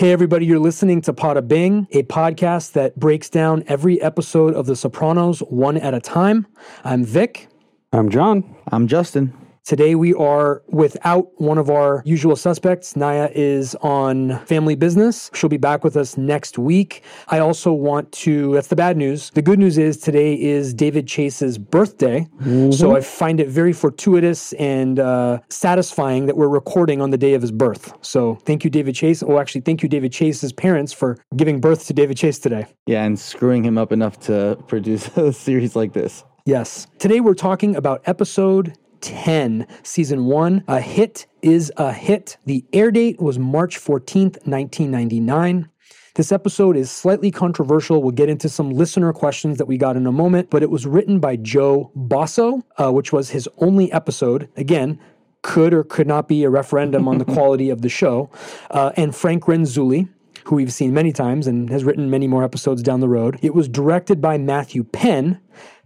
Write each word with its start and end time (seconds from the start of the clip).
Hey, 0.00 0.12
everybody, 0.12 0.46
you're 0.46 0.58
listening 0.58 1.02
to 1.02 1.12
Pada 1.12 1.46
Bing, 1.46 1.86
a 1.90 2.04
podcast 2.04 2.72
that 2.72 2.98
breaks 2.98 3.28
down 3.28 3.64
every 3.66 4.00
episode 4.00 4.54
of 4.54 4.64
The 4.64 4.74
Sopranos 4.74 5.40
one 5.40 5.76
at 5.76 5.92
a 5.92 6.00
time. 6.00 6.46
I'm 6.84 7.04
Vic. 7.04 7.48
I'm 7.92 8.08
John. 8.08 8.56
I'm 8.72 8.86
Justin. 8.86 9.34
Today 9.64 9.94
we 9.94 10.14
are 10.14 10.62
without 10.68 11.28
one 11.40 11.58
of 11.58 11.70
our 11.70 12.02
usual 12.04 12.36
suspects. 12.36 12.96
Naya 12.96 13.30
is 13.34 13.74
on 13.76 14.38
family 14.46 14.74
business. 14.74 15.30
She'll 15.34 15.50
be 15.50 15.58
back 15.58 15.84
with 15.84 15.96
us 15.96 16.16
next 16.16 16.58
week. 16.58 17.02
I 17.28 17.38
also 17.38 17.72
want 17.72 18.10
to, 18.12 18.54
that's 18.54 18.68
the 18.68 18.76
bad 18.76 18.96
news. 18.96 19.30
The 19.30 19.42
good 19.42 19.58
news 19.58 19.78
is 19.78 19.98
today 19.98 20.40
is 20.40 20.74
David 20.74 21.06
Chase's 21.06 21.58
birthday. 21.58 22.26
Mm-hmm. 22.40 22.72
So 22.72 22.96
I 22.96 23.00
find 23.00 23.40
it 23.40 23.48
very 23.48 23.72
fortuitous 23.72 24.52
and 24.54 24.98
uh, 24.98 25.40
satisfying 25.50 26.26
that 26.26 26.36
we're 26.36 26.48
recording 26.48 27.00
on 27.00 27.10
the 27.10 27.18
day 27.18 27.34
of 27.34 27.42
his 27.42 27.52
birth. 27.52 27.92
So 28.00 28.36
thank 28.46 28.64
you, 28.64 28.70
David 28.70 28.94
Chase. 28.94 29.22
Oh, 29.22 29.38
actually, 29.38 29.60
thank 29.60 29.82
you, 29.82 29.88
David 29.88 30.12
Chase's 30.12 30.52
parents 30.52 30.92
for 30.92 31.18
giving 31.36 31.60
birth 31.60 31.86
to 31.86 31.92
David 31.92 32.16
Chase 32.16 32.38
today. 32.38 32.66
Yeah, 32.86 33.04
and 33.04 33.18
screwing 33.18 33.64
him 33.64 33.78
up 33.78 33.92
enough 33.92 34.18
to 34.20 34.58
produce 34.68 35.08
a 35.16 35.32
series 35.32 35.76
like 35.76 35.92
this. 35.92 36.24
Yes. 36.46 36.86
Today 36.98 37.20
we're 37.20 37.34
talking 37.34 37.76
about 37.76 38.02
episode 38.06 38.76
10, 39.00 39.66
season 39.82 40.26
one. 40.26 40.64
A 40.68 40.80
hit 40.80 41.26
is 41.42 41.72
a 41.76 41.92
hit. 41.92 42.36
The 42.46 42.64
air 42.72 42.90
date 42.90 43.20
was 43.20 43.38
March 43.38 43.78
14th, 43.78 44.46
1999. 44.46 45.68
This 46.16 46.32
episode 46.32 46.76
is 46.76 46.90
slightly 46.90 47.30
controversial. 47.30 48.02
We'll 48.02 48.10
get 48.10 48.28
into 48.28 48.48
some 48.48 48.70
listener 48.70 49.12
questions 49.12 49.58
that 49.58 49.66
we 49.66 49.78
got 49.78 49.96
in 49.96 50.06
a 50.06 50.12
moment, 50.12 50.50
but 50.50 50.62
it 50.62 50.70
was 50.70 50.86
written 50.86 51.20
by 51.20 51.36
Joe 51.36 51.92
Bosso, 51.96 52.62
uh, 52.76 52.90
which 52.92 53.12
was 53.12 53.30
his 53.30 53.48
only 53.58 53.90
episode. 53.92 54.48
Again, 54.56 54.98
could 55.42 55.72
or 55.72 55.84
could 55.84 56.06
not 56.06 56.28
be 56.28 56.44
a 56.44 56.50
referendum 56.50 57.08
on 57.08 57.18
the 57.18 57.24
quality 57.34 57.70
of 57.70 57.82
the 57.82 57.88
show. 57.88 58.28
Uh, 58.70 58.92
and 58.96 59.14
Frank 59.14 59.44
Renzulli, 59.44 60.08
who 60.44 60.56
we've 60.56 60.72
seen 60.72 60.92
many 60.92 61.12
times 61.12 61.46
and 61.46 61.70
has 61.70 61.84
written 61.84 62.10
many 62.10 62.26
more 62.26 62.42
episodes 62.42 62.82
down 62.82 63.00
the 63.00 63.08
road. 63.08 63.38
It 63.40 63.54
was 63.54 63.68
directed 63.68 64.20
by 64.20 64.36
Matthew 64.36 64.84
Penn, 64.84 65.40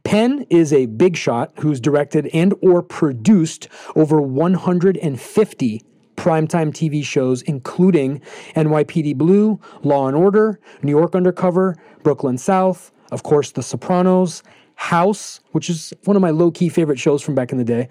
Penn 0.04 0.46
is 0.50 0.72
a 0.72 0.86
big 0.86 1.16
shot 1.16 1.52
who's 1.58 1.80
directed 1.80 2.26
and 2.34 2.54
or 2.62 2.82
produced 2.82 3.68
over 3.96 4.20
150 4.20 5.82
primetime 6.16 6.70
TV 6.70 7.02
shows, 7.02 7.42
including 7.42 8.20
NYPD 8.54 9.16
Blue, 9.16 9.58
Law 9.82 10.06
and 10.06 10.16
Order, 10.16 10.60
New 10.82 10.92
York 10.92 11.14
Undercover, 11.14 11.76
Brooklyn 12.02 12.38
South, 12.38 12.92
of 13.10 13.22
course, 13.22 13.50
The 13.52 13.62
Sopranos, 13.62 14.42
House, 14.76 15.40
which 15.52 15.70
is 15.70 15.92
one 16.04 16.16
of 16.16 16.22
my 16.22 16.30
low 16.30 16.50
key 16.50 16.68
favorite 16.68 16.98
shows 16.98 17.22
from 17.22 17.34
back 17.34 17.52
in 17.52 17.58
the 17.58 17.64
day, 17.64 17.88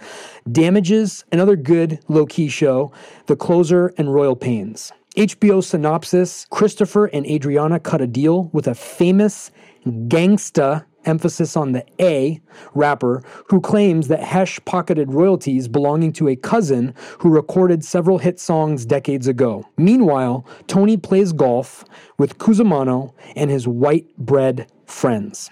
Damages, 0.52 1.24
another 1.32 1.56
good 1.56 2.00
low 2.10 2.26
key 2.26 2.50
show, 2.50 2.92
The 3.26 3.36
Closer, 3.36 3.94
and 3.98 4.14
Royal 4.14 4.36
Pains. 4.36 4.92
HBO 5.16 5.64
synopsis 5.64 6.46
Christopher 6.50 7.06
and 7.06 7.26
Adriana 7.26 7.80
cut 7.80 8.02
a 8.02 8.08
deal 8.08 8.46
with 8.52 8.68
a 8.68 8.76
famous 8.76 9.52
gangsta 9.86 10.86
emphasis 11.06 11.58
on 11.58 11.74
the 11.74 11.86
A 12.00 12.42
rapper, 12.74 13.24
who 13.50 13.60
claims 13.60 14.08
that 14.08 14.24
Hesh 14.24 14.60
pocketed 14.66 15.12
royalties 15.12 15.68
belonging 15.68 16.14
to 16.14 16.30
a 16.30 16.36
cousin 16.36 16.94
who 17.20 17.30
recorded 17.30 17.84
several 17.84 18.20
hit 18.20 18.40
songs 18.40 18.86
decades 18.86 19.28
ago. 19.28 19.68
Meanwhile, 19.78 20.46
Tony 20.68 20.98
plays 20.98 21.34
golf 21.34 21.84
with 22.18 22.38
Cusimano 22.38 23.14
and 23.36 23.50
his 23.50 23.68
white 23.68 24.16
bread 24.18 24.72
friends. 24.86 25.50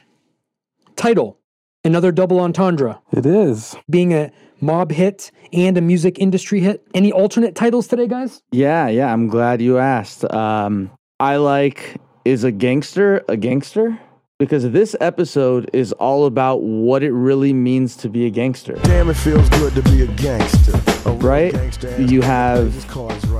Title 0.96 1.38
Another 1.84 2.12
double 2.12 2.40
entendre. 2.40 3.02
It 3.12 3.26
is. 3.26 3.76
Being 3.90 4.14
a 4.14 4.32
mob 4.59 4.92
hit 4.92 5.32
and 5.52 5.76
a 5.80 5.82
music 5.82 6.20
industry 6.20 6.59
hit. 6.59 6.86
Any 6.94 7.12
alternate 7.12 7.56
titles 7.56 7.88
today, 7.88 8.08
guys? 8.08 8.44
Yeah, 8.52 8.88
yeah. 8.88 9.12
I'm 9.12 9.28
glad 9.28 9.64
you 9.64 9.80
asked. 9.80 10.32
Um, 10.32 10.92
I 11.20 11.38
like 11.38 11.98
Is 12.24 12.44
a 12.44 12.52
Gangster 12.52 13.24
a 13.28 13.36
Gangster? 13.36 14.00
Because 14.42 14.72
this 14.72 14.95
episode 15.00 15.70
is 15.72 15.92
all 15.94 16.25
about 16.25 16.63
what 16.63 17.03
it 17.03 17.12
really 17.12 17.53
means 17.53 17.96
to 17.96 18.09
be 18.09 18.25
a 18.25 18.29
gangster. 18.31 18.74
Damn, 18.81 19.07
it 19.12 19.13
feels 19.13 19.47
good 19.50 19.75
to 19.75 19.84
be 19.84 20.02
a 20.02 20.07
gangster. 20.07 20.74
A 21.06 21.13
right? 21.18 21.53
Gangster 21.53 22.02
you 22.02 22.24
have 22.24 22.74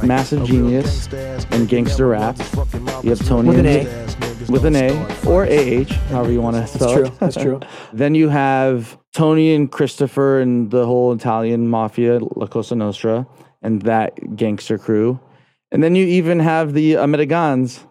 Massive 0.06 0.46
Genius 0.46 1.08
and 1.50 1.68
Gangster 1.68 2.10
Rap. 2.10 2.38
You 3.04 3.10
have 3.10 3.26
Tony 3.26 3.50
with 3.50 3.58
an 3.58 3.66
A. 3.66 4.52
With 4.52 4.64
an 4.64 4.76
A 4.76 4.92
or 5.26 5.46
AH, 5.46 5.92
however 6.12 6.32
you 6.32 6.40
want 6.40 6.58
to 6.58 6.68
spell 6.68 6.94
That's 6.94 6.94
true. 6.94 7.18
That's 7.20 7.36
true. 7.36 7.60
then 7.94 8.14
you 8.14 8.30
have 8.30 8.96
Tony 9.12 9.56
and 9.56 9.72
Christopher 9.72 10.40
and 10.40 10.70
the 10.70 10.86
whole 10.86 11.14
Italian 11.14 11.68
mafia, 11.68 12.20
La 12.36 12.46
Cosa 12.46 12.76
Nostra, 12.76 13.26
and 13.64 13.82
that 13.82 14.36
gangster 14.36 14.78
crew. 14.78 15.20
And 15.72 15.82
then 15.82 15.96
you 15.96 16.06
even 16.06 16.40
have 16.40 16.74
the 16.74 16.94
Americans 16.94 17.88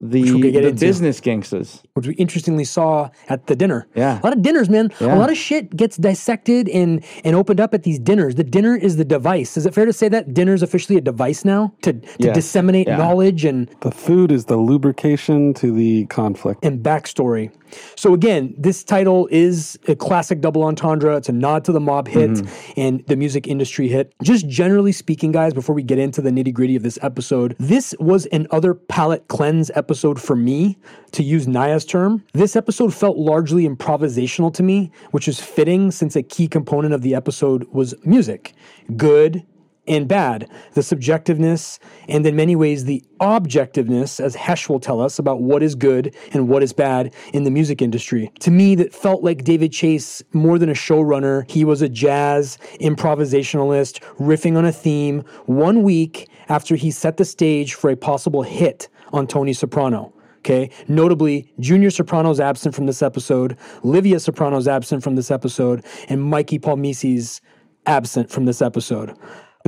the, 0.00 0.22
the 0.22 0.72
business 0.72 1.20
gangsters. 1.20 1.82
Which 1.94 2.06
we 2.06 2.14
interestingly 2.14 2.64
saw 2.64 3.10
at 3.28 3.46
the 3.48 3.56
dinner. 3.56 3.88
Yeah. 3.94 4.20
A 4.20 4.22
lot 4.22 4.32
of 4.32 4.42
dinners, 4.42 4.68
man. 4.68 4.92
Yeah. 5.00 5.14
A 5.14 5.18
lot 5.18 5.30
of 5.30 5.36
shit 5.36 5.76
gets 5.76 5.96
dissected 5.96 6.68
and, 6.68 7.04
and 7.24 7.34
opened 7.34 7.60
up 7.60 7.74
at 7.74 7.82
these 7.82 7.98
dinners. 7.98 8.36
The 8.36 8.44
dinner 8.44 8.76
is 8.76 8.96
the 8.96 9.04
device. 9.04 9.56
Is 9.56 9.66
it 9.66 9.74
fair 9.74 9.86
to 9.86 9.92
say 9.92 10.08
that 10.08 10.34
dinner 10.34 10.54
is 10.54 10.62
officially 10.62 10.98
a 10.98 11.00
device 11.00 11.44
now 11.44 11.74
to, 11.82 11.94
to 11.94 12.08
yes. 12.18 12.34
disseminate 12.34 12.86
yeah. 12.86 12.96
knowledge 12.96 13.44
and. 13.44 13.68
The 13.80 13.90
food 13.90 14.30
is 14.30 14.44
the 14.44 14.56
lubrication 14.56 15.54
to 15.54 15.72
the 15.72 16.06
conflict. 16.06 16.64
And 16.64 16.82
backstory. 16.82 17.50
So 17.96 18.14
again, 18.14 18.54
this 18.58 18.84
title 18.84 19.28
is 19.30 19.78
a 19.88 19.94
classic 19.94 20.40
double 20.40 20.62
entendre. 20.64 21.16
It's 21.16 21.28
a 21.28 21.32
nod 21.32 21.64
to 21.64 21.72
the 21.72 21.80
mob 21.80 22.08
hit 22.08 22.30
mm-hmm. 22.30 22.80
and 22.80 23.06
the 23.06 23.16
music 23.16 23.46
industry 23.46 23.88
hit. 23.88 24.14
Just 24.22 24.48
generally 24.48 24.92
speaking, 24.92 25.32
guys, 25.32 25.54
before 25.54 25.74
we 25.74 25.82
get 25.82 25.98
into 25.98 26.22
the 26.22 26.30
nitty 26.30 26.52
gritty 26.52 26.76
of 26.76 26.82
this 26.82 26.98
episode, 27.02 27.56
this 27.58 27.94
was 27.98 28.26
an 28.26 28.46
other 28.50 28.74
palate 28.74 29.28
cleanse 29.28 29.70
episode 29.74 30.20
for 30.20 30.36
me, 30.36 30.78
to 31.12 31.22
use 31.22 31.46
Naya's 31.46 31.84
term. 31.84 32.24
This 32.34 32.56
episode 32.56 32.92
felt 32.94 33.16
largely 33.16 33.66
improvisational 33.68 34.52
to 34.54 34.62
me, 34.62 34.90
which 35.10 35.28
is 35.28 35.40
fitting 35.40 35.90
since 35.90 36.16
a 36.16 36.22
key 36.22 36.48
component 36.48 36.94
of 36.94 37.02
the 37.02 37.14
episode 37.14 37.64
was 37.72 37.94
music. 38.04 38.54
Good, 38.96 39.44
and 39.88 40.06
bad, 40.06 40.48
the 40.74 40.82
subjectiveness, 40.82 41.78
and 42.08 42.24
in 42.26 42.36
many 42.36 42.54
ways 42.54 42.84
the 42.84 43.02
objectiveness, 43.20 44.20
as 44.20 44.34
Hesh 44.34 44.68
will 44.68 44.80
tell 44.80 45.00
us, 45.00 45.18
about 45.18 45.40
what 45.40 45.62
is 45.62 45.74
good 45.74 46.14
and 46.32 46.48
what 46.48 46.62
is 46.62 46.72
bad 46.72 47.14
in 47.32 47.44
the 47.44 47.50
music 47.50 47.82
industry. 47.82 48.30
To 48.40 48.50
me, 48.50 48.74
that 48.76 48.94
felt 48.94 49.22
like 49.22 49.44
David 49.44 49.72
Chase 49.72 50.22
more 50.32 50.58
than 50.58 50.68
a 50.68 50.74
showrunner. 50.74 51.50
He 51.50 51.64
was 51.64 51.82
a 51.82 51.88
jazz 51.88 52.58
improvisationalist, 52.80 54.00
riffing 54.18 54.56
on 54.56 54.64
a 54.64 54.72
theme 54.72 55.24
one 55.46 55.82
week 55.82 56.28
after 56.48 56.76
he 56.76 56.90
set 56.90 57.16
the 57.16 57.24
stage 57.24 57.74
for 57.74 57.90
a 57.90 57.96
possible 57.96 58.42
hit 58.42 58.88
on 59.12 59.26
Tony 59.26 59.52
Soprano. 59.52 60.12
Okay. 60.38 60.70
Notably, 60.86 61.52
Junior 61.58 61.90
Soprano's 61.90 62.40
absent 62.40 62.74
from 62.74 62.86
this 62.86 63.02
episode, 63.02 63.56
Livia 63.82 64.20
Soprano's 64.20 64.68
absent 64.68 65.02
from 65.02 65.16
this 65.16 65.30
episode, 65.30 65.84
and 66.08 66.22
Mikey 66.22 66.58
Palmice's 66.58 67.40
absent 67.86 68.30
from 68.30 68.44
this 68.44 68.62
episode. 68.62 69.16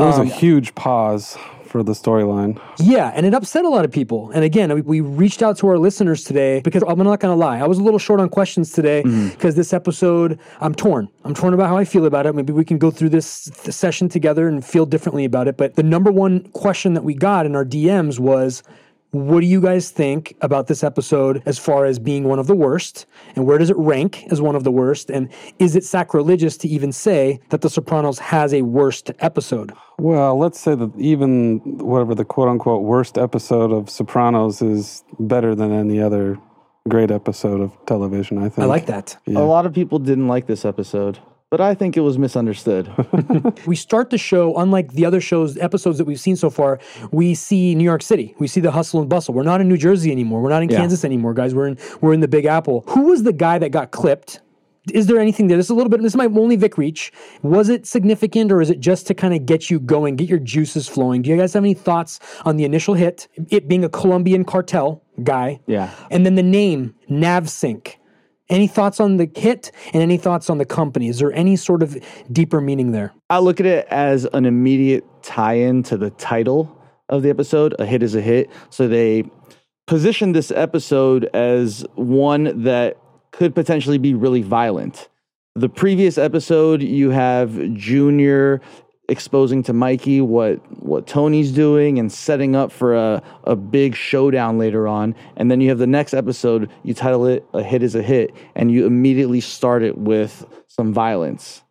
It 0.00 0.04
was 0.04 0.18
um, 0.18 0.26
a 0.26 0.30
huge 0.30 0.74
pause 0.74 1.36
for 1.70 1.82
the 1.82 1.92
storyline. 1.92 2.60
Yeah, 2.78 3.12
and 3.14 3.24
it 3.24 3.32
upset 3.32 3.64
a 3.64 3.68
lot 3.68 3.84
of 3.84 3.92
people. 3.92 4.30
And 4.32 4.42
again, 4.42 4.74
we, 4.74 4.80
we 4.80 5.00
reached 5.00 5.42
out 5.42 5.56
to 5.58 5.68
our 5.68 5.78
listeners 5.78 6.24
today 6.24 6.60
because 6.62 6.82
I'm 6.86 6.98
not 6.98 7.20
going 7.20 7.32
to 7.32 7.36
lie. 7.36 7.58
I 7.58 7.66
was 7.66 7.78
a 7.78 7.82
little 7.82 7.98
short 7.98 8.18
on 8.18 8.28
questions 8.28 8.72
today 8.72 9.02
because 9.02 9.12
mm-hmm. 9.12 9.50
this 9.50 9.72
episode, 9.72 10.40
I'm 10.60 10.74
torn. 10.74 11.08
I'm 11.24 11.34
torn 11.34 11.54
about 11.54 11.68
how 11.68 11.76
I 11.76 11.84
feel 11.84 12.06
about 12.06 12.26
it. 12.26 12.34
Maybe 12.34 12.52
we 12.52 12.64
can 12.64 12.78
go 12.78 12.90
through 12.90 13.10
this, 13.10 13.44
this 13.62 13.76
session 13.76 14.08
together 14.08 14.48
and 14.48 14.64
feel 14.64 14.84
differently 14.84 15.24
about 15.24 15.46
it. 15.46 15.56
But 15.56 15.76
the 15.76 15.82
number 15.82 16.10
one 16.10 16.48
question 16.52 16.94
that 16.94 17.04
we 17.04 17.14
got 17.14 17.46
in 17.46 17.54
our 17.54 17.64
DMs 17.64 18.18
was, 18.18 18.62
what 19.12 19.40
do 19.40 19.46
you 19.46 19.60
guys 19.60 19.90
think 19.90 20.36
about 20.40 20.68
this 20.68 20.84
episode 20.84 21.42
as 21.46 21.58
far 21.58 21.84
as 21.84 21.98
being 21.98 22.24
one 22.24 22.38
of 22.38 22.46
the 22.46 22.54
worst? 22.54 23.06
And 23.34 23.44
where 23.44 23.58
does 23.58 23.70
it 23.70 23.76
rank 23.76 24.24
as 24.30 24.40
one 24.40 24.54
of 24.54 24.64
the 24.64 24.70
worst? 24.70 25.10
And 25.10 25.28
is 25.58 25.74
it 25.74 25.84
sacrilegious 25.84 26.56
to 26.58 26.68
even 26.68 26.92
say 26.92 27.40
that 27.50 27.60
The 27.60 27.70
Sopranos 27.70 28.18
has 28.20 28.54
a 28.54 28.62
worst 28.62 29.10
episode? 29.18 29.72
Well, 29.98 30.38
let's 30.38 30.60
say 30.60 30.74
that 30.74 30.92
even 30.96 31.58
whatever 31.78 32.14
the 32.14 32.24
quote 32.24 32.48
unquote 32.48 32.82
worst 32.82 33.18
episode 33.18 33.72
of 33.72 33.90
Sopranos 33.90 34.62
is 34.62 35.02
better 35.18 35.54
than 35.54 35.72
any 35.72 36.00
other 36.00 36.38
great 36.88 37.10
episode 37.10 37.60
of 37.60 37.76
television, 37.86 38.38
I 38.38 38.48
think. 38.48 38.60
I 38.60 38.64
like 38.64 38.86
that. 38.86 39.16
Yeah. 39.26 39.38
A 39.38 39.40
lot 39.40 39.66
of 39.66 39.74
people 39.74 39.98
didn't 39.98 40.28
like 40.28 40.46
this 40.46 40.64
episode 40.64 41.18
but 41.50 41.60
I 41.60 41.74
think 41.74 41.96
it 41.96 42.00
was 42.00 42.16
misunderstood. 42.16 42.90
we 43.66 43.74
start 43.74 44.10
the 44.10 44.18
show, 44.18 44.56
unlike 44.56 44.92
the 44.92 45.04
other 45.04 45.20
shows, 45.20 45.58
episodes 45.58 45.98
that 45.98 46.04
we've 46.04 46.20
seen 46.20 46.36
so 46.36 46.48
far, 46.48 46.78
we 47.10 47.34
see 47.34 47.74
New 47.74 47.84
York 47.84 48.02
City. 48.02 48.34
We 48.38 48.46
see 48.46 48.60
the 48.60 48.70
hustle 48.70 49.00
and 49.00 49.10
bustle. 49.10 49.34
We're 49.34 49.42
not 49.42 49.60
in 49.60 49.68
New 49.68 49.76
Jersey 49.76 50.12
anymore. 50.12 50.40
We're 50.40 50.50
not 50.50 50.62
in 50.62 50.70
yeah. 50.70 50.78
Kansas 50.78 51.04
anymore, 51.04 51.34
guys. 51.34 51.54
We're 51.54 51.66
in 51.66 51.78
we're 52.00 52.12
in 52.12 52.20
the 52.20 52.28
Big 52.28 52.44
Apple. 52.44 52.84
Who 52.88 53.06
was 53.08 53.24
the 53.24 53.32
guy 53.32 53.58
that 53.58 53.70
got 53.70 53.90
clipped? 53.90 54.40
Is 54.94 55.08
there 55.08 55.18
anything 55.18 55.48
there? 55.48 55.56
This 55.56 55.66
is 55.66 55.70
a 55.70 55.74
little 55.74 55.90
bit. 55.90 56.00
This 56.00 56.12
is 56.12 56.16
my 56.16 56.26
only 56.26 56.56
Vic 56.56 56.78
reach. 56.78 57.12
Was 57.42 57.68
it 57.68 57.86
significant, 57.86 58.50
or 58.50 58.62
is 58.62 58.70
it 58.70 58.80
just 58.80 59.06
to 59.08 59.14
kind 59.14 59.34
of 59.34 59.44
get 59.44 59.70
you 59.70 59.78
going, 59.78 60.16
get 60.16 60.28
your 60.28 60.38
juices 60.38 60.88
flowing? 60.88 61.20
Do 61.20 61.30
you 61.30 61.36
guys 61.36 61.52
have 61.52 61.62
any 61.62 61.74
thoughts 61.74 62.18
on 62.44 62.56
the 62.56 62.64
initial 62.64 62.94
hit? 62.94 63.28
It 63.50 63.68
being 63.68 63.84
a 63.84 63.88
Colombian 63.88 64.44
cartel 64.44 65.02
guy, 65.22 65.60
yeah, 65.66 65.90
and 66.10 66.24
then 66.24 66.36
the 66.36 66.42
name 66.42 66.94
NavSync. 67.10 67.96
Any 68.50 68.66
thoughts 68.66 68.98
on 68.98 69.16
the 69.16 69.30
hit 69.34 69.70
and 69.92 70.02
any 70.02 70.16
thoughts 70.16 70.50
on 70.50 70.58
the 70.58 70.64
company? 70.64 71.08
Is 71.08 71.20
there 71.20 71.32
any 71.32 71.54
sort 71.54 71.84
of 71.84 71.96
deeper 72.32 72.60
meaning 72.60 72.90
there? 72.90 73.12
I 73.30 73.38
look 73.38 73.60
at 73.60 73.66
it 73.66 73.86
as 73.90 74.24
an 74.32 74.44
immediate 74.44 75.04
tie 75.22 75.54
in 75.54 75.84
to 75.84 75.96
the 75.96 76.10
title 76.10 76.76
of 77.08 77.22
the 77.22 77.30
episode. 77.30 77.76
A 77.78 77.86
hit 77.86 78.02
is 78.02 78.16
a 78.16 78.20
hit. 78.20 78.50
So 78.68 78.88
they 78.88 79.24
positioned 79.86 80.34
this 80.34 80.50
episode 80.50 81.26
as 81.32 81.86
one 81.94 82.64
that 82.64 82.96
could 83.30 83.54
potentially 83.54 83.98
be 83.98 84.14
really 84.14 84.42
violent. 84.42 85.08
The 85.54 85.68
previous 85.68 86.18
episode, 86.18 86.82
you 86.82 87.10
have 87.10 87.74
Junior 87.74 88.60
exposing 89.10 89.62
to 89.64 89.72
Mikey 89.72 90.20
what 90.20 90.56
what 90.82 91.06
Tony's 91.06 91.52
doing 91.52 91.98
and 91.98 92.10
setting 92.10 92.56
up 92.56 92.72
for 92.72 92.94
a, 92.94 93.22
a 93.44 93.56
big 93.56 93.94
showdown 93.94 94.56
later 94.58 94.86
on. 94.88 95.14
And 95.36 95.50
then 95.50 95.60
you 95.60 95.68
have 95.68 95.78
the 95.78 95.86
next 95.86 96.14
episode, 96.14 96.70
you 96.84 96.94
title 96.94 97.26
it 97.26 97.44
A 97.52 97.62
Hit 97.62 97.82
is 97.82 97.94
a 97.94 98.02
Hit, 98.02 98.32
and 98.54 98.70
you 98.70 98.86
immediately 98.86 99.40
start 99.40 99.82
it 99.82 99.98
with 99.98 100.46
some 100.68 100.92
violence. 100.94 101.62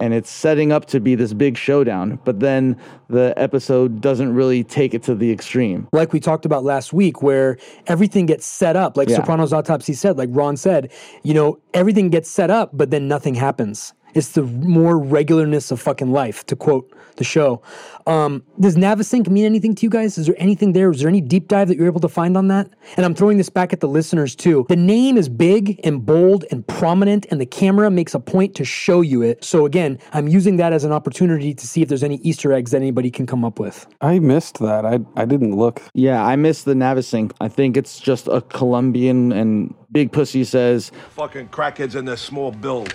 And 0.00 0.14
it's 0.14 0.30
setting 0.30 0.70
up 0.70 0.86
to 0.86 1.00
be 1.00 1.16
this 1.16 1.32
big 1.32 1.56
showdown, 1.56 2.20
but 2.24 2.38
then 2.38 2.76
the 3.08 3.34
episode 3.36 4.00
doesn't 4.00 4.32
really 4.32 4.62
take 4.62 4.94
it 4.94 5.02
to 5.04 5.14
the 5.16 5.32
extreme. 5.32 5.88
like 5.92 6.12
we 6.12 6.20
talked 6.20 6.44
about 6.44 6.62
last 6.62 6.92
week, 6.92 7.20
where 7.20 7.58
everything 7.88 8.24
gets 8.26 8.46
set 8.46 8.76
up, 8.76 8.96
like 8.96 9.08
Yeah. 9.08 9.16
Sopranos 9.16 9.52
Autopsy 9.52 9.94
said, 9.94 10.16
like 10.16 10.28
Ron 10.32 10.56
said, 10.56 10.92
you 11.24 11.34
know, 11.34 11.58
everything 11.74 12.10
gets 12.10 12.30
set 12.30 12.48
up, 12.48 12.70
but 12.72 12.90
then 12.92 13.08
nothing 13.08 13.34
happens. 13.34 13.92
It's 14.18 14.32
the 14.32 14.42
more 14.42 14.94
regularness 14.94 15.70
of 15.70 15.80
fucking 15.80 16.10
life, 16.10 16.44
to 16.46 16.56
quote 16.56 16.92
the 17.18 17.22
show. 17.24 17.62
Um, 18.08 18.42
does 18.58 18.74
Navasync 18.74 19.28
mean 19.28 19.44
anything 19.44 19.76
to 19.76 19.86
you 19.86 19.90
guys? 19.90 20.18
Is 20.18 20.26
there 20.26 20.34
anything 20.38 20.72
there? 20.72 20.90
Is 20.90 20.98
there 20.98 21.08
any 21.08 21.20
deep 21.20 21.46
dive 21.46 21.68
that 21.68 21.76
you're 21.76 21.86
able 21.86 22.00
to 22.00 22.08
find 22.08 22.36
on 22.36 22.48
that? 22.48 22.68
And 22.96 23.06
I'm 23.06 23.14
throwing 23.14 23.38
this 23.38 23.48
back 23.48 23.72
at 23.72 23.78
the 23.78 23.86
listeners 23.86 24.34
too. 24.34 24.66
The 24.68 24.74
name 24.74 25.16
is 25.16 25.28
big 25.28 25.78
and 25.84 26.04
bold 26.04 26.44
and 26.50 26.66
prominent, 26.66 27.26
and 27.30 27.40
the 27.40 27.46
camera 27.46 27.92
makes 27.92 28.12
a 28.12 28.18
point 28.18 28.56
to 28.56 28.64
show 28.64 29.02
you 29.02 29.22
it. 29.22 29.44
So 29.44 29.66
again, 29.66 30.00
I'm 30.12 30.26
using 30.26 30.56
that 30.56 30.72
as 30.72 30.82
an 30.82 30.90
opportunity 30.90 31.54
to 31.54 31.66
see 31.68 31.80
if 31.80 31.88
there's 31.88 32.02
any 32.02 32.16
Easter 32.16 32.52
eggs 32.52 32.72
that 32.72 32.78
anybody 32.78 33.12
can 33.12 33.24
come 33.24 33.44
up 33.44 33.60
with. 33.60 33.86
I 34.00 34.18
missed 34.18 34.58
that. 34.58 34.84
I 34.84 34.98
I 35.14 35.26
didn't 35.26 35.54
look. 35.54 35.80
Yeah, 35.94 36.24
I 36.24 36.34
missed 36.34 36.64
the 36.64 36.74
Navasync. 36.74 37.30
I 37.40 37.46
think 37.46 37.76
it's 37.76 38.00
just 38.00 38.26
a 38.26 38.40
Colombian 38.40 39.30
and 39.30 39.74
Big 39.92 40.10
Pussy 40.10 40.42
says, 40.42 40.90
Fucking 41.10 41.48
crackheads 41.50 41.94
and 41.94 42.08
their 42.08 42.16
small 42.16 42.50
bills. 42.50 42.88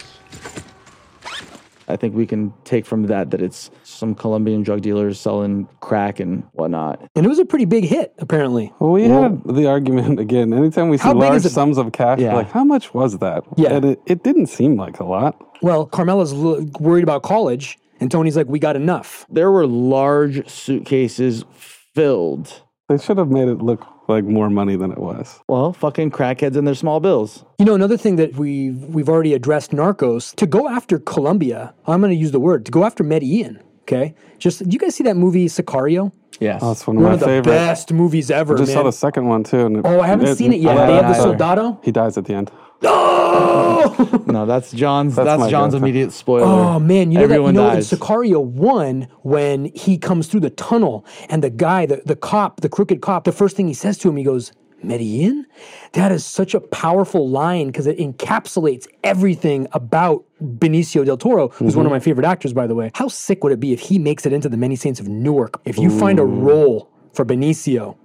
I 1.85 1.97
think 1.97 2.15
we 2.15 2.25
can 2.25 2.53
take 2.63 2.85
from 2.85 3.03
that 3.07 3.31
that 3.31 3.41
it's 3.41 3.69
some 3.83 4.15
Colombian 4.15 4.63
drug 4.63 4.81
dealers 4.81 5.19
selling 5.19 5.67
crack 5.81 6.21
and 6.21 6.43
whatnot. 6.53 7.01
And 7.13 7.25
it 7.25 7.29
was 7.29 7.39
a 7.39 7.45
pretty 7.45 7.65
big 7.65 7.83
hit, 7.83 8.13
apparently. 8.19 8.71
Well, 8.79 8.91
we 8.91 9.03
had 9.03 9.43
the 9.43 9.67
argument 9.67 10.17
again. 10.19 10.53
Anytime 10.53 10.87
we 10.87 10.97
see 10.97 11.11
large 11.11 11.41
sums 11.43 11.77
of 11.77 11.91
cash, 11.91 12.19
Yeah. 12.19 12.35
like 12.35 12.49
how 12.49 12.63
much 12.63 12.93
was 12.93 13.17
that? 13.17 13.43
Yeah. 13.57 13.73
and 13.73 13.85
it, 13.85 14.01
it 14.05 14.23
didn't 14.23 14.47
seem 14.47 14.77
like 14.77 15.01
a 15.01 15.03
lot. 15.03 15.35
Well, 15.61 15.85
Carmela's 15.85 16.31
l- 16.33 16.65
worried 16.79 17.03
about 17.03 17.21
college, 17.23 17.77
and 17.99 18.09
Tony's 18.09 18.37
like, 18.37 18.47
"We 18.47 18.59
got 18.59 18.75
enough." 18.77 19.25
There 19.29 19.51
were 19.51 19.67
large 19.67 20.47
suitcases 20.49 21.43
filled. 21.57 22.61
They 22.89 22.97
should 22.97 23.17
have 23.17 23.29
made 23.29 23.47
it 23.49 23.59
look 23.59 23.85
like 24.07 24.23
more 24.23 24.49
money 24.49 24.75
than 24.75 24.91
it 24.91 24.97
was. 24.97 25.39
Well, 25.47 25.73
fucking 25.73 26.11
crackheads 26.11 26.55
and 26.55 26.67
their 26.67 26.75
small 26.75 26.99
bills. 26.99 27.45
You 27.59 27.65
know, 27.65 27.75
another 27.75 27.97
thing 27.97 28.15
that 28.17 28.35
we've 28.35 28.83
we've 28.85 29.09
already 29.09 29.33
addressed, 29.33 29.71
Narcos. 29.71 30.35
To 30.35 30.45
go 30.45 30.67
after 30.69 30.99
Colombia, 30.99 31.73
I'm 31.87 32.01
going 32.01 32.11
to 32.11 32.17
use 32.19 32.31
the 32.31 32.39
word 32.39 32.65
to 32.65 32.71
go 32.71 32.85
after 32.85 33.03
Medellin. 33.03 33.59
Okay, 33.83 34.15
just 34.39 34.59
do 34.63 34.69
you 34.71 34.79
guys 34.79 34.95
see 34.95 35.03
that 35.05 35.15
movie 35.17 35.47
Sicario? 35.47 36.11
Yes. 36.39 36.61
Oh, 36.63 36.69
that's 36.69 36.87
one 36.87 36.97
of 36.97 37.03
One 37.03 37.11
my 37.11 37.13
of 37.15 37.19
the 37.19 37.25
favorites. 37.27 37.47
best 37.47 37.93
movies 37.93 38.31
ever. 38.31 38.55
I 38.55 38.57
just 38.57 38.69
man. 38.69 38.77
saw 38.77 38.83
the 38.83 38.91
second 38.91 39.27
one 39.27 39.43
too. 39.43 39.65
And 39.67 39.77
it- 39.77 39.85
oh, 39.85 39.99
I 40.01 40.07
haven't 40.07 40.35
seen 40.35 40.51
it 40.51 40.59
yet. 40.61 40.77
I 40.77 40.87
haven't 40.89 41.11
the. 41.11 41.21
Soldado. 41.21 41.79
He 41.83 41.91
dies 41.91 42.17
at 42.17 42.25
the 42.25 42.33
end. 42.33 42.51
No, 42.83 44.23
no, 44.27 44.45
that's 44.45 44.71
John's. 44.71 45.15
That's, 45.15 45.25
That's 45.25 45.49
John's 45.49 45.73
immediate 45.73 46.11
spoiler. 46.11 46.45
Oh 46.45 46.79
man, 46.79 47.11
you 47.11 47.17
know 47.17 47.23
Everyone 47.23 47.55
that 47.55 47.61
you 47.61 47.67
know 47.67 47.73
dies. 47.75 47.91
in 47.91 47.99
Sicario 47.99 48.43
one 48.43 49.07
when 49.21 49.65
he 49.73 49.97
comes 49.97 50.27
through 50.27 50.41
the 50.41 50.49
tunnel 50.49 51.05
and 51.29 51.43
the 51.43 51.49
guy, 51.49 51.85
the, 51.85 52.01
the 52.05 52.15
cop, 52.15 52.61
the 52.61 52.69
crooked 52.69 53.01
cop, 53.01 53.23
the 53.23 53.31
first 53.31 53.55
thing 53.55 53.67
he 53.67 53.73
says 53.73 53.97
to 53.99 54.09
him, 54.09 54.17
he 54.17 54.23
goes, 54.23 54.51
Medellin? 54.83 55.45
That 55.93 56.11
is 56.11 56.25
such 56.25 56.53
a 56.53 56.59
powerful 56.59 57.29
line 57.29 57.67
because 57.67 57.87
it 57.87 57.97
encapsulates 57.97 58.87
everything 59.03 59.67
about 59.71 60.25
Benicio 60.41 61.05
del 61.05 61.17
Toro, 61.17 61.49
who's 61.49 61.75
one 61.75 61.85
of 61.85 61.89
mm-hmm. 61.89 61.95
my 61.95 61.99
favorite 61.99 62.25
actors, 62.25 62.53
by 62.53 62.67
the 62.67 62.75
way. 62.75 62.91
How 62.93 63.07
sick 63.07 63.43
would 63.43 63.53
it 63.53 63.59
be 63.59 63.73
if 63.73 63.79
he 63.79 63.97
makes 63.99 64.25
it 64.25 64.33
into 64.33 64.49
the 64.49 64.57
Many 64.57 64.75
Saints 64.75 64.99
of 64.99 65.07
Newark? 65.07 65.61
If 65.65 65.77
you 65.77 65.89
find 65.89 66.19
a 66.19 66.25
role 66.25 66.91
for 67.13 67.23
Benicio. 67.25 67.97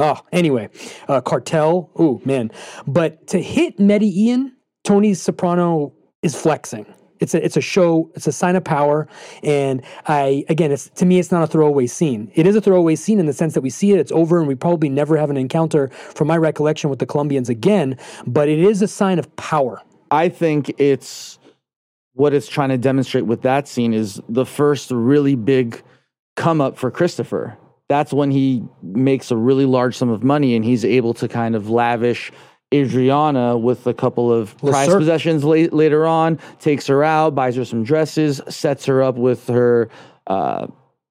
Oh, 0.00 0.18
anyway, 0.32 0.68
uh, 1.08 1.20
Cartel. 1.20 1.90
Oh 1.96 2.20
man, 2.24 2.50
but 2.86 3.26
to 3.28 3.40
hit 3.40 3.78
Medellin, 3.78 4.52
Tony 4.84 5.14
Soprano 5.14 5.92
is 6.22 6.34
flexing. 6.34 6.86
It's 7.20 7.34
a 7.34 7.44
it's 7.44 7.56
a 7.56 7.60
show. 7.60 8.10
It's 8.14 8.26
a 8.26 8.32
sign 8.32 8.56
of 8.56 8.64
power, 8.64 9.06
and 9.42 9.82
I 10.06 10.44
again, 10.48 10.72
it's 10.72 10.88
to 10.90 11.04
me, 11.04 11.18
it's 11.18 11.30
not 11.30 11.42
a 11.42 11.46
throwaway 11.46 11.86
scene. 11.86 12.32
It 12.34 12.46
is 12.46 12.56
a 12.56 12.62
throwaway 12.62 12.96
scene 12.96 13.20
in 13.20 13.26
the 13.26 13.34
sense 13.34 13.52
that 13.54 13.60
we 13.60 13.68
see 13.68 13.92
it, 13.92 13.98
it's 13.98 14.12
over, 14.12 14.38
and 14.38 14.48
we 14.48 14.54
probably 14.54 14.88
never 14.88 15.18
have 15.18 15.28
an 15.28 15.36
encounter, 15.36 15.88
from 15.88 16.28
my 16.28 16.38
recollection, 16.38 16.88
with 16.88 16.98
the 16.98 17.06
Colombians 17.06 17.50
again. 17.50 17.98
But 18.26 18.48
it 18.48 18.58
is 18.58 18.80
a 18.80 18.88
sign 18.88 19.18
of 19.18 19.34
power. 19.36 19.82
I 20.10 20.30
think 20.30 20.74
it's 20.80 21.38
what 22.14 22.32
it's 22.32 22.48
trying 22.48 22.70
to 22.70 22.78
demonstrate 22.78 23.26
with 23.26 23.42
that 23.42 23.68
scene 23.68 23.92
is 23.92 24.20
the 24.28 24.46
first 24.46 24.90
really 24.90 25.34
big 25.34 25.82
come 26.36 26.60
up 26.60 26.78
for 26.78 26.90
Christopher. 26.90 27.56
That's 27.90 28.12
when 28.12 28.30
he 28.30 28.62
makes 28.82 29.30
a 29.30 29.36
really 29.36 29.66
large 29.66 29.96
sum 29.98 30.08
of 30.08 30.22
money 30.22 30.54
and 30.54 30.64
he's 30.64 30.84
able 30.84 31.12
to 31.14 31.26
kind 31.28 31.54
of 31.56 31.68
lavish 31.68 32.30
Adriana 32.72 33.58
with 33.58 33.84
a 33.88 33.92
couple 33.92 34.32
of 34.32 34.56
prize 34.58 34.86
Leclerc. 34.86 35.00
possessions 35.00 35.42
late, 35.44 35.72
later 35.72 36.06
on, 36.06 36.38
takes 36.60 36.86
her 36.86 37.02
out, 37.02 37.34
buys 37.34 37.56
her 37.56 37.64
some 37.64 37.82
dresses, 37.82 38.40
sets 38.48 38.84
her 38.86 39.02
up 39.02 39.16
with 39.16 39.48
her 39.48 39.90
uh, 40.28 40.68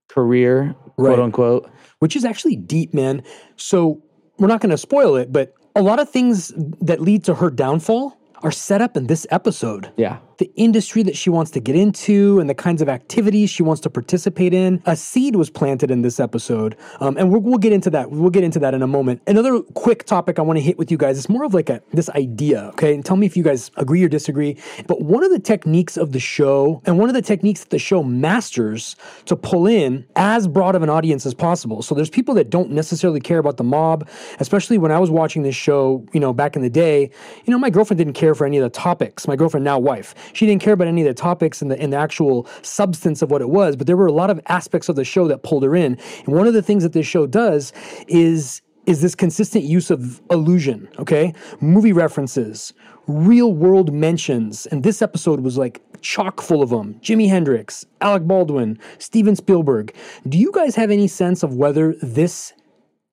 career, 0.08 0.74
Right. 0.98 1.10
quote 1.16 1.20
unquote. 1.20 1.70
which 2.00 2.16
is 2.16 2.24
actually 2.24 2.56
deep, 2.56 2.94
man. 2.94 3.24
So 3.58 4.02
we're 4.38 4.48
not 4.48 4.62
going 4.62 4.70
to 4.72 4.78
spoil 4.78 5.18
it, 5.18 5.34
but 5.34 5.54
a 5.76 5.82
lot 5.82 6.00
of 6.00 6.10
things 6.10 6.54
that 6.80 7.02
lead 7.02 7.26
to 7.26 7.36
her 7.36 7.50
downfall 7.50 8.18
are 8.42 8.52
set 8.52 8.80
up 8.82 8.96
in 8.96 9.08
this 9.08 9.28
episode. 9.32 9.92
Yeah. 9.98 10.20
The 10.40 10.52
industry 10.56 11.04
that 11.04 11.18
she 11.18 11.30
wants 11.30 11.52
to 11.52 11.60
get 11.60 11.76
into 11.76 12.40
and 12.40 12.50
the 12.50 12.56
kinds 12.56 12.82
of 12.82 12.88
activities 12.88 13.50
she 13.50 13.62
wants 13.62 13.82
to 13.82 13.90
participate 13.90 14.54
in. 14.54 14.82
A 14.86 14.96
seed 14.96 15.36
was 15.36 15.50
planted 15.50 15.92
in 15.92 16.02
this 16.02 16.20
episode, 16.20 16.78
um, 17.02 17.18
and 17.18 17.30
we'll, 17.30 17.42
we'll 17.42 17.58
get 17.58 17.74
into 17.74 17.90
that. 17.90 18.10
We'll 18.10 18.30
get 18.30 18.46
into 18.46 18.58
that 18.60 18.74
in 18.74 18.82
a 18.82 18.88
moment. 18.88 19.22
Another 19.28 19.60
quick 19.74 20.06
topic 20.06 20.40
I 20.40 20.42
want 20.42 20.58
to 20.58 20.64
hit 20.64 20.78
with 20.78 20.92
you 20.92 20.98
guys 20.98 21.18
is 21.18 21.28
more 21.28 21.44
of 21.44 21.54
like 21.54 21.70
a 21.70 21.82
this 21.92 22.10
idea, 22.12 22.70
okay? 22.70 22.96
And 22.96 23.04
tell 23.04 23.18
me 23.18 23.26
if 23.26 23.36
you 23.36 23.44
guys 23.44 23.70
agree 23.76 24.04
or 24.04 24.08
disagree. 24.08 24.58
But 24.88 25.02
one 25.02 25.24
of 25.24 25.32
the 25.32 25.40
techniques 25.40 25.98
of 25.98 26.14
the 26.14 26.22
show, 26.22 26.82
and 26.86 26.98
one 26.98 27.10
of 27.10 27.16
the 27.16 27.22
techniques 27.22 27.60
that 27.60 27.70
the 27.70 27.80
show 27.80 28.02
masters 28.02 28.96
to 29.26 29.36
pull 29.36 29.68
in 29.68 30.06
as 30.16 30.48
broad 30.48 30.74
of 30.74 30.84
an 30.84 30.90
audience 30.90 31.26
as 31.26 31.34
possible. 31.34 31.82
So 31.82 31.94
there's 31.94 32.10
people 32.10 32.34
that 32.36 32.50
don't 32.50 32.72
necessarily 32.72 33.20
care 33.20 33.40
about 33.40 33.58
the 33.58 33.66
mob, 33.66 34.08
especially 34.40 34.78
when 34.78 34.92
I 34.92 35.00
was 35.00 35.12
watching 35.12 35.44
this 35.44 35.56
show, 35.56 36.06
you 36.14 36.22
know, 36.22 36.32
back 36.32 36.56
in 36.56 36.62
the 36.62 36.70
day. 36.70 37.12
You 37.44 37.52
know, 37.52 37.60
my 37.60 37.70
girlfriend 37.70 37.98
didn't 37.98 38.14
care 38.14 38.34
for 38.36 38.46
any 38.46 38.58
of 38.58 38.64
the 38.64 38.70
topics. 38.70 39.28
My 39.28 39.36
girlfriend, 39.36 39.66
now 39.66 39.78
wife, 39.78 40.16
she 40.34 40.46
didn't 40.46 40.62
care 40.62 40.74
about 40.74 40.88
any 40.88 41.02
of 41.02 41.08
the 41.08 41.14
topics 41.14 41.62
and 41.62 41.72
the, 41.72 41.80
and 41.80 41.94
the 41.94 41.98
actual 41.98 42.48
substance 42.62 43.22
of 43.22 43.32
what 43.32 43.42
it 43.42 43.50
was. 43.50 43.76
But 43.76 43.88
there 43.88 43.98
were 43.98 44.08
a 44.08 44.14
lot 44.14 44.30
of 44.30 44.40
aspects 44.48 44.90
of 44.90 44.96
the 44.96 45.04
show 45.04 45.28
that 45.28 45.44
pulled 45.44 45.64
her 45.64 45.76
in. 45.76 45.98
And 46.26 46.36
one 46.36 46.48
of 46.48 46.54
the 46.54 46.62
things 46.62 46.84
that 46.84 46.94
this 46.94 47.08
show 47.08 47.28
does 47.28 47.74
is 48.08 48.62
is 48.86 49.02
this 49.04 49.14
consistent 49.14 49.66
use 49.66 49.92
of 49.92 50.20
illusion, 50.32 50.90
okay? 50.98 51.32
Movie 51.62 51.94
references, 51.94 52.74
real 53.06 53.54
world 53.54 53.94
mentions. 53.94 54.66
And 54.66 54.82
this 54.84 55.04
episode 55.04 55.42
was 55.42 55.60
like 55.60 55.80
chock 56.02 56.42
full 56.42 56.64
of 56.64 56.72
them. 56.72 56.96
Jimi 56.96 57.30
Hendrix, 57.30 57.86
Alec 58.02 58.24
Baldwin, 58.24 58.80
Steven 58.98 59.36
Spielberg. 59.36 59.94
Do 60.28 60.40
you 60.40 60.52
guys 60.52 60.76
have 60.76 60.90
any 60.90 61.08
sense 61.08 61.44
of 61.44 61.54
whether 61.54 61.94
this 62.02 62.54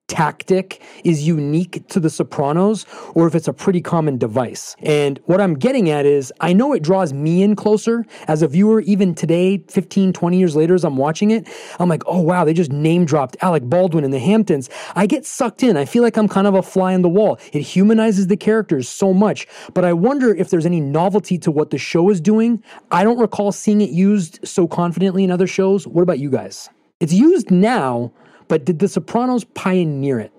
tactic 0.07 0.81
is 1.03 1.27
unique 1.27 1.87
to 1.89 1.99
the 1.99 2.09
Sopranos 2.09 2.85
or 3.13 3.27
if 3.27 3.35
it's 3.35 3.47
a 3.47 3.53
pretty 3.53 3.81
common 3.81 4.17
device. 4.17 4.75
And 4.79 5.19
what 5.25 5.41
I'm 5.41 5.55
getting 5.55 5.89
at 5.89 6.05
is 6.05 6.33
I 6.39 6.53
know 6.53 6.73
it 6.73 6.81
draws 6.81 7.13
me 7.13 7.43
in 7.43 7.55
closer 7.55 8.05
as 8.27 8.41
a 8.41 8.47
viewer 8.47 8.81
even 8.81 9.13
today 9.13 9.59
15 9.67 10.13
20 10.13 10.37
years 10.39 10.55
later 10.55 10.75
as 10.75 10.83
I'm 10.83 10.97
watching 10.97 11.31
it. 11.31 11.47
I'm 11.79 11.89
like, 11.89 12.03
"Oh 12.05 12.21
wow, 12.21 12.45
they 12.45 12.53
just 12.53 12.71
name 12.71 13.05
dropped 13.05 13.37
Alec 13.41 13.63
Baldwin 13.63 14.03
in 14.03 14.11
the 14.11 14.19
Hamptons." 14.19 14.69
I 14.95 15.05
get 15.05 15.25
sucked 15.25 15.63
in. 15.63 15.77
I 15.77 15.85
feel 15.85 16.03
like 16.03 16.17
I'm 16.17 16.27
kind 16.27 16.47
of 16.47 16.55
a 16.55 16.63
fly 16.63 16.93
in 16.93 17.01
the 17.01 17.09
wall. 17.09 17.39
It 17.51 17.61
humanizes 17.61 18.27
the 18.27 18.37
characters 18.37 18.87
so 18.87 19.13
much, 19.13 19.47
but 19.73 19.83
I 19.85 19.93
wonder 19.93 20.33
if 20.33 20.49
there's 20.49 20.65
any 20.65 20.79
novelty 20.79 21.37
to 21.39 21.51
what 21.51 21.69
the 21.69 21.77
show 21.77 22.09
is 22.09 22.21
doing. 22.21 22.63
I 22.91 23.03
don't 23.03 23.19
recall 23.19 23.51
seeing 23.51 23.81
it 23.81 23.89
used 23.89 24.39
so 24.47 24.67
confidently 24.67 25.23
in 25.23 25.31
other 25.31 25.47
shows. 25.47 25.87
What 25.87 26.01
about 26.01 26.19
you 26.19 26.29
guys? 26.29 26.69
It's 26.99 27.13
used 27.13 27.51
now, 27.51 28.11
but 28.47 28.65
did 28.65 28.79
The 28.79 28.87
Sopranos 28.87 29.43
pioneer 29.43 30.19
it? 30.19 30.31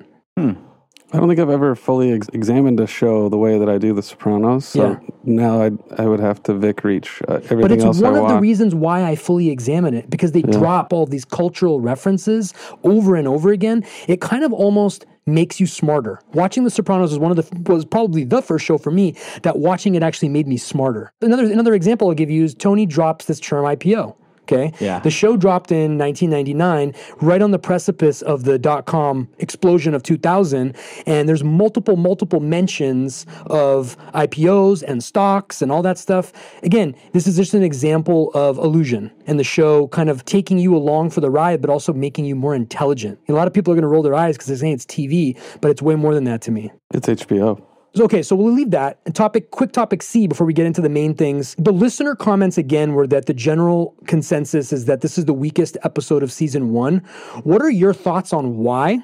I 1.10 1.16
don't 1.16 1.26
think 1.28 1.40
I've 1.40 1.48
ever 1.48 1.74
fully 1.74 2.12
ex- 2.12 2.28
examined 2.34 2.78
a 2.80 2.86
show 2.86 3.30
the 3.30 3.38
way 3.38 3.58
that 3.58 3.68
I 3.68 3.78
do 3.78 3.94
The 3.94 4.02
Sopranos. 4.02 4.66
So 4.66 4.90
Yeah. 4.90 4.98
now 5.24 5.62
I 5.62 5.70
I 5.96 6.06
would 6.06 6.20
have 6.20 6.42
to 6.44 6.54
Vic 6.54 6.84
reach 6.84 7.22
uh, 7.26 7.34
everything 7.34 7.60
But 7.62 7.72
it's 7.72 7.84
else 7.84 8.00
one 8.00 8.14
I 8.14 8.18
of 8.18 8.28
the 8.28 8.38
reasons 8.38 8.74
why 8.74 9.04
I 9.04 9.14
fully 9.16 9.48
examine 9.48 9.94
it 9.94 10.10
because 10.10 10.32
they 10.32 10.42
drop 10.42 10.92
all 10.92 11.06
these 11.06 11.24
cultural 11.24 11.80
references 11.80 12.52
over 12.84 13.16
and 13.16 13.26
over 13.26 13.50
again. 13.52 13.84
It 14.06 14.20
kind 14.20 14.44
of 14.44 14.52
almost 14.52 15.06
makes 15.24 15.58
you 15.60 15.66
smarter. 15.66 16.20
Watching 16.34 16.64
The 16.64 16.70
Sopranos 16.70 17.10
was 17.10 17.18
one 17.18 17.30
of 17.30 17.36
the 17.38 17.72
was 17.72 17.86
probably 17.86 18.24
the 18.24 18.42
first 18.42 18.66
show 18.66 18.76
for 18.76 18.90
me 18.90 19.14
that 19.44 19.58
watching 19.58 19.94
it 19.94 20.02
actually 20.02 20.28
made 20.28 20.46
me 20.46 20.58
smarter. 20.58 21.10
Another 21.22 21.44
another 21.50 21.72
example 21.74 22.08
I'll 22.08 22.14
give 22.14 22.30
you 22.30 22.44
is 22.44 22.54
Tony 22.54 22.84
drops 22.84 23.24
this 23.24 23.40
term 23.40 23.64
IPO. 23.64 24.14
Okay. 24.50 24.72
Yeah. 24.80 25.00
The 25.00 25.10
show 25.10 25.36
dropped 25.36 25.70
in 25.70 25.98
1999, 25.98 26.94
right 27.20 27.42
on 27.42 27.50
the 27.50 27.58
precipice 27.58 28.22
of 28.22 28.44
the 28.44 28.58
dot 28.58 28.86
com 28.86 29.28
explosion 29.38 29.92
of 29.92 30.02
2000. 30.02 30.74
And 31.06 31.28
there's 31.28 31.44
multiple, 31.44 31.96
multiple 31.96 32.40
mentions 32.40 33.26
of 33.46 33.98
IPOs 34.14 34.82
and 34.82 35.04
stocks 35.04 35.60
and 35.60 35.70
all 35.70 35.82
that 35.82 35.98
stuff. 35.98 36.32
Again, 36.62 36.94
this 37.12 37.26
is 37.26 37.36
just 37.36 37.52
an 37.52 37.62
example 37.62 38.30
of 38.32 38.56
illusion 38.56 39.12
and 39.26 39.38
the 39.38 39.44
show 39.44 39.88
kind 39.88 40.08
of 40.08 40.24
taking 40.24 40.58
you 40.58 40.74
along 40.74 41.10
for 41.10 41.20
the 41.20 41.30
ride, 41.30 41.60
but 41.60 41.68
also 41.68 41.92
making 41.92 42.24
you 42.24 42.34
more 42.34 42.54
intelligent. 42.54 43.18
And 43.28 43.36
a 43.36 43.38
lot 43.38 43.46
of 43.46 43.52
people 43.52 43.72
are 43.72 43.76
going 43.76 43.82
to 43.82 43.88
roll 43.88 44.02
their 44.02 44.14
eyes 44.14 44.36
because 44.36 44.46
they're 44.46 44.56
saying 44.56 44.72
it's 44.72 44.86
TV, 44.86 45.38
but 45.60 45.70
it's 45.70 45.82
way 45.82 45.94
more 45.94 46.14
than 46.14 46.24
that 46.24 46.40
to 46.42 46.50
me. 46.50 46.72
It's 46.94 47.06
HBO. 47.06 47.62
So, 47.98 48.04
Okay, 48.04 48.22
so 48.22 48.36
we'll 48.36 48.54
leave 48.54 48.70
that. 48.70 49.00
And 49.06 49.14
topic, 49.14 49.50
quick 49.50 49.72
topic 49.72 50.04
C 50.04 50.28
before 50.28 50.46
we 50.46 50.52
get 50.52 50.66
into 50.66 50.80
the 50.80 50.88
main 50.88 51.14
things. 51.14 51.56
The 51.58 51.72
listener 51.72 52.14
comments 52.14 52.56
again 52.56 52.92
were 52.92 53.08
that 53.08 53.26
the 53.26 53.34
general 53.34 53.96
consensus 54.06 54.72
is 54.72 54.84
that 54.84 55.00
this 55.00 55.18
is 55.18 55.24
the 55.24 55.34
weakest 55.34 55.76
episode 55.82 56.22
of 56.22 56.30
season 56.30 56.70
one. 56.72 56.98
What 57.42 57.60
are 57.60 57.70
your 57.70 57.92
thoughts 57.92 58.32
on 58.32 58.58
why? 58.58 59.00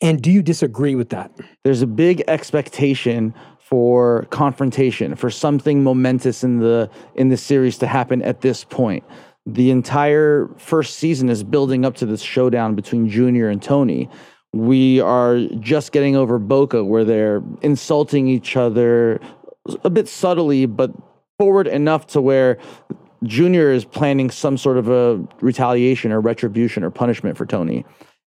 And 0.00 0.22
do 0.22 0.30
you 0.30 0.40
disagree 0.40 0.94
with 0.94 1.08
that? 1.08 1.32
there's 1.64 1.82
a 1.82 1.86
big 1.86 2.22
expectation 2.28 3.34
for 3.58 4.26
confrontation 4.30 5.16
for 5.16 5.28
something 5.28 5.82
momentous 5.82 6.44
in 6.44 6.60
the 6.60 6.88
in 7.16 7.28
the 7.28 7.36
series 7.36 7.76
to 7.78 7.88
happen 7.88 8.22
at 8.22 8.40
this 8.40 8.62
point 8.62 9.02
the 9.46 9.70
entire 9.70 10.48
first 10.58 10.98
season 10.98 11.28
is 11.28 11.42
building 11.42 11.84
up 11.84 11.96
to 11.96 12.06
this 12.06 12.22
showdown 12.22 12.76
between 12.76 13.08
junior 13.08 13.48
and 13.48 13.62
tony 13.62 14.08
we 14.52 15.00
are 15.00 15.40
just 15.60 15.92
getting 15.92 16.16
over 16.16 16.38
boca 16.38 16.84
where 16.84 17.04
they're 17.04 17.42
insulting 17.62 18.26
each 18.28 18.56
other 18.56 19.20
a 19.84 19.90
bit 19.90 20.08
subtly 20.08 20.66
but 20.66 20.92
forward 21.38 21.66
enough 21.66 22.06
to 22.06 22.20
where 22.20 22.58
junior 23.24 23.70
is 23.72 23.84
planning 23.84 24.30
some 24.30 24.56
sort 24.56 24.78
of 24.78 24.88
a 24.88 25.16
retaliation 25.40 26.12
or 26.12 26.20
retribution 26.20 26.84
or 26.84 26.90
punishment 26.90 27.36
for 27.36 27.44
tony 27.44 27.84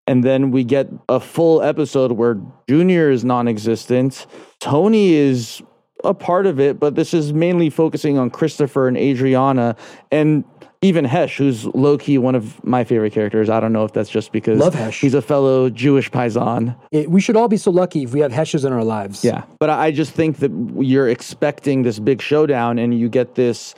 and 0.07 0.23
then 0.23 0.51
we 0.51 0.63
get 0.63 0.87
a 1.09 1.19
full 1.19 1.61
episode 1.61 2.11
where 2.13 2.39
Junior 2.69 3.09
is 3.09 3.25
non-existent. 3.25 4.27
Tony 4.59 5.13
is 5.13 5.63
a 6.03 6.13
part 6.13 6.45
of 6.45 6.59
it, 6.59 6.79
but 6.79 6.95
this 6.95 7.13
is 7.13 7.33
mainly 7.33 7.69
focusing 7.69 8.17
on 8.17 8.29
Christopher 8.29 8.87
and 8.87 8.97
Adriana 8.97 9.75
and 10.11 10.43
even 10.85 11.03
Hesh, 11.05 11.37
who's 11.37 11.65
low 11.65 11.97
key 11.97 12.17
one 12.17 12.35
of 12.35 12.63
my 12.63 12.83
favorite 12.83 13.13
characters. 13.13 13.49
I 13.49 13.59
don't 13.59 13.73
know 13.73 13.83
if 13.85 13.93
that's 13.93 14.09
just 14.09 14.31
because 14.31 14.59
Love 14.59 14.73
Hesh. 14.75 15.01
he's 15.01 15.13
a 15.13 15.21
fellow 15.21 15.69
Jewish 15.69 16.09
paisan. 16.11 16.75
It, 16.91 17.09
we 17.09 17.19
should 17.19 17.35
all 17.35 17.47
be 17.47 17.57
so 17.57 17.71
lucky 17.71 18.03
if 18.03 18.13
we 18.13 18.19
have 18.21 18.31
Heshes 18.31 18.63
in 18.65 18.71
our 18.71 18.83
lives. 18.83 19.23
Yeah. 19.23 19.43
But 19.59 19.69
I 19.69 19.91
just 19.91 20.11
think 20.11 20.37
that 20.37 20.51
you're 20.79 21.09
expecting 21.09 21.83
this 21.83 21.99
big 21.99 22.21
showdown 22.21 22.77
and 22.79 22.97
you 22.97 23.09
get 23.09 23.35
this 23.35 23.75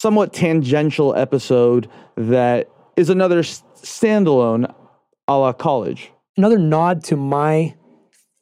somewhat 0.00 0.32
tangential 0.32 1.14
episode 1.14 1.88
that 2.16 2.68
is 2.96 3.08
another 3.08 3.38
s- 3.40 3.62
standalone 3.76 4.72
a 5.28 5.38
la 5.38 5.52
college. 5.52 6.10
Another 6.36 6.58
nod 6.58 7.04
to 7.04 7.16
my 7.16 7.74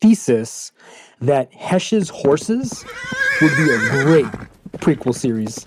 thesis 0.01 0.73
that 1.21 1.53
Hesh's 1.53 2.09
horses 2.09 2.85
would 3.43 3.55
be 3.57 3.71
a 3.71 3.79
great 4.05 4.27
prequel 4.79 5.15
series. 5.15 5.67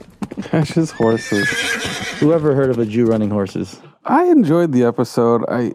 Hesh's 0.52 0.92
horses. 0.92 1.48
Whoever 2.20 2.56
heard 2.56 2.70
of 2.70 2.80
a 2.80 2.86
Jew 2.86 3.06
running 3.06 3.30
horses? 3.30 3.80
I 4.06 4.26
enjoyed 4.26 4.72
the 4.72 4.84
episode. 4.84 5.44
I 5.48 5.72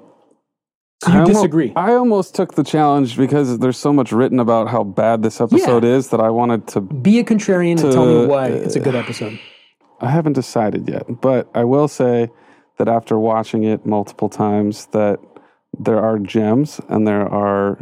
So 1.02 1.10
you 1.12 1.14
I 1.14 1.18
almo- 1.20 1.26
disagree? 1.32 1.72
I 1.76 1.94
almost 1.94 2.34
took 2.34 2.54
the 2.54 2.64
challenge 2.64 3.16
because 3.16 3.58
there's 3.58 3.78
so 3.78 3.92
much 3.92 4.12
written 4.12 4.38
about 4.40 4.68
how 4.68 4.84
bad 4.84 5.22
this 5.22 5.40
episode 5.40 5.84
is 5.84 6.08
that 6.10 6.20
I 6.20 6.30
wanted 6.30 6.66
to. 6.68 6.80
Be 6.80 7.18
a 7.18 7.24
contrarian 7.24 7.80
and 7.82 7.92
tell 7.92 8.06
me 8.06 8.22
To- 8.22 8.28
why 8.28 8.48
it's 8.48 8.76
a 8.76 8.80
good 8.80 8.94
uh, 8.94 8.98
episode. 8.98 9.38
I 10.00 10.10
haven't 10.10 10.34
decided 10.34 10.88
yet, 10.88 11.20
but 11.20 11.48
I 11.54 11.64
will 11.64 11.88
say 11.88 12.30
that 12.78 12.88
after 12.88 13.18
watching 13.18 13.64
it 13.64 13.84
multiple 13.84 14.28
times, 14.28 14.86
that 14.92 15.18
there 15.78 15.98
are 16.00 16.18
gems 16.18 16.80
and 16.88 17.06
there 17.06 17.26
are 17.28 17.78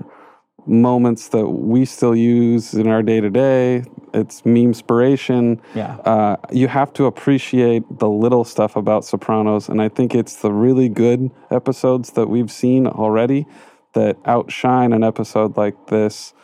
moments 0.67 1.29
that 1.29 1.47
we 1.47 1.85
still 1.85 2.15
use 2.15 2.75
in 2.75 2.89
our 2.89 3.03
day 3.03 3.21
to 3.21 3.31
day. 3.31 3.85
It's 4.15 4.45
meme 4.45 4.69
inspiration. 4.69 5.61
Yeah. 5.75 5.97
Uh, 5.97 6.37
you 6.51 6.69
have 6.69 6.93
to 6.95 7.05
appreciate 7.05 7.83
the 7.99 8.09
little 8.09 8.45
stuff 8.45 8.77
about 8.77 9.05
Sopranos, 9.05 9.69
and 9.69 9.81
I 9.81 9.89
think 9.89 10.15
it's 10.15 10.37
the 10.37 10.53
really 10.53 10.89
good 10.89 11.31
episodes 11.51 12.13
that 12.13 12.29
we've 12.29 12.51
seen 12.51 12.87
already 12.87 13.47
that 13.93 14.17
outshine 14.27 14.93
an 14.93 15.03
episode 15.03 15.57
like 15.57 15.87
this, 15.87 16.35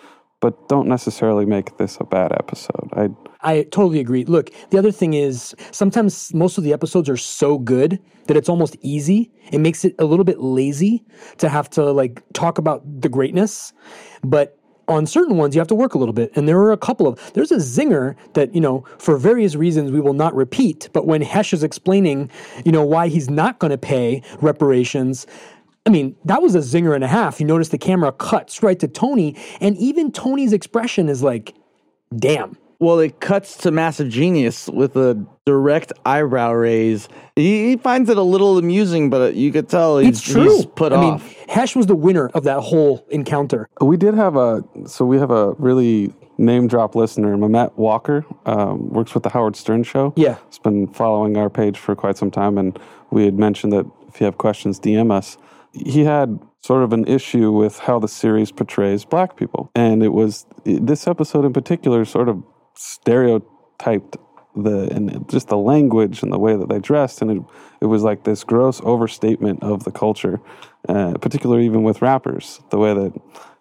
but 0.40 0.68
don't 0.68 0.88
necessarily 0.88 1.44
make 1.44 1.76
this 1.76 1.98
a 2.00 2.04
bad 2.04 2.32
episode. 2.32 2.88
I 2.92 3.10
I 3.42 3.62
totally 3.64 4.00
agree. 4.00 4.24
Look, 4.24 4.50
the 4.70 4.78
other 4.78 4.92
thing 4.92 5.14
is 5.14 5.54
sometimes 5.72 6.32
most 6.32 6.58
of 6.58 6.64
the 6.64 6.72
episodes 6.72 7.08
are 7.08 7.16
so 7.16 7.58
good 7.58 7.98
that 8.26 8.36
it's 8.36 8.48
almost 8.48 8.76
easy. 8.82 9.32
It 9.50 9.58
makes 9.58 9.84
it 9.84 9.94
a 9.98 10.04
little 10.04 10.24
bit 10.24 10.40
lazy 10.40 11.04
to 11.38 11.48
have 11.48 11.68
to 11.70 11.90
like 11.90 12.22
talk 12.32 12.58
about 12.58 12.82
the 13.00 13.08
greatness. 13.08 13.72
But 14.22 14.58
on 14.88 15.06
certain 15.06 15.36
ones, 15.36 15.54
you 15.54 15.60
have 15.60 15.68
to 15.68 15.74
work 15.74 15.94
a 15.94 15.98
little 15.98 16.12
bit. 16.12 16.30
And 16.36 16.48
there 16.48 16.58
are 16.58 16.72
a 16.72 16.76
couple 16.76 17.06
of, 17.06 17.32
there's 17.34 17.50
a 17.50 17.56
zinger 17.56 18.14
that, 18.34 18.54
you 18.54 18.60
know, 18.60 18.84
for 18.98 19.16
various 19.16 19.54
reasons 19.54 19.90
we 19.90 20.00
will 20.00 20.12
not 20.12 20.34
repeat. 20.34 20.88
But 20.92 21.06
when 21.06 21.22
Hesh 21.22 21.52
is 21.52 21.62
explaining, 21.62 22.30
you 22.64 22.72
know, 22.72 22.84
why 22.84 23.08
he's 23.08 23.30
not 23.30 23.58
going 23.58 23.70
to 23.70 23.78
pay 23.78 24.22
reparations, 24.40 25.26
I 25.84 25.90
mean, 25.90 26.14
that 26.24 26.42
was 26.42 26.54
a 26.54 26.58
zinger 26.58 26.94
and 26.94 27.02
a 27.02 27.08
half. 27.08 27.40
You 27.40 27.46
notice 27.46 27.70
the 27.70 27.78
camera 27.78 28.12
cuts 28.12 28.62
right 28.62 28.78
to 28.78 28.86
Tony, 28.86 29.36
and 29.60 29.76
even 29.78 30.12
Tony's 30.12 30.52
expression 30.52 31.08
is 31.08 31.22
like, 31.22 31.54
damn. 32.16 32.56
Well, 32.82 32.98
it 32.98 33.20
cuts 33.20 33.56
to 33.58 33.70
Massive 33.70 34.08
Genius 34.08 34.68
with 34.68 34.96
a 34.96 35.24
direct 35.44 35.92
eyebrow 36.04 36.52
raise. 36.52 37.08
He, 37.36 37.68
he 37.68 37.76
finds 37.76 38.10
it 38.10 38.16
a 38.16 38.22
little 38.22 38.58
amusing, 38.58 39.08
but 39.08 39.36
you 39.36 39.52
could 39.52 39.68
tell 39.68 39.98
he's, 39.98 40.18
It's 40.18 40.22
true. 40.32 40.42
he's 40.56 40.66
put 40.66 40.92
I 40.92 40.96
off. 40.96 41.24
mean, 41.24 41.34
Hesh 41.48 41.76
was 41.76 41.86
the 41.86 41.94
winner 41.94 42.28
of 42.34 42.42
that 42.42 42.58
whole 42.58 43.06
encounter. 43.10 43.68
We 43.80 43.96
did 43.96 44.14
have 44.14 44.34
a 44.34 44.64
so 44.86 45.04
we 45.04 45.18
have 45.18 45.30
a 45.30 45.52
really 45.58 46.12
name 46.38 46.66
drop 46.66 46.96
listener, 46.96 47.36
Mamet 47.36 47.76
Walker, 47.76 48.26
um, 48.46 48.88
works 48.90 49.14
with 49.14 49.22
the 49.22 49.28
Howard 49.28 49.54
Stern 49.54 49.84
Show. 49.84 50.12
Yeah. 50.16 50.38
he's 50.48 50.58
been 50.58 50.88
following 50.88 51.36
our 51.36 51.48
page 51.48 51.78
for 51.78 51.94
quite 51.94 52.16
some 52.16 52.32
time, 52.32 52.58
and 52.58 52.76
we 53.12 53.24
had 53.26 53.38
mentioned 53.38 53.72
that 53.74 53.86
if 54.08 54.20
you 54.20 54.24
have 54.24 54.38
questions, 54.38 54.80
DM 54.80 55.12
us. 55.12 55.38
He 55.72 56.02
had 56.02 56.40
sort 56.62 56.82
of 56.82 56.92
an 56.92 57.06
issue 57.06 57.52
with 57.52 57.78
how 57.78 58.00
the 58.00 58.08
series 58.08 58.50
portrays 58.50 59.04
black 59.04 59.36
people, 59.36 59.70
and 59.76 60.02
it 60.02 60.12
was 60.12 60.46
this 60.64 61.06
episode 61.06 61.44
in 61.44 61.52
particular 61.52 62.04
sort 62.04 62.28
of 62.28 62.42
stereotyped 62.74 64.16
the 64.54 64.92
and 64.94 65.28
just 65.30 65.48
the 65.48 65.56
language 65.56 66.22
and 66.22 66.30
the 66.32 66.38
way 66.38 66.56
that 66.56 66.68
they 66.68 66.78
dressed, 66.78 67.22
and 67.22 67.30
it 67.30 67.42
it 67.80 67.86
was 67.86 68.02
like 68.02 68.24
this 68.24 68.44
gross 68.44 68.80
overstatement 68.84 69.62
of 69.62 69.84
the 69.84 69.90
culture, 69.90 70.40
uh, 70.88 71.14
particularly 71.20 71.64
even 71.66 71.82
with 71.82 72.02
rappers, 72.02 72.60
the 72.70 72.78
way 72.78 72.92
that 72.94 73.12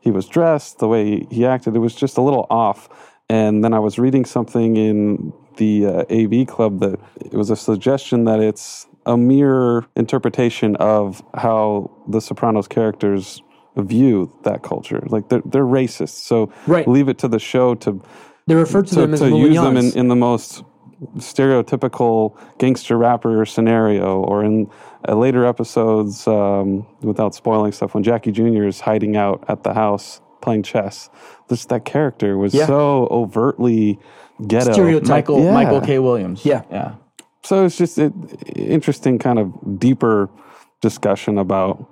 he 0.01 0.12
was 0.12 0.27
dressed, 0.27 0.80
the 0.80 0.88
way 0.88 1.06
he, 1.06 1.27
he 1.32 1.46
acted, 1.46 1.75
it 1.75 1.80
was 1.80 1.96
just 1.96 2.18
a 2.18 2.22
little 2.22 2.46
off. 2.50 2.89
And 3.30 3.63
then 3.63 3.74
I 3.74 3.80
was 3.80 3.98
reading 3.98 4.25
something 4.25 4.75
in 4.75 5.32
the 5.56 5.86
uh, 5.86 6.03
AV 6.10 6.46
Club 6.48 6.80
that 6.82 7.00
it 7.22 7.34
was 7.34 7.50
a 7.50 7.56
suggestion 7.56 8.25
that 8.25 8.39
it's 8.41 8.88
a 9.06 9.15
mere 9.15 9.86
interpretation 9.96 10.75
of 10.77 11.24
how 11.34 11.89
the 12.08 12.20
Sopranos 12.20 12.68
characters 12.68 13.41
view 13.77 14.32
that 14.44 14.63
culture. 14.63 15.01
Like 15.08 15.30
they're 15.30 15.41
they're 15.46 15.63
racist, 15.63 16.24
so 16.25 16.51
Right. 16.68 16.86
leave 16.88 17.08
it 17.08 17.18
to 17.20 17.30
the 17.30 17.39
show 17.39 17.75
to 17.75 18.01
They 18.48 18.55
refer 18.55 18.81
to, 18.81 18.89
to, 18.89 18.95
them 19.01 19.13
as 19.13 19.19
to 19.19 19.29
use 19.29 19.55
them 19.55 19.77
in, 19.77 19.98
in 19.98 20.07
the 20.07 20.15
most 20.15 20.63
stereotypical 21.17 22.38
gangster 22.60 22.98
rapper 22.98 23.45
scenario 23.45 24.19
or 24.21 24.43
in 24.43 24.69
uh, 25.07 25.15
later 25.15 25.45
episodes 25.45 26.27
um, 26.27 26.86
without 27.01 27.33
spoiling 27.33 27.71
stuff 27.71 27.95
when 27.95 28.03
jackie 28.03 28.31
jr 28.31 28.65
is 28.65 28.81
hiding 28.81 29.17
out 29.17 29.43
at 29.48 29.63
the 29.63 29.74
house 29.74 30.21
playing 30.41 30.62
chess 30.62 31.10
this 31.48 31.65
that 31.65 31.86
character 31.86 32.38
was 32.38 32.53
Yeah. 32.53 32.67
so 32.67 33.07
overtly 33.10 34.00
ghetto 34.48 34.74
Stereotype. 34.74 35.10
Michael 35.10 35.43
Yeah. 35.43 35.53
Michael 35.53 35.81
K. 35.81 36.00
Williams. 36.00 36.45
Yeah. 36.45 36.63
Yeah. 36.71 36.95
so 37.43 37.65
it's 37.65 37.77
just 37.77 37.98
an 37.98 38.29
interesting 38.55 39.17
kind 39.19 39.39
of 39.39 39.79
deeper 39.79 40.29
discussion 40.81 41.38
about 41.38 41.83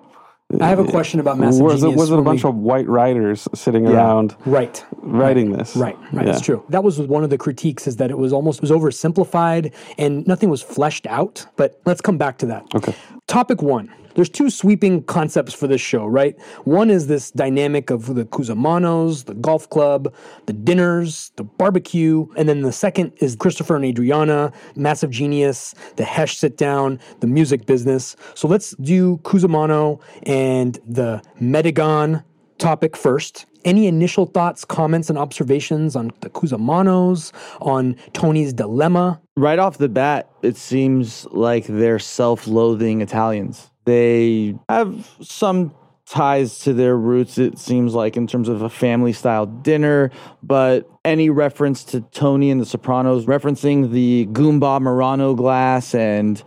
I 0.59 0.67
have 0.67 0.79
a 0.79 0.85
question 0.85 1.19
about 1.19 1.37
Massive 1.37 1.61
was 1.61 1.83
it, 1.83 1.93
was 1.93 2.09
it 2.09 2.17
a 2.17 2.23
bunch 2.23 2.43
we- 2.43 2.49
of 2.49 2.55
white 2.55 2.87
writers 2.87 3.47
sitting 3.53 3.85
around 3.85 4.35
Right. 4.47 4.83
writing 4.97 5.51
this 5.51 5.75
Right, 5.75 5.95
right. 6.11 6.25
Yeah. 6.25 6.31
That's 6.31 6.41
true. 6.43 6.63
That 6.69 6.83
was 6.83 6.99
one 6.99 7.23
of 7.23 7.29
the 7.29 7.37
critiques 7.37 7.85
is 7.85 7.97
that 7.97 8.09
it 8.09 8.17
was 8.17 8.33
almost 8.33 8.57
it 8.57 8.61
was 8.63 8.71
oversimplified 8.71 9.71
and 9.99 10.25
nothing 10.25 10.49
was 10.49 10.63
fleshed 10.63 11.05
out. 11.05 11.45
But 11.55 11.79
let's 11.85 12.01
come 12.01 12.17
back 12.17 12.39
to 12.39 12.47
that. 12.47 12.65
Okay. 12.73 12.95
Topic 13.29 13.61
one. 13.61 13.93
There's 14.15 14.27
two 14.27 14.49
sweeping 14.49 15.03
concepts 15.03 15.53
for 15.53 15.67
this 15.67 15.79
show, 15.79 16.07
right? 16.07 16.35
One 16.63 16.89
is 16.89 17.05
this 17.05 17.29
dynamic 17.29 17.91
of 17.91 18.15
the 18.15 18.25
Cusimanos, 18.25 19.25
the 19.25 19.35
golf 19.35 19.69
club, 19.69 20.11
the 20.47 20.53
dinners, 20.53 21.31
the 21.35 21.43
barbecue, 21.43 22.25
and 22.35 22.49
then 22.49 22.63
the 22.63 22.71
second 22.71 23.13
is 23.17 23.35
Christopher 23.35 23.75
and 23.75 23.85
Adriana, 23.85 24.51
massive 24.75 25.11
genius, 25.11 25.75
the 25.97 26.05
Hesh 26.05 26.37
sit 26.37 26.57
down, 26.57 26.99
the 27.19 27.27
music 27.27 27.67
business. 27.67 28.15
So 28.33 28.47
let's 28.47 28.71
do 28.77 29.17
Cusimano 29.17 30.01
and 30.23 30.79
the 30.87 31.21
Medigan 31.39 32.23
topic 32.57 32.97
first. 32.97 33.45
Any 33.65 33.87
initial 33.87 34.25
thoughts, 34.25 34.63
comments, 34.63 35.09
and 35.09 35.17
observations 35.17 35.95
on 35.95 36.11
the 36.21 36.29
Cusimanos, 36.29 37.31
on 37.61 37.95
Tony's 38.13 38.53
dilemma? 38.53 39.21
Right 39.35 39.59
off 39.59 39.77
the 39.77 39.89
bat, 39.89 40.29
it 40.41 40.55
seems 40.57 41.25
like 41.31 41.65
they're 41.65 41.99
self 41.99 42.47
loathing 42.47 43.01
Italians. 43.01 43.69
They 43.85 44.55
have 44.69 45.09
some 45.21 45.73
ties 46.09 46.59
to 46.59 46.73
their 46.73 46.97
roots, 46.97 47.37
it 47.37 47.59
seems 47.59 47.93
like, 47.93 48.17
in 48.17 48.25
terms 48.25 48.49
of 48.49 48.61
a 48.61 48.69
family 48.69 49.13
style 49.13 49.45
dinner, 49.45 50.09
but 50.41 50.89
any 51.05 51.29
reference 51.29 51.83
to 51.83 52.01
Tony 52.01 52.49
and 52.49 52.59
the 52.59 52.65
Sopranos, 52.65 53.25
referencing 53.25 53.91
the 53.91 54.27
Goomba 54.31 54.81
Murano 54.81 55.35
glass 55.35 55.93
and 55.93 56.41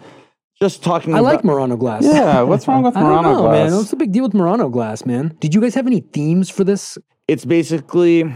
just 0.63 0.85
talking 0.85 1.13
I 1.13 1.19
about. 1.19 1.35
like 1.35 1.45
Murano 1.45 1.77
glass. 1.77 2.05
Yeah, 2.05 2.43
what's 2.43 2.69
wrong 2.69 2.85
with 2.85 2.97
I 2.97 3.01
don't 3.01 3.09
Murano 3.09 3.33
know, 3.33 3.43
glass? 3.43 3.71
man. 3.71 3.77
What's 3.77 3.91
the 3.91 3.97
big 3.97 4.13
deal 4.13 4.23
with 4.23 4.33
Murano 4.33 4.69
glass, 4.69 5.05
man? 5.05 5.37
Did 5.41 5.55
you 5.55 5.61
guys 5.61 5.75
have 5.75 5.89
any 5.89 6.01
themes 6.01 6.49
for 6.51 6.63
this? 6.65 6.97
it's 7.29 7.45
basically 7.45 8.33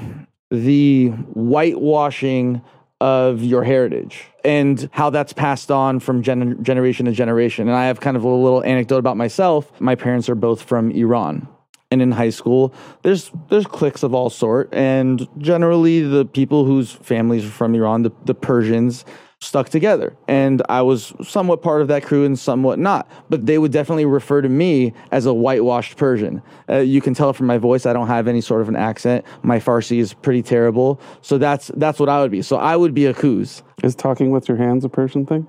the 0.50 1.08
whitewashing 1.34 2.62
of 3.00 3.42
your 3.44 3.62
heritage 3.62 4.24
and 4.44 4.88
how 4.92 5.10
that's 5.10 5.32
passed 5.32 5.70
on 5.70 6.00
from 6.00 6.22
gen- 6.22 6.62
generation 6.64 7.06
to 7.06 7.12
generation. 7.12 7.68
And 7.68 7.76
I 7.76 7.86
have 7.86 8.00
kind 8.00 8.16
of 8.16 8.24
a 8.24 8.28
little 8.28 8.64
anecdote 8.64 8.98
about 8.98 9.16
myself. 9.16 9.80
My 9.80 9.94
parents 9.94 10.28
are 10.28 10.34
both 10.34 10.62
from 10.62 10.90
Iran. 10.90 11.46
And 11.92 12.02
in 12.02 12.10
high 12.10 12.30
school, 12.30 12.74
there's 13.02 13.30
there's 13.48 13.66
cliques 13.66 14.02
of 14.02 14.12
all 14.12 14.28
sort, 14.28 14.68
and 14.74 15.28
generally 15.38 16.00
the 16.00 16.24
people 16.24 16.64
whose 16.64 16.90
families 16.90 17.44
are 17.46 17.50
from 17.50 17.76
Iran, 17.76 18.02
the, 18.02 18.10
the 18.24 18.34
Persians, 18.34 19.04
stuck 19.40 19.68
together. 19.68 20.16
And 20.28 20.62
I 20.68 20.82
was 20.82 21.12
somewhat 21.22 21.62
part 21.62 21.82
of 21.82 21.88
that 21.88 22.02
crew 22.02 22.24
and 22.24 22.38
somewhat 22.38 22.78
not. 22.78 23.08
But 23.28 23.46
they 23.46 23.58
would 23.58 23.72
definitely 23.72 24.06
refer 24.06 24.40
to 24.40 24.48
me 24.48 24.92
as 25.10 25.26
a 25.26 25.34
whitewashed 25.34 25.96
Persian. 25.96 26.42
Uh, 26.68 26.78
you 26.78 27.00
can 27.00 27.14
tell 27.14 27.32
from 27.32 27.46
my 27.46 27.58
voice 27.58 27.86
I 27.86 27.92
don't 27.92 28.06
have 28.06 28.28
any 28.28 28.40
sort 28.40 28.62
of 28.62 28.68
an 28.68 28.76
accent. 28.76 29.24
My 29.42 29.58
Farsi 29.58 29.98
is 29.98 30.14
pretty 30.14 30.42
terrible. 30.42 31.00
So 31.22 31.38
that's 31.38 31.68
that's 31.76 31.98
what 32.00 32.08
I 32.08 32.20
would 32.20 32.30
be. 32.30 32.42
So 32.42 32.56
I 32.56 32.76
would 32.76 32.94
be 32.94 33.06
a 33.06 33.14
Kuz. 33.14 33.62
Is 33.82 33.94
talking 33.94 34.30
with 34.30 34.48
your 34.48 34.56
hands 34.56 34.84
a 34.84 34.88
Persian 34.88 35.26
thing? 35.26 35.46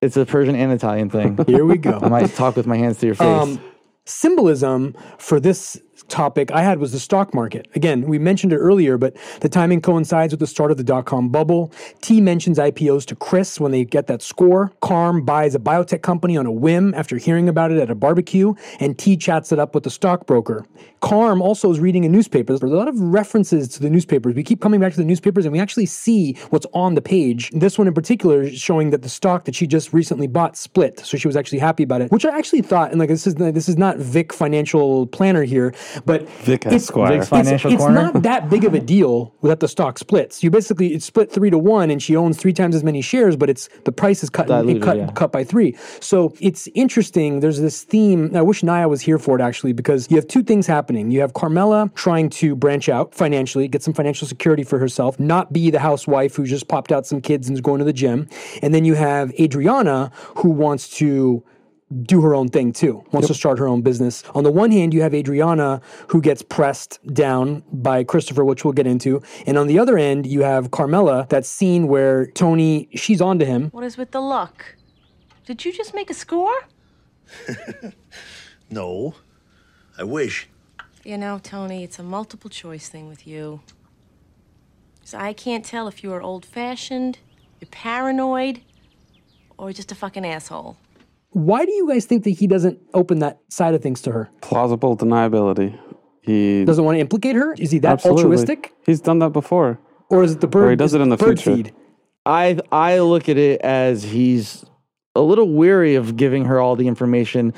It's 0.00 0.16
a 0.16 0.26
Persian 0.26 0.56
and 0.56 0.72
Italian 0.72 1.10
thing. 1.10 1.38
Here 1.46 1.64
we 1.64 1.78
go. 1.78 2.00
I 2.02 2.08
might 2.08 2.34
talk 2.34 2.56
with 2.56 2.66
my 2.66 2.76
hands 2.76 2.98
to 2.98 3.06
your 3.06 3.14
face. 3.14 3.26
Um, 3.26 3.60
symbolism 4.04 4.96
for 5.18 5.38
this 5.38 5.80
topic 6.08 6.50
I 6.52 6.62
had 6.62 6.78
was 6.78 6.92
the 6.92 7.00
stock 7.00 7.34
market. 7.34 7.68
Again, 7.74 8.02
we 8.02 8.18
mentioned 8.18 8.52
it 8.52 8.58
earlier, 8.58 8.98
but 8.98 9.16
the 9.40 9.48
timing 9.48 9.80
coincides 9.80 10.32
with 10.32 10.40
the 10.40 10.46
start 10.46 10.70
of 10.70 10.76
the 10.76 10.84
dot 10.84 11.06
com 11.06 11.28
bubble. 11.28 11.72
T 12.00 12.20
mentions 12.20 12.58
IPOs 12.58 13.06
to 13.06 13.16
Chris 13.16 13.60
when 13.60 13.72
they 13.72 13.84
get 13.84 14.06
that 14.06 14.22
score. 14.22 14.72
Carm 14.80 15.24
buys 15.24 15.54
a 15.54 15.58
biotech 15.58 16.02
company 16.02 16.36
on 16.36 16.46
a 16.46 16.52
whim 16.52 16.94
after 16.94 17.16
hearing 17.16 17.48
about 17.48 17.70
it 17.70 17.78
at 17.78 17.90
a 17.90 17.94
barbecue, 17.94 18.54
and 18.80 18.98
T 18.98 19.16
chats 19.16 19.52
it 19.52 19.58
up 19.58 19.74
with 19.74 19.84
the 19.84 19.90
stockbroker. 19.90 20.64
Carm 21.00 21.42
also 21.42 21.70
is 21.70 21.80
reading 21.80 22.04
a 22.04 22.08
newspaper. 22.08 22.52
There's 22.56 22.70
a 22.70 22.76
lot 22.76 22.86
of 22.86 22.98
references 23.00 23.68
to 23.70 23.80
the 23.80 23.90
newspapers. 23.90 24.34
We 24.34 24.44
keep 24.44 24.60
coming 24.60 24.78
back 24.78 24.92
to 24.92 24.98
the 24.98 25.04
newspapers 25.04 25.44
and 25.44 25.52
we 25.52 25.58
actually 25.58 25.86
see 25.86 26.34
what's 26.50 26.66
on 26.74 26.94
the 26.94 27.02
page. 27.02 27.50
This 27.52 27.76
one 27.76 27.88
in 27.88 27.94
particular 27.94 28.42
is 28.42 28.58
showing 28.60 28.90
that 28.90 29.02
the 29.02 29.08
stock 29.08 29.44
that 29.46 29.54
she 29.56 29.66
just 29.66 29.92
recently 29.92 30.28
bought 30.28 30.56
split. 30.56 31.00
So 31.00 31.16
she 31.16 31.26
was 31.26 31.36
actually 31.36 31.58
happy 31.58 31.82
about 31.82 32.02
it, 32.02 32.12
which 32.12 32.24
I 32.24 32.36
actually 32.38 32.62
thought, 32.62 32.92
and 32.92 33.00
like 33.00 33.08
this 33.08 33.26
is 33.26 33.34
this 33.34 33.68
is 33.68 33.76
not 33.76 33.96
Vic 33.98 34.32
financial 34.32 35.08
planner 35.08 35.42
here, 35.42 35.74
but 36.04 36.28
Vic 36.28 36.66
it's, 36.66 36.74
Esquire. 36.74 37.12
Vic's 37.12 37.24
it's, 37.24 37.28
Financial 37.30 37.72
it's 37.72 37.82
Corner? 37.82 38.12
not 38.12 38.22
that 38.22 38.50
big 38.50 38.64
of 38.64 38.74
a 38.74 38.80
deal 38.80 39.34
that 39.42 39.60
the 39.60 39.68
stock 39.68 39.98
splits. 39.98 40.42
You 40.42 40.50
basically 40.50 40.94
it's 40.94 41.04
split 41.04 41.30
three 41.30 41.50
to 41.50 41.58
one, 41.58 41.90
and 41.90 42.02
she 42.02 42.16
owns 42.16 42.36
three 42.38 42.52
times 42.52 42.74
as 42.74 42.84
many 42.84 43.02
shares, 43.02 43.36
but 43.36 43.50
it's 43.50 43.68
the 43.84 43.92
price 43.92 44.22
is 44.22 44.30
cut 44.30 44.46
Diluted, 44.46 44.82
cut 44.82 44.96
yeah. 44.96 45.10
cut 45.12 45.32
by 45.32 45.44
three. 45.44 45.76
So 46.00 46.34
it's 46.40 46.68
interesting. 46.74 47.40
There's 47.40 47.60
this 47.60 47.82
theme. 47.82 48.34
I 48.34 48.42
wish 48.42 48.62
Naya 48.62 48.88
was 48.88 49.00
here 49.00 49.18
for 49.18 49.38
it 49.38 49.42
actually, 49.42 49.72
because 49.72 50.10
you 50.10 50.16
have 50.16 50.26
two 50.26 50.42
things 50.42 50.66
happening. 50.66 51.10
You 51.10 51.20
have 51.20 51.34
Carmela 51.34 51.90
trying 51.94 52.30
to 52.30 52.54
branch 52.54 52.88
out 52.88 53.14
financially, 53.14 53.68
get 53.68 53.82
some 53.82 53.94
financial 53.94 54.26
security 54.26 54.64
for 54.64 54.78
herself, 54.78 55.18
not 55.18 55.52
be 55.52 55.70
the 55.70 55.80
housewife 55.80 56.36
who 56.36 56.46
just 56.46 56.68
popped 56.68 56.92
out 56.92 57.06
some 57.06 57.20
kids 57.20 57.48
and 57.48 57.56
is 57.56 57.60
going 57.60 57.78
to 57.78 57.84
the 57.84 57.92
gym. 57.92 58.28
And 58.62 58.74
then 58.74 58.84
you 58.84 58.94
have 58.94 59.32
Adriana 59.40 60.10
who 60.36 60.50
wants 60.50 60.88
to 60.98 61.42
do 62.02 62.22
her 62.22 62.34
own 62.34 62.48
thing 62.48 62.72
too, 62.72 63.04
wants 63.12 63.28
to 63.28 63.34
start 63.34 63.58
her 63.58 63.66
own 63.68 63.82
business. 63.82 64.24
On 64.34 64.44
the 64.44 64.50
one 64.50 64.70
hand, 64.70 64.92
you 64.94 65.02
have 65.02 65.14
Adriana 65.14 65.80
who 66.08 66.20
gets 66.20 66.42
pressed 66.42 66.98
down 67.14 67.62
by 67.72 68.04
Christopher, 68.04 68.44
which 68.44 68.64
we'll 68.64 68.72
get 68.72 68.86
into. 68.86 69.22
And 69.46 69.58
on 69.58 69.66
the 69.66 69.78
other 69.78 69.98
end, 69.98 70.26
you 70.26 70.42
have 70.42 70.70
Carmela, 70.70 71.26
that 71.30 71.44
scene 71.46 71.88
where 71.88 72.26
Tony, 72.26 72.88
she's 72.94 73.20
onto 73.20 73.44
him. 73.44 73.70
What 73.70 73.84
is 73.84 73.96
with 73.96 74.10
the 74.10 74.20
luck? 74.20 74.76
Did 75.46 75.64
you 75.64 75.72
just 75.72 75.94
make 75.94 76.10
a 76.10 76.14
score? 76.14 76.54
No. 78.72 79.14
I 79.98 80.04
wish. 80.04 80.48
You 81.04 81.18
know, 81.18 81.38
Tony, 81.42 81.84
it's 81.84 81.98
a 81.98 82.02
multiple 82.02 82.48
choice 82.48 82.88
thing 82.88 83.06
with 83.08 83.26
you. 83.26 83.60
So 85.04 85.18
I 85.18 85.34
can't 85.34 85.64
tell 85.64 85.88
if 85.88 86.02
you 86.02 86.12
are 86.12 86.22
old 86.22 86.46
fashioned, 86.46 87.18
you're 87.60 87.68
paranoid, 87.70 88.62
or 89.58 89.72
just 89.72 89.92
a 89.92 89.94
fucking 89.94 90.24
asshole. 90.24 90.78
Why 91.32 91.64
do 91.64 91.72
you 91.72 91.88
guys 91.88 92.04
think 92.04 92.24
that 92.24 92.30
he 92.30 92.46
doesn't 92.46 92.78
open 92.94 93.20
that 93.20 93.40
side 93.48 93.74
of 93.74 93.82
things 93.82 94.00
to 94.02 94.12
her? 94.12 94.30
Plausible 94.42 94.96
deniability. 94.96 95.78
He 96.22 96.64
Doesn't 96.64 96.84
want 96.84 96.96
to 96.96 97.00
implicate 97.00 97.34
her? 97.36 97.54
Is 97.54 97.70
he 97.70 97.78
that 97.80 97.94
absolutely. 97.94 98.22
altruistic? 98.24 98.72
He's 98.86 99.00
done 99.00 99.18
that 99.20 99.30
before. 99.30 99.78
Or 100.08 100.22
is 100.22 100.32
it 100.32 100.40
the 100.40 100.46
bird? 100.46 100.64
Or 100.66 100.70
he 100.70 100.76
does 100.76 100.94
it 100.94 101.00
in 101.00 101.08
the 101.08 101.16
bird 101.16 101.40
future. 101.40 101.56
feed? 101.56 101.74
I 102.24 102.58
I 102.70 103.00
look 103.00 103.28
at 103.28 103.36
it 103.36 103.60
as 103.62 104.04
he's 104.04 104.64
a 105.16 105.20
little 105.20 105.52
weary 105.52 105.96
of 105.96 106.16
giving 106.16 106.44
her 106.44 106.60
all 106.60 106.76
the 106.76 106.86
information. 106.86 107.54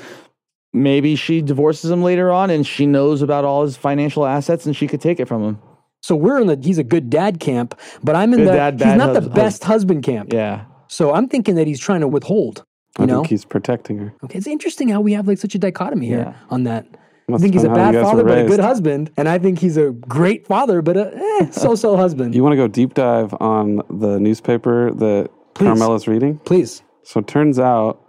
Maybe 0.73 1.15
she 1.15 1.41
divorces 1.41 1.91
him 1.91 2.01
later 2.01 2.31
on 2.31 2.49
and 2.49 2.65
she 2.65 2.85
knows 2.85 3.21
about 3.21 3.45
all 3.45 3.63
his 3.63 3.77
financial 3.77 4.25
assets 4.25 4.65
and 4.65 4.75
she 4.75 4.87
could 4.87 5.01
take 5.01 5.19
it 5.19 5.27
from 5.27 5.43
him. 5.43 5.59
So 6.01 6.15
we're 6.15 6.39
in 6.39 6.47
the 6.47 6.59
he's 6.61 6.77
a 6.77 6.83
good 6.83 7.09
dad 7.09 7.39
camp, 7.39 7.79
but 8.03 8.15
I'm 8.15 8.33
in 8.33 8.39
Good 8.39 8.47
the 8.49 8.53
dad, 8.53 8.73
he's 8.75 8.83
bad 8.83 8.97
not 8.97 9.13
the 9.13 9.21
hus- 9.21 9.29
best 9.29 9.63
husband 9.63 10.03
camp. 10.03 10.33
Yeah. 10.33 10.65
So 10.87 11.13
I'm 11.13 11.27
thinking 11.27 11.55
that 11.55 11.67
he's 11.67 11.79
trying 11.79 12.01
to 12.01 12.07
withhold. 12.07 12.63
You 12.97 13.03
I 13.03 13.05
know, 13.07 13.15
think 13.17 13.27
he's 13.27 13.45
protecting 13.45 13.97
her. 13.99 14.13
okay, 14.23 14.37
it's 14.37 14.47
interesting 14.47 14.87
how 14.89 15.01
we 15.01 15.13
have 15.13 15.27
like 15.27 15.37
such 15.37 15.53
a 15.55 15.59
dichotomy 15.59 16.07
here 16.07 16.19
Yeah. 16.19 16.33
on 16.49 16.63
that. 16.63 16.85
I 17.33 17.37
think 17.39 17.53
he's 17.55 17.63
a 17.63 17.69
bad 17.69 17.95
father, 17.95 18.23
but 18.23 18.37
a 18.37 18.45
good 18.45 18.59
husband, 18.59 19.09
and 19.17 19.27
I 19.27 19.39
think 19.39 19.57
he's 19.59 19.77
a 19.77 19.91
great 19.91 20.45
father, 20.45 20.81
but 20.83 20.95
a 20.95 21.11
eh, 21.41 21.49
so-so 21.51 21.97
husband. 21.97 22.35
You 22.35 22.43
want 22.43 22.53
to 22.53 22.57
go 22.57 22.67
deep 22.67 22.93
dive 22.93 23.33
on 23.39 23.81
the 23.89 24.19
newspaper 24.19 24.91
that 24.93 25.29
Please. 25.55 25.65
Carmela's 25.65 26.07
reading? 26.07 26.37
Please, 26.45 26.83
So 27.03 27.19
it 27.21 27.27
turns 27.27 27.57
out 27.59 27.99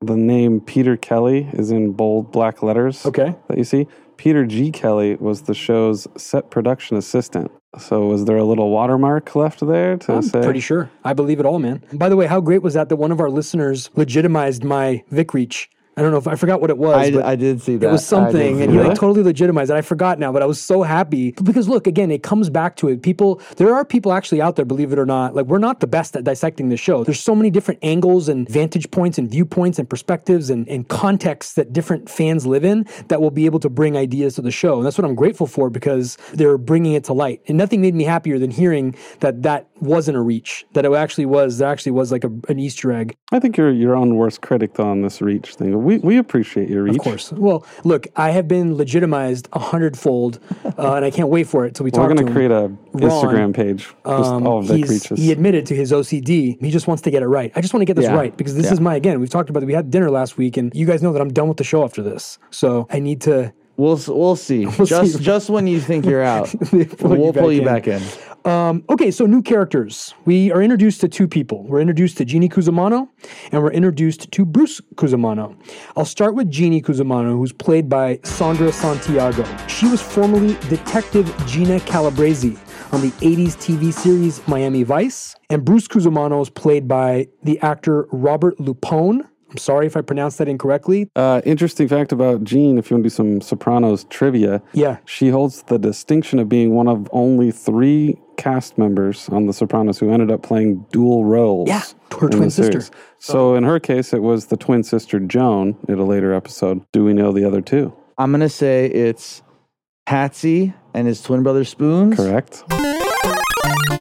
the 0.00 0.16
name 0.16 0.60
Peter 0.60 0.96
Kelly 0.96 1.48
is 1.52 1.70
in 1.70 1.92
bold 1.92 2.32
black 2.32 2.62
letters. 2.62 3.06
okay. 3.06 3.36
That 3.48 3.58
you 3.58 3.64
see. 3.64 3.86
Peter 4.16 4.44
G. 4.44 4.70
Kelly 4.70 5.16
was 5.16 5.42
the 5.42 5.54
show's 5.54 6.06
set 6.16 6.50
production 6.50 6.96
assistant. 6.96 7.50
So 7.78 8.06
was 8.06 8.24
there 8.24 8.36
a 8.36 8.44
little 8.44 8.70
watermark 8.70 9.34
left 9.34 9.66
there 9.66 9.96
to 9.96 10.14
I'm 10.14 10.22
say? 10.22 10.42
pretty 10.42 10.60
sure. 10.60 10.90
I 11.04 11.12
believe 11.12 11.40
it 11.40 11.46
all, 11.46 11.58
man. 11.58 11.82
By 11.92 12.08
the 12.08 12.16
way, 12.16 12.26
how 12.26 12.40
great 12.40 12.62
was 12.62 12.74
that 12.74 12.88
that 12.88 12.96
one 12.96 13.12
of 13.12 13.20
our 13.20 13.30
listeners 13.30 13.90
legitimized 13.94 14.64
my 14.64 15.02
Vic 15.10 15.34
Reach? 15.34 15.70
I 15.96 16.02
don't 16.02 16.10
know 16.10 16.18
if 16.18 16.26
I 16.26 16.34
forgot 16.34 16.60
what 16.60 16.70
it 16.70 16.78
was. 16.78 16.96
I, 16.96 17.10
but 17.12 17.24
I 17.24 17.36
did 17.36 17.62
see 17.62 17.76
that. 17.76 17.88
It 17.88 17.92
was 17.92 18.04
something, 18.04 18.60
and 18.60 18.72
he 18.72 18.78
like 18.78 18.98
totally 18.98 19.22
legitimized 19.22 19.70
it. 19.70 19.74
I 19.74 19.82
forgot 19.82 20.18
now, 20.18 20.32
but 20.32 20.42
I 20.42 20.46
was 20.46 20.60
so 20.60 20.82
happy 20.82 21.30
because 21.32 21.68
look, 21.68 21.86
again, 21.86 22.10
it 22.10 22.22
comes 22.22 22.50
back 22.50 22.76
to 22.76 22.88
it. 22.88 23.02
People, 23.02 23.40
there 23.56 23.74
are 23.74 23.84
people 23.84 24.12
actually 24.12 24.40
out 24.40 24.56
there, 24.56 24.64
believe 24.64 24.92
it 24.92 24.98
or 24.98 25.06
not. 25.06 25.36
Like 25.36 25.46
we're 25.46 25.58
not 25.58 25.78
the 25.80 25.86
best 25.86 26.16
at 26.16 26.24
dissecting 26.24 26.68
the 26.68 26.76
show. 26.76 27.04
There's 27.04 27.20
so 27.20 27.34
many 27.34 27.50
different 27.50 27.78
angles 27.82 28.28
and 28.28 28.48
vantage 28.48 28.90
points 28.90 29.18
and 29.18 29.30
viewpoints 29.30 29.78
and 29.78 29.88
perspectives 29.88 30.50
and, 30.50 30.68
and 30.68 30.88
contexts 30.88 31.54
that 31.54 31.72
different 31.72 32.10
fans 32.10 32.44
live 32.44 32.64
in 32.64 32.86
that 33.08 33.20
will 33.20 33.30
be 33.30 33.46
able 33.46 33.60
to 33.60 33.68
bring 33.68 33.96
ideas 33.96 34.34
to 34.34 34.42
the 34.42 34.50
show, 34.50 34.78
and 34.78 34.86
that's 34.86 34.98
what 34.98 35.04
I'm 35.04 35.14
grateful 35.14 35.46
for 35.46 35.70
because 35.70 36.16
they're 36.32 36.58
bringing 36.58 36.94
it 36.94 37.04
to 37.04 37.12
light. 37.12 37.40
And 37.46 37.56
nothing 37.56 37.80
made 37.80 37.94
me 37.94 38.02
happier 38.04 38.38
than 38.40 38.50
hearing 38.50 38.96
that 39.20 39.42
that 39.42 39.68
wasn't 39.84 40.16
a 40.16 40.20
reach, 40.20 40.64
that 40.72 40.84
it 40.84 40.92
actually 40.92 41.26
was. 41.26 41.58
There 41.58 41.68
actually 41.68 41.92
was 41.92 42.10
like 42.12 42.24
a, 42.24 42.30
an 42.48 42.58
Easter 42.58 42.92
egg. 42.92 43.16
I 43.32 43.38
think 43.40 43.56
you're 43.56 43.70
your 43.70 43.94
own 43.96 44.16
worst 44.16 44.40
critic 44.42 44.74
though 44.74 44.88
on 44.88 45.02
this 45.02 45.20
reach 45.22 45.54
thing. 45.54 45.82
We 45.84 45.98
we 45.98 46.16
appreciate 46.18 46.68
your 46.68 46.82
reach. 46.84 46.96
Of 46.96 47.02
course. 47.02 47.32
Well, 47.32 47.66
look, 47.84 48.06
I 48.16 48.30
have 48.30 48.48
been 48.48 48.76
legitimized 48.76 49.48
a 49.52 49.58
hundredfold, 49.58 50.38
uh, 50.64 50.94
and 50.94 51.04
I 51.04 51.10
can't 51.10 51.28
wait 51.28 51.46
for 51.46 51.64
it 51.66 51.74
till 51.74 51.84
we 51.84 51.90
talk. 51.90 52.08
We're 52.08 52.14
going 52.14 52.26
to 52.26 52.32
create 52.32 52.50
a 52.50 52.68
Ron, 52.68 52.78
Instagram 52.94 53.54
page, 53.54 53.88
Um, 54.04 54.46
all 54.46 54.58
of 54.58 54.68
the 54.68 54.76
he's- 54.76 54.88
reaches. 54.90 55.18
He 55.18 55.32
admitted 55.32 55.66
to 55.66 55.74
his 55.76 55.92
OCD. 55.92 56.58
He 56.60 56.70
just 56.70 56.86
wants 56.86 57.02
to 57.02 57.10
get 57.10 57.22
it 57.22 57.26
right. 57.28 57.52
I 57.56 57.60
just 57.60 57.74
want 57.74 57.82
to 57.82 57.86
get 57.86 57.96
this 57.96 58.04
Yeah. 58.06 58.14
right 58.16 58.36
because 58.36 58.54
this 58.54 58.66
Yeah. 58.66 58.72
is 58.74 58.80
my 58.80 58.94
again. 58.96 59.20
We've 59.20 59.30
talked 59.30 59.50
about 59.50 59.62
it. 59.62 59.66
We 59.66 59.74
had 59.74 59.90
dinner 59.90 60.10
last 60.10 60.36
week, 60.38 60.56
and 60.56 60.72
you 60.74 60.86
guys 60.86 61.02
know 61.02 61.12
that 61.12 61.20
I'm 61.22 61.32
done 61.32 61.48
with 61.48 61.56
the 61.58 61.64
show 61.64 61.84
after 61.84 62.02
this. 62.02 62.38
So 62.50 62.86
I 62.90 62.98
need 63.00 63.20
to. 63.22 63.52
We'll 63.76 64.00
we'll 64.08 64.36
see. 64.36 64.66
We'll 64.78 64.86
just 64.86 65.14
see. 65.14 65.22
just 65.24 65.50
when 65.50 65.66
you 65.66 65.80
think 65.80 66.04
you're 66.06 66.22
out, 66.22 66.48
Pull 66.98 67.16
we'll 67.16 67.32
pull 67.32 67.48
back 67.48 67.52
you 67.54 67.58
in. 67.60 67.64
back 67.64 67.88
in. 67.88 68.02
Um, 68.44 68.84
okay, 68.90 69.10
so 69.10 69.24
new 69.24 69.40
characters. 69.40 70.14
We 70.26 70.52
are 70.52 70.62
introduced 70.62 71.00
to 71.00 71.08
two 71.08 71.26
people. 71.26 71.64
We're 71.64 71.80
introduced 71.80 72.18
to 72.18 72.26
Jeannie 72.26 72.50
Cusimano, 72.50 73.08
and 73.50 73.62
we're 73.62 73.72
introduced 73.72 74.30
to 74.30 74.44
Bruce 74.44 74.82
Cusimano. 74.96 75.56
I'll 75.96 76.04
start 76.04 76.34
with 76.34 76.50
Jeannie 76.50 76.82
Cusimano, 76.82 77.30
who's 77.32 77.54
played 77.54 77.88
by 77.88 78.20
Sandra 78.22 78.70
Santiago. 78.70 79.44
She 79.66 79.86
was 79.88 80.02
formerly 80.02 80.54
Detective 80.68 81.34
Gina 81.46 81.80
Calabrese 81.80 82.58
on 82.92 83.00
the 83.00 83.10
80s 83.22 83.56
TV 83.56 83.92
series 83.92 84.46
Miami 84.46 84.82
Vice, 84.82 85.34
and 85.48 85.64
Bruce 85.64 85.88
Cusimano 85.88 86.42
is 86.42 86.50
played 86.50 86.86
by 86.86 87.26
the 87.44 87.58
actor 87.60 88.06
Robert 88.12 88.58
Lupone. 88.58 89.22
I'm 89.54 89.58
sorry 89.58 89.86
if 89.86 89.96
I 89.96 90.00
pronounced 90.00 90.38
that 90.38 90.48
incorrectly. 90.48 91.08
Uh, 91.14 91.40
interesting 91.44 91.86
fact 91.86 92.10
about 92.10 92.42
Jean, 92.42 92.76
if 92.76 92.90
you 92.90 92.96
want 92.96 93.04
to 93.04 93.08
do 93.08 93.14
some 93.14 93.40
Sopranos 93.40 94.02
trivia, 94.10 94.60
Yeah. 94.72 94.96
she 95.04 95.28
holds 95.28 95.62
the 95.62 95.78
distinction 95.78 96.40
of 96.40 96.48
being 96.48 96.74
one 96.74 96.88
of 96.88 97.08
only 97.12 97.52
three 97.52 98.18
cast 98.36 98.76
members 98.78 99.28
on 99.28 99.46
The 99.46 99.52
Sopranos 99.52 100.00
who 100.00 100.10
ended 100.10 100.32
up 100.32 100.42
playing 100.42 100.84
dual 100.90 101.24
roles. 101.24 101.68
Yeah, 101.68 101.82
her 102.20 102.28
twin 102.28 102.42
the 102.46 102.50
sister. 102.50 102.80
series. 102.80 102.90
So 103.20 103.54
in 103.54 103.62
her 103.62 103.78
case, 103.78 104.12
it 104.12 104.22
was 104.24 104.46
the 104.46 104.56
twin 104.56 104.82
sister 104.82 105.20
Joan 105.20 105.76
in 105.86 106.00
a 106.00 106.04
later 106.04 106.34
episode. 106.34 106.84
Do 106.90 107.04
we 107.04 107.12
know 107.12 107.30
the 107.30 107.44
other 107.44 107.60
two? 107.60 107.92
I'm 108.18 108.32
gonna 108.32 108.48
say 108.48 108.86
it's 108.86 109.40
Patsy 110.04 110.74
and 110.94 111.06
his 111.06 111.22
twin 111.22 111.44
brother 111.44 111.62
Spoons, 111.62 112.16
Correct. 112.16 112.64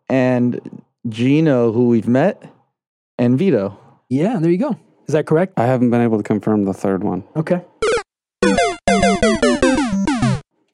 and 0.09 0.59
Gino, 1.07 1.71
who 1.71 1.89
we've 1.89 2.07
met, 2.07 2.41
and 3.19 3.37
Vito. 3.37 3.77
Yeah, 4.09 4.39
there 4.39 4.49
you 4.51 4.57
go. 4.57 4.77
Is 5.07 5.13
that 5.13 5.25
correct? 5.25 5.53
I 5.57 5.65
haven't 5.65 5.89
been 5.89 6.01
able 6.01 6.17
to 6.17 6.23
confirm 6.23 6.63
the 6.65 6.73
third 6.73 7.03
one. 7.03 7.23
Okay. 7.35 7.61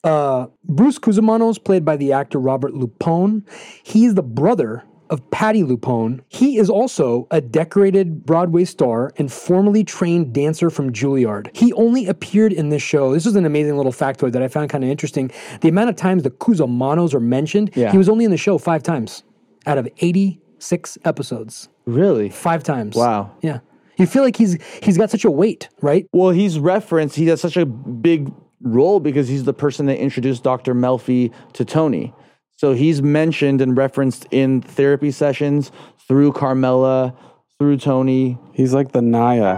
Uh, 0.04 0.48
Bruce 0.64 0.98
Cusimano's 0.98 1.60
played 1.60 1.84
by 1.84 1.98
the 1.98 2.14
actor 2.14 2.40
Robert 2.40 2.74
Lupone. 2.74 3.44
He 3.84 4.06
is 4.06 4.16
the 4.16 4.24
brother 4.24 4.84
of 5.10 5.30
Patti 5.32 5.62
Lupone. 5.64 6.22
He 6.30 6.58
is 6.58 6.70
also 6.70 7.28
a 7.32 7.42
decorated 7.42 8.26
Broadway 8.26 8.64
star 8.64 9.12
and 9.18 9.32
formerly 9.32 9.84
trained 9.84 10.32
dancer 10.34 10.70
from 10.70 10.94
Juilliard. 10.94 11.56
He 11.56 11.74
only 11.74 12.06
appeared 12.08 12.54
in 12.54 12.70
this 12.70 12.82
show. 12.84 13.12
This 13.12 13.26
is 13.26 13.36
an 13.36 13.46
amazing 13.46 13.76
little 13.76 13.92
factoid 13.92 14.32
that 14.34 14.42
I 14.44 14.48
found 14.48 14.70
kind 14.70 14.84
of 14.84 14.90
interesting. 14.90 15.32
The 15.62 15.70
amount 15.70 15.90
of 15.90 15.96
times 15.96 16.24
the 16.24 16.32
Cusimanos 16.32 17.14
are 17.14 17.20
mentioned, 17.20 17.72
Yeah. 17.76 17.92
he 17.92 17.98
was 17.98 18.08
only 18.08 18.24
in 18.24 18.32
the 18.32 18.38
show 18.38 18.58
five 18.58 18.84
times 18.84 19.24
out 19.66 19.78
of 19.80 19.88
86 19.98 20.98
episodes. 21.04 21.70
Really? 21.86 22.30
Five 22.30 22.64
times. 22.64 22.96
Wow. 22.96 23.32
Yeah. 23.42 23.60
You 24.00 24.08
feel 24.08 24.24
like 24.24 24.38
he's 24.38 24.58
he's 24.82 24.98
got 24.98 25.12
such 25.12 25.26
a 25.26 25.32
weight, 25.32 25.68
right? 25.82 26.08
Well, 26.14 26.32
he's 26.32 26.58
referenced. 26.58 27.18
He 27.18 27.28
has 27.28 27.42
such 27.42 27.58
a 27.58 27.66
big 27.66 28.32
role 28.62 29.00
because 29.00 29.28
he's 29.28 29.44
the 29.44 29.54
person 29.54 29.86
that 29.88 29.98
introduced 30.00 30.42
Dr. 30.42 30.74
Melfi 30.74 31.34
to 31.54 31.66
Tony. 31.66 32.14
So 32.56 32.74
he's 32.74 33.02
mentioned 33.02 33.62
and 33.62 33.78
referenced 33.78 34.26
in 34.32 34.62
therapy 34.62 35.12
sessions 35.12 35.72
through 36.08 36.34
Carmela, 36.34 37.14
through 37.58 37.78
Tony. 37.78 38.38
He's 38.54 38.74
like 38.74 38.94
the 38.94 39.02
Naya 39.02 39.56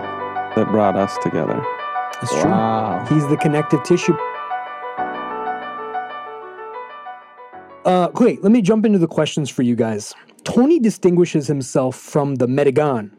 that 0.56 0.68
brought 0.72 0.96
us 0.96 1.18
together. 1.20 1.64
That's 2.20 2.34
true. 2.34 2.52
Wow. 2.52 3.06
He's 3.10 3.28
the 3.28 3.38
connective 3.38 3.84
tissue. 3.84 4.16
Uh, 7.84 8.10
wait, 8.14 8.44
let 8.44 8.52
me 8.52 8.62
jump 8.62 8.86
into 8.86 9.00
the 9.00 9.08
questions 9.08 9.50
for 9.50 9.64
you 9.64 9.76
guys. 9.76 10.14
Tony 10.44 10.80
distinguishes 10.80 11.48
himself 11.48 11.96
from 11.96 12.36
the 12.36 12.48
Medigan, 12.48 13.12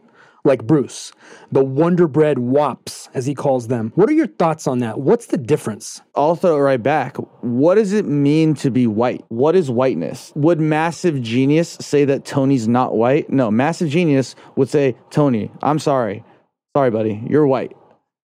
like 0.44 0.66
Bruce, 0.66 1.12
the 1.52 1.62
Wonder 1.64 2.08
Bread 2.08 2.38
Wops, 2.38 3.08
as 3.14 3.26
he 3.26 3.34
calls 3.34 3.68
them. 3.68 3.92
What 3.94 4.08
are 4.08 4.12
your 4.14 4.26
thoughts 4.26 4.66
on 4.66 4.80
that? 4.80 4.98
What's 4.98 5.26
the 5.26 5.36
difference? 5.38 6.00
I'll 6.16 6.34
throw 6.34 6.56
it 6.56 6.60
right 6.60 6.82
back. 6.82 7.16
What 7.42 7.76
does 7.76 7.92
it 7.92 8.06
mean 8.06 8.54
to 8.54 8.70
be 8.70 8.86
white? 8.88 9.24
What 9.28 9.54
is 9.54 9.70
whiteness? 9.70 10.32
Would 10.34 10.60
Massive 10.60 11.22
Genius 11.22 11.70
say 11.80 12.04
that 12.06 12.24
Tony's 12.24 12.66
not 12.66 12.96
white? 12.96 13.30
No, 13.30 13.50
Massive 13.50 13.88
Genius 13.88 14.34
would 14.56 14.68
say, 14.68 14.96
Tony, 15.10 15.50
I'm 15.62 15.78
sorry. 15.78 16.24
Sorry, 16.76 16.90
buddy, 16.90 17.22
you're 17.28 17.46
white. 17.46 17.76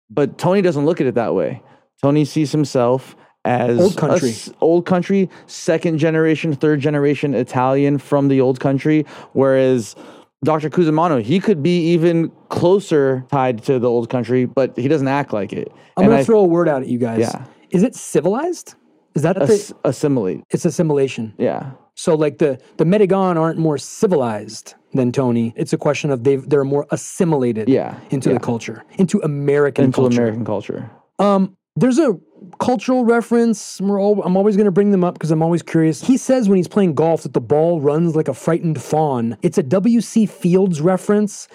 But 0.10 0.38
Tony 0.38 0.62
doesn't 0.62 0.86
look 0.86 1.02
at 1.02 1.08
it 1.08 1.16
that 1.16 1.36
way. 1.36 1.62
Tony 2.02 2.24
sees 2.24 2.52
himself 2.54 3.16
as 3.44 3.80
Old 3.80 3.98
country. 3.98 4.30
s- 4.30 4.50
old 4.62 4.86
country, 4.86 5.30
second 5.48 5.98
generation, 5.98 6.54
third 6.54 6.80
generation 6.80 7.34
Italian 7.34 7.98
from 7.98 8.28
the 8.28 8.40
old 8.40 8.60
country, 8.60 9.06
whereas 9.34 9.96
Dr. 10.44 10.70
Cusimano, 10.70 11.22
he 11.22 11.40
could 11.40 11.64
be 11.64 11.80
even 11.94 12.30
closer 12.50 13.26
tied 13.32 13.64
to 13.64 13.80
the 13.80 13.90
old 13.90 14.10
country, 14.10 14.46
but 14.46 14.78
he 14.78 14.88
doesn't 14.88 15.08
act 15.08 15.34
like 15.34 15.52
it. 15.52 15.72
I'm 15.98 16.06
going 16.06 16.20
to 16.20 16.24
throw 16.26 16.40
a 16.40 16.46
word 16.46 16.70
out 16.70 16.84
at 16.84 16.88
you 16.88 17.00
guys. 17.00 17.20
Yeah. 17.22 17.46
Is 17.72 17.84
it 17.84 17.96
civilized? 17.96 18.76
Is 19.16 19.24
that 19.24 19.36
a 19.38 19.44
ass- 19.44 19.74
assimilate. 19.84 20.44
It's 20.52 20.64
assimilation. 20.64 21.34
Yeah. 21.40 21.72
So 21.96 22.14
like 22.14 22.38
the 22.38 22.60
the 22.78 22.86
Medigan 22.86 23.36
aren't 23.38 23.58
more 23.58 23.80
civilized 23.80 24.76
than 24.94 25.12
Tony. 25.12 25.54
It's 25.56 25.74
a 25.74 25.78
question 25.78 26.12
of 26.12 26.24
they 26.24 26.36
they're 26.36 26.64
more 26.64 26.86
assimilated 26.92 27.68
Yeah, 27.68 28.00
into 28.12 28.30
yeah. 28.30 28.36
the 28.36 28.40
culture, 28.40 28.84
into 29.00 29.20
American 29.24 29.86
into 29.86 29.96
culture. 30.02 30.22
American 30.22 30.46
culture. 30.46 30.92
Um, 31.18 31.57
there's 31.78 32.00
a 32.00 32.18
cultural 32.60 33.06
reference. 33.06 33.80
We're 33.80 34.02
all, 34.02 34.22
I'm 34.24 34.36
always 34.36 34.56
going 34.56 34.66
to 34.66 34.72
bring 34.72 34.92
them 34.92 35.04
up 35.04 35.14
because 35.14 35.32
I'm 35.32 35.44
always 35.44 35.62
curious. 35.62 36.02
He 36.02 36.18
says 36.18 36.50
when 36.50 36.58
he's 36.58 36.68
playing 36.68 36.96
golf 36.96 37.24
that 37.24 37.34
the 37.34 37.42
ball 37.42 37.80
runs 37.80 38.16
like 38.16 38.28
a 38.28 38.34
frightened 38.34 38.82
fawn. 38.82 39.38
It's 39.42 39.58
a 39.58 39.64
W.C. 39.64 40.26
Fields 40.26 40.82
reference. 40.82 41.48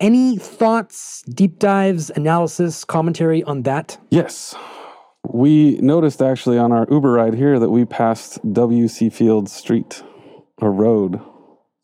Any 0.00 0.36
thoughts, 0.36 1.22
deep 1.22 1.58
dives, 1.58 2.10
analysis, 2.10 2.84
commentary 2.84 3.42
on 3.44 3.62
that? 3.62 3.98
Yes. 4.10 4.54
We 5.32 5.76
noticed 5.76 6.22
actually 6.22 6.58
on 6.58 6.72
our 6.72 6.86
Uber 6.90 7.12
ride 7.12 7.34
here 7.34 7.58
that 7.58 7.70
we 7.70 7.84
passed 7.84 8.40
W.C. 8.52 9.10
Fields 9.10 9.52
Street, 9.52 10.02
a 10.60 10.70
road. 10.70 11.20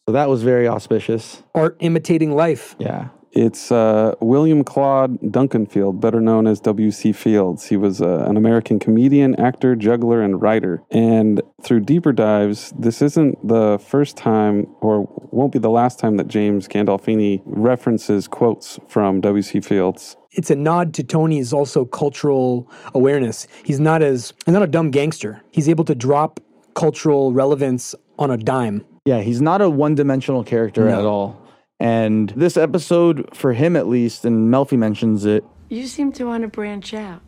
So 0.07 0.13
that 0.13 0.29
was 0.29 0.43
very 0.43 0.69
auspicious. 0.69 1.43
Art 1.55 1.77
imitating 1.81 2.35
life. 2.35 2.77
Yeah. 2.79 3.09
It's 3.37 3.73
uh, 3.73 4.15
William 4.21 4.63
Claude 4.63 5.19
Dukenfield, 5.21 6.01
better 6.01 6.21
known 6.21 6.47
as 6.47 6.61
W.C. 6.61 7.13
Fields. 7.13 7.67
He 7.67 7.77
was 7.77 8.01
uh, 8.01 8.25
an 8.29 8.37
American 8.37 8.79
comedian, 8.79 9.35
actor, 9.41 9.75
juggler, 9.75 10.23
and 10.23 10.41
writer. 10.41 10.83
And 10.93 11.43
through 11.61 11.81
deeper 11.81 12.13
dives, 12.13 12.73
this 12.79 13.03
isn't 13.03 13.47
the 13.47 13.81
first 13.85 14.17
time, 14.17 14.69
or 14.81 15.09
won't 15.33 15.53
be 15.53 15.59
the 15.59 15.69
last 15.71 15.99
time, 15.99 16.17
that 16.19 16.29
James 16.29 16.69
Gandolfini 16.69 17.43
references 17.45 18.29
quotes 18.29 18.79
from 18.87 19.21
W.C. 19.21 19.61
Fields. 19.61 20.17
It's 20.31 20.51
a 20.51 20.57
nod 20.57 20.95
to 20.95 21.03
Tony's 21.03 21.53
also 21.53 21.85
cultural 21.85 22.71
awareness. 22.95 23.49
He's 23.65 23.81
not 23.81 24.01
as 24.03 24.33
he's 24.47 24.53
not 24.53 24.63
a 24.63 24.67
dumb 24.69 24.91
gangster. 24.93 25.43
He's 25.51 25.69
able 25.69 25.85
to 25.87 25.95
drop 25.95 26.39
cultural 26.75 27.33
relevance 27.33 27.95
on 28.19 28.31
a 28.31 28.37
dime. 28.37 28.85
Yeah, 29.05 29.21
he's 29.21 29.41
not 29.41 29.61
a 29.61 29.69
one 29.69 29.95
dimensional 29.95 30.45
character 30.45 30.87
No. 30.87 30.99
at 30.99 31.05
all. 31.05 31.44
And 31.85 32.31
this 32.31 32.57
episode, 32.57 33.29
for 33.37 33.53
him 33.53 33.77
at 33.77 33.87
least, 33.87 34.25
and 34.25 34.51
Melfi 34.51 34.79
mentions 34.79 35.27
it, 35.27 35.45
You 35.69 35.87
seem 35.87 36.13
to 36.13 36.25
want 36.25 36.41
to 36.41 36.49
branch 36.49 36.95
out. 36.95 37.21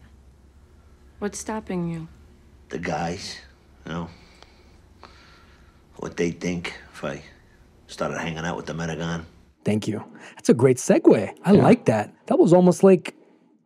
What's 1.19 1.38
stopping 1.38 1.90
you? 1.90 2.09
The 2.71 2.79
guys, 2.79 3.37
you 3.85 3.92
know, 3.92 4.09
what 5.97 6.16
they 6.16 6.31
think 6.31 6.73
if 6.95 7.05
I 7.05 7.23
started 7.87 8.16
hanging 8.19 8.47
out 8.47 8.57
with 8.57 8.64
the 8.64 8.73
Medigan. 8.73 9.27
Thank 9.62 9.87
you. 9.87 10.03
That's 10.37 10.49
a 10.49 10.55
great 10.55 10.79
segue. 10.79 11.35
I 11.45 11.51
like 11.51 11.85
that. 11.85 12.14
That 12.27 12.38
was 12.38 12.55
almost 12.55 12.83
like 12.83 13.14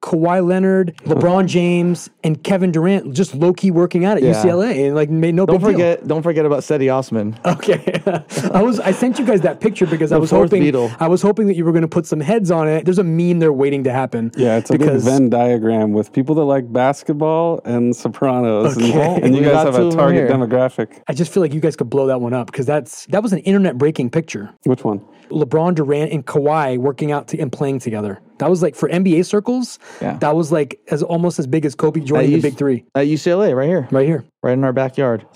Kawhi 0.02 0.46
Leonard, 0.46 0.96
LeBron 1.04 1.46
James, 1.46 2.08
and 2.24 2.42
Kevin 2.42 2.72
Durant 2.72 3.12
just 3.14 3.34
low 3.34 3.52
key 3.52 3.70
working 3.70 4.04
out 4.06 4.16
at 4.16 4.22
Yeah. 4.22 4.32
UCLA 4.32 4.86
and 4.86 4.94
like 4.94 5.10
made 5.10 5.34
no 5.34 5.44
don't 5.44 5.56
big 5.56 5.60
deal. 5.60 5.70
forget, 5.72 6.06
don't 6.08 6.22
forget 6.22 6.46
about 6.46 6.60
Cedi 6.60 6.90
Osman. 6.94 7.38
Okay, 7.44 8.00
I 8.54 8.62
was 8.62 8.80
I 8.80 8.92
sent 8.92 9.18
you 9.18 9.26
guys 9.26 9.42
that 9.42 9.60
picture 9.60 9.86
because 9.86 10.10
I 10.12 10.16
was 10.16 10.30
hoping 10.30 10.62
Beatle. 10.62 10.94
I 11.00 11.08
was 11.08 11.20
hoping 11.20 11.46
that 11.48 11.56
you 11.56 11.64
were 11.66 11.72
going 11.72 11.82
to 11.82 11.88
put 11.88 12.06
some 12.06 12.20
heads 12.20 12.50
on 12.50 12.66
it. 12.66 12.84
There's 12.86 12.98
a 12.98 13.04
meme 13.04 13.40
there 13.40 13.52
waiting 13.52 13.84
to 13.84 13.92
happen. 13.92 14.30
Yeah, 14.36 14.56
it's 14.56 14.70
a 14.70 14.78
big 14.78 14.90
Venn 15.00 15.28
diagram 15.28 15.92
with 15.92 16.12
people 16.12 16.34
that 16.36 16.44
like 16.44 16.72
basketball 16.72 17.60
and 17.64 17.94
Sopranos, 17.94 18.76
and- 18.76 18.86
Okay. 18.90 19.20
and, 19.22 19.36
you 19.36 19.42
guys 19.42 19.64
have 19.64 19.74
a 19.78 19.90
target 19.90 20.30
demographic. 20.30 21.02
I 21.08 21.12
just 21.12 21.32
feel 21.32 21.42
like 21.42 21.52
you 21.54 21.60
guys 21.60 21.76
could 21.76 21.90
blow 21.90 22.06
that 22.06 22.20
one 22.20 22.32
up 22.32 22.46
because 22.46 22.66
that's 22.66 23.06
that 23.06 23.22
was 23.22 23.32
an 23.32 23.38
internet 23.40 23.76
breaking 23.78 24.10
picture. 24.10 24.50
Which 24.64 24.82
one? 24.84 25.00
LeBron 25.30 25.74
Durant 25.76 26.10
and 26.12 26.26
Kawhi 26.26 26.78
working 26.78 27.12
out 27.12 27.28
to, 27.28 27.38
and 27.38 27.52
playing 27.52 27.78
together. 27.80 28.20
That 28.40 28.50
was 28.50 28.62
like 28.62 28.74
for 28.74 28.88
NBA 28.88 29.26
circles. 29.26 29.78
Yeah. 30.00 30.16
That 30.18 30.34
was 30.34 30.50
like 30.50 30.80
as 30.90 31.02
almost 31.02 31.38
as 31.38 31.46
big 31.46 31.64
as 31.64 31.74
Kobe 31.74 32.00
joining 32.00 32.32
the 32.32 32.40
Big 32.40 32.56
Three 32.56 32.84
At 32.94 33.06
UCLA, 33.06 33.54
right 33.54 33.68
here, 33.68 33.86
right 33.90 34.06
here. 34.06 34.24
right 34.42 34.52
in 34.52 34.64
our 34.64 34.72
backyard. 34.72 35.26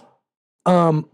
Um, 0.67 1.09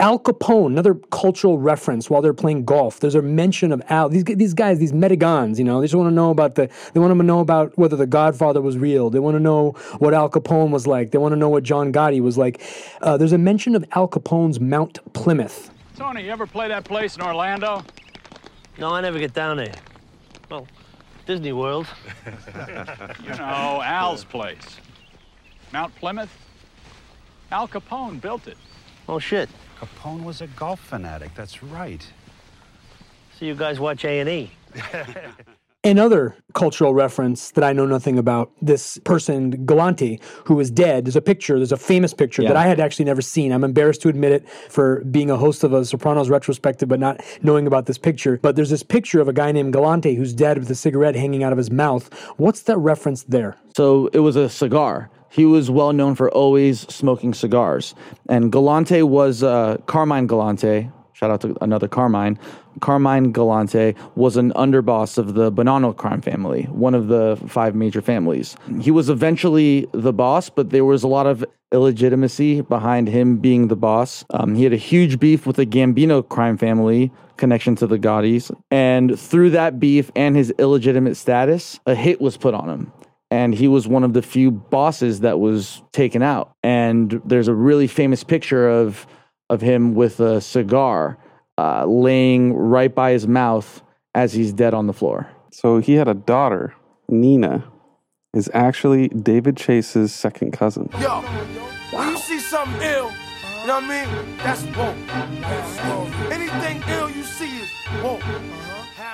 Al 0.00 0.18
Capone, 0.18 0.66
another 0.66 0.94
cultural 1.12 1.58
reference 1.58 2.10
while 2.10 2.20
they're 2.20 2.34
playing 2.34 2.64
golf. 2.64 2.98
There's 2.98 3.14
a 3.14 3.22
mention 3.22 3.70
of 3.70 3.82
Al. 3.90 4.08
These 4.08 4.24
these 4.24 4.54
guys, 4.54 4.78
these 4.78 4.92
Medigans, 4.92 5.58
you 5.58 5.64
know, 5.64 5.80
they 5.80 5.84
just 5.86 5.94
want 5.94 6.08
to 6.10 6.14
know 6.14 6.30
about 6.30 6.56
the. 6.56 6.68
They 6.94 7.00
want 7.00 7.16
to 7.16 7.22
know 7.22 7.40
about 7.40 7.76
whether 7.78 7.94
the 7.94 8.06
Godfather 8.06 8.60
was 8.60 8.76
real. 8.76 9.08
They 9.10 9.20
want 9.20 9.36
to 9.36 9.40
know 9.40 9.72
what 9.98 10.12
Al 10.12 10.28
Capone 10.28 10.70
was 10.70 10.86
like. 10.86 11.12
They 11.12 11.18
want 11.18 11.32
to 11.32 11.36
know 11.36 11.48
what 11.48 11.62
John 11.62 11.92
Gotti 11.92 12.20
was 12.20 12.36
like. 12.36 12.60
Uh, 13.02 13.16
there's 13.16 13.32
a 13.32 13.38
mention 13.38 13.76
of 13.76 13.84
Al 13.92 14.08
Capone's 14.08 14.58
Mount 14.58 14.98
Plymouth. 15.12 15.70
Tony, 15.96 16.24
you 16.24 16.30
ever 16.30 16.46
play 16.46 16.66
that 16.68 16.84
place 16.84 17.14
in 17.16 17.22
Orlando? 17.22 17.84
No, 18.78 18.90
I 18.90 19.00
never 19.00 19.20
get 19.20 19.32
down 19.32 19.58
there. 19.58 19.74
Well, 20.50 20.66
Disney 21.26 21.52
World. 21.52 21.86
You 23.22 23.30
know, 23.30 23.80
Al's 23.82 24.24
place. 24.24 24.78
Mount 25.72 25.94
Plymouth? 25.96 26.30
Al 27.50 27.66
Capone 27.68 28.20
built 28.20 28.46
it. 28.46 28.56
Oh, 29.08 29.18
shit. 29.18 29.48
Capone 29.80 30.22
was 30.22 30.40
a 30.40 30.46
golf 30.48 30.80
fanatic. 30.80 31.34
That's 31.34 31.62
right. 31.62 32.06
So 33.38 33.44
you 33.44 33.54
guys 33.54 33.80
watch 33.80 34.04
A&E. 34.04 34.50
Another 35.86 36.34
cultural 36.54 36.94
reference 36.94 37.50
that 37.50 37.62
I 37.62 37.74
know 37.74 37.84
nothing 37.84 38.18
about 38.18 38.50
this 38.62 38.96
person, 39.04 39.66
Galante, 39.66 40.18
who 40.46 40.58
is 40.58 40.70
dead. 40.70 41.04
There's 41.04 41.14
a 41.14 41.20
picture, 41.20 41.58
there's 41.58 41.72
a 41.72 41.76
famous 41.76 42.14
picture 42.14 42.42
that 42.42 42.56
I 42.56 42.66
had 42.66 42.80
actually 42.80 43.04
never 43.04 43.20
seen. 43.20 43.52
I'm 43.52 43.64
embarrassed 43.64 44.00
to 44.02 44.08
admit 44.08 44.32
it 44.32 44.48
for 44.70 45.04
being 45.04 45.28
a 45.28 45.36
host 45.36 45.62
of 45.62 45.74
a 45.74 45.84
Sopranos 45.84 46.30
retrospective, 46.30 46.88
but 46.88 47.00
not 47.00 47.20
knowing 47.42 47.66
about 47.66 47.84
this 47.84 47.98
picture. 47.98 48.38
But 48.40 48.56
there's 48.56 48.70
this 48.70 48.82
picture 48.82 49.20
of 49.20 49.28
a 49.28 49.34
guy 49.34 49.52
named 49.52 49.74
Galante 49.74 50.14
who's 50.14 50.32
dead 50.32 50.56
with 50.56 50.70
a 50.70 50.74
cigarette 50.74 51.16
hanging 51.16 51.44
out 51.44 51.52
of 51.52 51.58
his 51.58 51.70
mouth. 51.70 52.10
What's 52.38 52.62
that 52.62 52.78
reference 52.78 53.24
there? 53.24 53.58
So 53.76 54.06
it 54.14 54.20
was 54.20 54.36
a 54.36 54.48
cigar. 54.48 55.10
He 55.28 55.44
was 55.44 55.70
well 55.70 55.92
known 55.92 56.14
for 56.14 56.30
always 56.30 56.80
smoking 56.92 57.34
cigars. 57.34 57.94
And 58.30 58.50
Galante 58.50 59.02
was 59.02 59.42
uh, 59.42 59.76
Carmine 59.84 60.28
Galante. 60.28 60.90
Shout 61.12 61.30
out 61.30 61.42
to 61.42 61.56
another 61.60 61.88
Carmine. 61.88 62.38
Carmine 62.80 63.32
Galante 63.32 63.94
was 64.14 64.36
an 64.36 64.52
underboss 64.52 65.18
of 65.18 65.34
the 65.34 65.50
Bonanno 65.50 65.96
crime 65.96 66.20
family, 66.20 66.64
one 66.64 66.94
of 66.94 67.08
the 67.08 67.40
five 67.46 67.74
major 67.74 68.00
families. 68.00 68.56
He 68.80 68.90
was 68.90 69.08
eventually 69.08 69.86
the 69.92 70.12
boss, 70.12 70.50
but 70.50 70.70
there 70.70 70.84
was 70.84 71.02
a 71.02 71.08
lot 71.08 71.26
of 71.26 71.44
illegitimacy 71.72 72.60
behind 72.60 73.08
him 73.08 73.38
being 73.38 73.68
the 73.68 73.76
boss. 73.76 74.24
Um, 74.30 74.54
he 74.54 74.64
had 74.64 74.72
a 74.72 74.76
huge 74.76 75.18
beef 75.18 75.46
with 75.46 75.56
the 75.56 75.66
Gambino 75.66 76.26
crime 76.28 76.56
family, 76.56 77.10
connection 77.36 77.74
to 77.76 77.86
the 77.86 77.98
Gottis. 77.98 78.50
And 78.70 79.18
through 79.18 79.50
that 79.50 79.80
beef 79.80 80.10
and 80.14 80.36
his 80.36 80.52
illegitimate 80.58 81.16
status, 81.16 81.80
a 81.86 81.94
hit 81.94 82.20
was 82.20 82.36
put 82.36 82.54
on 82.54 82.68
him 82.68 82.92
and 83.30 83.52
he 83.52 83.66
was 83.66 83.88
one 83.88 84.04
of 84.04 84.12
the 84.12 84.22
few 84.22 84.52
bosses 84.52 85.20
that 85.20 85.40
was 85.40 85.82
taken 85.92 86.22
out. 86.22 86.52
And 86.62 87.20
there's 87.24 87.48
a 87.48 87.54
really 87.54 87.88
famous 87.88 88.22
picture 88.22 88.68
of 88.68 89.06
of 89.50 89.60
him 89.60 89.94
with 89.94 90.20
a 90.20 90.40
cigar 90.40 91.18
uh, 91.58 91.84
laying 91.86 92.52
right 92.54 92.94
by 92.94 93.12
his 93.12 93.26
mouth 93.26 93.82
as 94.14 94.32
he's 94.32 94.52
dead 94.52 94.74
on 94.74 94.86
the 94.86 94.92
floor. 94.92 95.28
So 95.52 95.78
he 95.78 95.94
had 95.94 96.08
a 96.08 96.14
daughter, 96.14 96.74
Nina, 97.08 97.64
is 98.34 98.50
actually 98.52 99.08
David 99.08 99.56
Chase's 99.56 100.12
second 100.12 100.52
cousin. 100.52 100.88
Yo, 101.00 101.20
when 101.92 102.10
you 102.10 102.16
see 102.18 102.38
something 102.40 102.80
ill, 102.82 103.12
you 103.60 103.66
know 103.68 103.80
what 103.80 103.84
I 103.84 104.06
mean? 104.06 104.36
That's 104.38 104.62
woke. 104.76 106.32
Anything 106.32 106.82
ill 106.88 107.10
you 107.10 107.22
see 107.22 107.58
is 107.58 107.70
woke. 108.02 108.20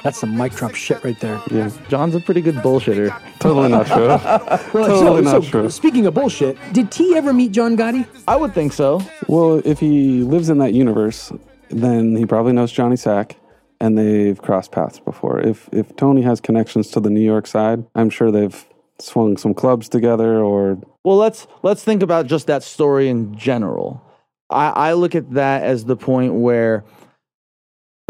That's 0.02 0.18
some 0.18 0.34
mic 0.34 0.52
drop 0.54 0.74
shit 0.74 1.04
right 1.04 1.18
there. 1.20 1.42
Yeah, 1.50 1.70
John's 1.90 2.14
a 2.14 2.20
pretty 2.20 2.40
good 2.40 2.54
bullshitter. 2.56 3.14
totally 3.38 3.68
not 3.68 3.86
true. 3.86 4.06
Well, 4.06 4.48
Totally 4.88 4.98
so, 4.98 5.20
not 5.20 5.44
so, 5.44 5.50
true. 5.50 5.70
Speaking 5.70 6.06
of 6.06 6.14
bullshit, 6.14 6.56
did 6.72 6.90
T 6.90 7.14
ever 7.16 7.34
meet 7.34 7.52
John 7.52 7.76
Gotti? 7.76 8.06
I 8.26 8.36
would 8.36 8.54
think 8.54 8.72
so. 8.72 9.02
Well, 9.28 9.60
if 9.66 9.78
he 9.78 10.22
lives 10.22 10.48
in 10.48 10.56
that 10.58 10.72
universe, 10.72 11.30
then 11.70 12.16
he 12.16 12.26
probably 12.26 12.52
knows 12.52 12.72
Johnny 12.72 12.96
Sack, 12.96 13.36
and 13.80 13.96
they've 13.96 14.40
crossed 14.40 14.72
paths 14.72 15.00
before. 15.00 15.40
If 15.40 15.68
if 15.72 15.94
Tony 15.96 16.22
has 16.22 16.40
connections 16.40 16.90
to 16.90 17.00
the 17.00 17.10
New 17.10 17.24
York 17.24 17.46
side, 17.46 17.84
I'm 17.94 18.10
sure 18.10 18.30
they've 18.30 18.66
swung 18.98 19.36
some 19.36 19.54
clubs 19.54 19.88
together 19.88 20.42
or 20.42 20.78
Well, 21.04 21.16
let's 21.16 21.46
let's 21.62 21.82
think 21.82 22.02
about 22.02 22.26
just 22.26 22.46
that 22.48 22.62
story 22.62 23.08
in 23.08 23.36
general. 23.36 24.02
I, 24.50 24.68
I 24.68 24.92
look 24.94 25.14
at 25.14 25.32
that 25.32 25.62
as 25.62 25.84
the 25.84 25.96
point 25.96 26.34
where 26.34 26.84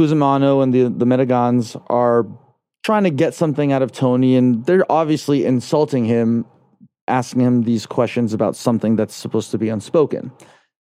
Cusimano 0.00 0.62
and 0.62 0.72
the 0.72 0.88
the 0.88 1.06
Medigans 1.06 1.76
are 1.88 2.26
trying 2.82 3.04
to 3.04 3.10
get 3.10 3.34
something 3.34 3.72
out 3.72 3.82
of 3.82 3.92
Tony, 3.92 4.36
and 4.36 4.64
they're 4.64 4.90
obviously 4.90 5.44
insulting 5.44 6.06
him, 6.06 6.46
asking 7.06 7.42
him 7.42 7.62
these 7.62 7.86
questions 7.86 8.32
about 8.32 8.56
something 8.56 8.96
that's 8.96 9.14
supposed 9.14 9.50
to 9.50 9.58
be 9.58 9.68
unspoken. 9.68 10.32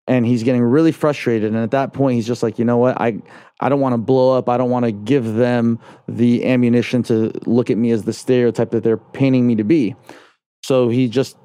And 0.09 0.25
he's 0.25 0.43
getting 0.43 0.63
really 0.63 0.91
frustrated. 0.91 1.53
And 1.53 1.63
at 1.63 1.71
that 1.71 1.93
point, 1.93 2.15
he's 2.15 2.27
just 2.27 2.43
like, 2.43 2.59
you 2.59 2.65
know 2.65 2.77
what? 2.77 2.99
I 2.99 3.21
I 3.61 3.69
don't 3.69 3.79
want 3.79 3.93
to 3.93 3.97
blow 3.97 4.37
up. 4.37 4.49
I 4.49 4.57
don't 4.57 4.71
want 4.71 4.85
to 4.85 4.91
give 4.91 5.35
them 5.35 5.79
the 6.07 6.45
ammunition 6.45 7.03
to 7.03 7.31
look 7.45 7.69
at 7.69 7.77
me 7.77 7.91
as 7.91 8.03
the 8.03 8.13
stereotype 8.13 8.71
that 8.71 8.83
they're 8.83 8.97
painting 8.97 9.45
me 9.45 9.55
to 9.55 9.63
be. 9.63 9.95
So 10.63 10.89
he 10.89 11.07
just 11.07 11.37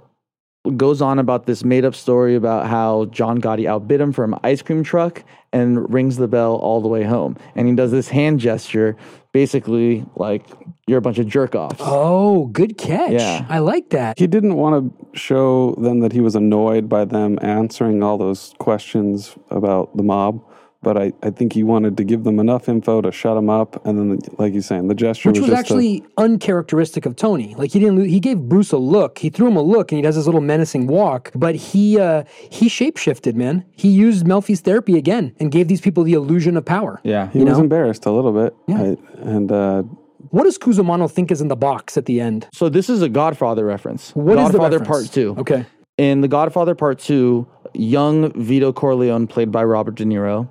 goes 0.77 1.03
on 1.03 1.19
about 1.19 1.45
this 1.47 1.63
made 1.63 1.85
up 1.85 1.95
story 1.95 2.35
about 2.35 2.67
how 2.67 3.05
John 3.07 3.41
Gotti 3.41 3.67
outbid 3.67 4.01
him 4.01 4.13
from 4.13 4.33
an 4.33 4.41
ice 4.43 4.63
cream 4.63 4.83
truck 4.83 5.23
and 5.53 5.93
rings 5.93 6.17
the 6.17 6.29
bell 6.29 6.57
all 6.57 6.81
the 6.81 6.89
way 6.89 7.03
home. 7.03 7.37
And 7.55 7.69
he 7.69 7.75
does 7.75 7.91
this 7.91 8.09
hand 8.09 8.41
gesture, 8.41 8.97
basically 9.33 10.07
like 10.17 10.47
you're 10.87 10.99
a 10.99 11.03
bunch 11.03 11.19
of 11.19 11.27
jerk 11.27 11.55
offs. 11.55 11.77
Oh, 11.81 12.47
good 12.47 12.77
catch. 12.77 13.13
Yeah. 13.13 13.47
I 13.49 13.59
like 13.59 13.91
that. 13.91 14.19
he 14.19 14.27
didn't 14.27 14.55
want 14.57 14.99
to 15.13 15.19
show 15.19 15.73
them 15.77 16.01
that 16.01 16.13
he 16.13 16.21
was 16.21 16.35
annoyed 16.35 16.89
by 16.89 17.05
them 17.05 17.39
answering 17.43 18.03
all 18.03 18.19
those 18.19 18.55
questions 18.59 19.35
about 19.51 19.97
the 19.97 20.03
mob. 20.03 20.45
But 20.83 20.99
I, 20.99 21.13
I 21.23 21.31
think 21.31 21.55
he 21.55 21.63
wanted 21.63 21.97
to 21.97 22.05
give 22.05 22.25
them 22.25 22.39
enough 22.39 22.69
info 22.69 23.01
to 23.01 23.11
shut 23.11 23.37
them 23.37 23.49
up, 23.49 23.87
and 23.87 23.99
then, 23.99 24.19
like 24.37 24.53
you're 24.53 24.61
saying, 24.61 24.89
the 24.89 24.95
gesture 24.95 25.31
Which 25.31 25.39
was 25.41 25.49
just 25.49 25.57
to- 25.57 25.59
actually 25.59 26.05
uncharacteristic 26.19 27.07
of 27.07 27.17
Tony. 27.17 27.55
Like 27.55 27.73
he 27.73 27.79
didn't. 27.79 28.05
He 28.05 28.21
gave 28.21 28.39
Bruce 28.39 28.71
a 28.71 28.77
look. 28.77 29.17
He 29.19 29.31
threw 29.31 29.47
him 29.49 29.57
a 29.57 29.63
look, 29.63 29.91
and 29.93 29.97
he 29.97 30.03
does 30.03 30.17
his 30.17 30.27
little 30.27 30.43
menacing 30.43 30.87
walk. 30.87 31.31
But 31.35 31.55
he 31.55 31.99
uh, 31.99 32.25
he 32.51 32.69
shapeshifted, 32.69 33.35
man. 33.35 33.65
He 33.73 33.89
used 33.89 34.27
Melfi's 34.27 34.61
therapy 34.61 34.99
again 34.99 35.35
and 35.41 35.51
gave 35.51 35.69
these 35.69 35.81
people 35.81 36.05
the 36.05 36.13
illusion 36.13 36.55
of 36.55 36.67
power. 36.67 37.01
Yeah. 37.03 37.31
he 37.31 37.39
was 37.43 37.57
know? 37.57 37.61
embarrassed 37.65 38.05
a 38.05 38.11
little 38.11 38.33
bit. 38.33 38.55
Yeah. 38.69 38.83
I- 38.83 38.97
and 39.23 39.51
uh, 39.51 39.85
What 40.31 40.45
does 40.45 40.59
Cusimano 40.59 41.11
think 41.11 41.31
is 41.31 41.41
in 41.41 41.49
the 41.49 41.57
box 41.57 41.97
at 41.97 42.07
the 42.07 42.21
end? 42.21 42.49
So 42.53 42.69
this 42.69 42.89
is 42.89 43.03
a 43.03 43.09
Godfather 43.09 43.65
reference. 43.65 44.11
What 44.15 44.39
is 44.39 44.51
the 44.51 44.59
Godfather 44.59 44.79
reference? 44.79 45.09
Part 45.09 45.15
2. 45.15 45.37
Okay. 45.39 45.67
In 45.97 46.23
The 46.23 46.29
Godfather 46.29 46.75
Part 46.75 46.99
2, 46.99 47.47
young 47.75 48.33
Vito 48.33 48.73
Corleone, 48.73 49.29
played 49.29 49.53
by 49.53 49.63
Robert 49.63 49.95
De 49.95 50.05
Niro, 50.05 50.49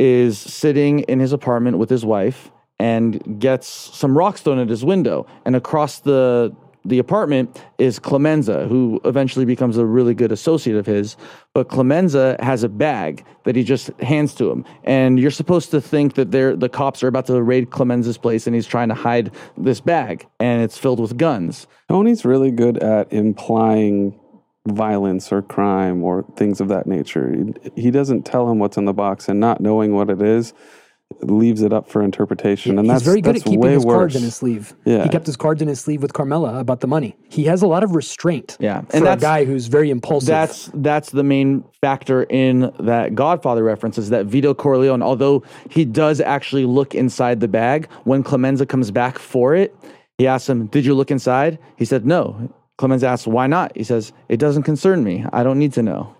is 0.00 0.38
sitting 0.38 1.00
in 1.00 1.20
his 1.20 1.32
apartment 1.32 1.78
with 1.78 1.88
his 1.88 2.04
wife 2.04 2.50
and 2.80 3.38
gets 3.38 3.68
some 3.68 4.18
rocks 4.18 4.40
thrown 4.40 4.58
at 4.58 4.68
his 4.68 4.84
window. 4.84 5.26
And 5.44 5.54
across 5.54 6.00
the 6.00 6.54
the 6.84 6.98
apartment 6.98 7.62
is 7.78 7.98
Clemenza, 7.98 8.66
who 8.68 9.00
eventually 9.04 9.44
becomes 9.44 9.78
a 9.78 9.86
really 9.86 10.14
good 10.14 10.32
associate 10.32 10.76
of 10.76 10.86
his. 10.86 11.16
But 11.54 11.68
Clemenza 11.68 12.36
has 12.40 12.62
a 12.62 12.68
bag 12.68 13.24
that 13.44 13.56
he 13.56 13.64
just 13.64 13.88
hands 14.00 14.34
to 14.34 14.50
him. 14.50 14.64
And 14.84 15.18
you're 15.18 15.30
supposed 15.30 15.70
to 15.70 15.80
think 15.80 16.14
that 16.14 16.30
they're, 16.30 16.56
the 16.56 16.68
cops 16.68 17.02
are 17.02 17.08
about 17.08 17.26
to 17.26 17.42
raid 17.42 17.70
Clemenza's 17.70 18.18
place 18.18 18.46
and 18.46 18.54
he's 18.54 18.66
trying 18.66 18.88
to 18.88 18.94
hide 18.94 19.30
this 19.56 19.80
bag. 19.80 20.26
And 20.40 20.62
it's 20.62 20.76
filled 20.76 21.00
with 21.00 21.16
guns. 21.16 21.66
Tony's 21.88 22.24
really 22.24 22.50
good 22.50 22.78
at 22.78 23.12
implying 23.12 24.18
violence 24.66 25.30
or 25.30 25.42
crime 25.42 26.02
or 26.02 26.24
things 26.36 26.60
of 26.60 26.68
that 26.68 26.86
nature. 26.86 27.34
He, 27.74 27.82
he 27.82 27.90
doesn't 27.90 28.24
tell 28.24 28.50
him 28.50 28.58
what's 28.58 28.76
in 28.76 28.86
the 28.86 28.94
box, 28.94 29.28
and 29.28 29.38
not 29.38 29.60
knowing 29.60 29.94
what 29.94 30.08
it 30.08 30.22
is 30.22 30.54
leaves 31.20 31.62
it 31.62 31.72
up 31.72 31.88
for 31.88 32.02
interpretation. 32.02 32.78
And 32.78 32.86
He's 32.86 32.94
that's 32.96 33.04
very 33.04 33.20
good 33.20 33.36
that's 33.36 33.46
at 33.46 33.50
keeping 33.50 33.70
his 33.70 33.84
worse. 33.84 33.94
cards 33.94 34.16
in 34.16 34.22
his 34.22 34.34
sleeve. 34.34 34.74
Yeah. 34.84 35.04
He 35.04 35.08
kept 35.08 35.26
his 35.26 35.36
cards 35.36 35.62
in 35.62 35.68
his 35.68 35.80
sleeve 35.80 36.02
with 36.02 36.12
Carmela 36.12 36.58
about 36.58 36.80
the 36.80 36.86
money. 36.86 37.16
He 37.30 37.44
has 37.44 37.62
a 37.62 37.66
lot 37.66 37.82
of 37.84 37.94
restraint. 37.94 38.56
Yeah. 38.60 38.80
For 38.82 38.96
And 38.96 39.02
a 39.02 39.04
that's- 39.06 39.20
guy 39.22 39.44
who's 39.44 39.66
very 39.68 39.90
impulsive. 39.90 40.28
That's 40.28 40.70
that's 40.74 41.10
the 41.10 41.22
main 41.22 41.64
factor 41.80 42.24
in 42.24 42.72
that 42.80 43.14
Godfather 43.14 43.62
reference 43.64 43.96
is 43.96 44.10
that 44.10 44.26
Vito 44.26 44.54
Corleone, 44.54 45.02
although 45.02 45.42
he 45.70 45.84
does 45.84 46.20
actually 46.20 46.64
look 46.66 46.94
inside 46.94 47.40
the 47.40 47.48
bag, 47.48 47.88
when 48.04 48.22
Clemenza 48.22 48.66
comes 48.66 48.90
back 48.90 49.18
for 49.18 49.54
it, 49.54 49.74
he 50.18 50.26
asks 50.26 50.48
him, 50.48 50.66
Did 50.66 50.84
you 50.84 50.94
look 50.94 51.10
inside? 51.10 51.58
He 51.76 51.84
said, 51.84 52.04
No. 52.04 52.52
Clemenza 52.76 53.06
asks, 53.06 53.26
Why 53.26 53.46
not? 53.46 53.74
He 53.76 53.84
says, 53.84 54.12
It 54.28 54.38
doesn't 54.38 54.64
concern 54.64 55.04
me. 55.04 55.24
I 55.32 55.42
don't 55.42 55.58
need 55.58 55.72
to 55.74 55.82
know. 55.82 56.14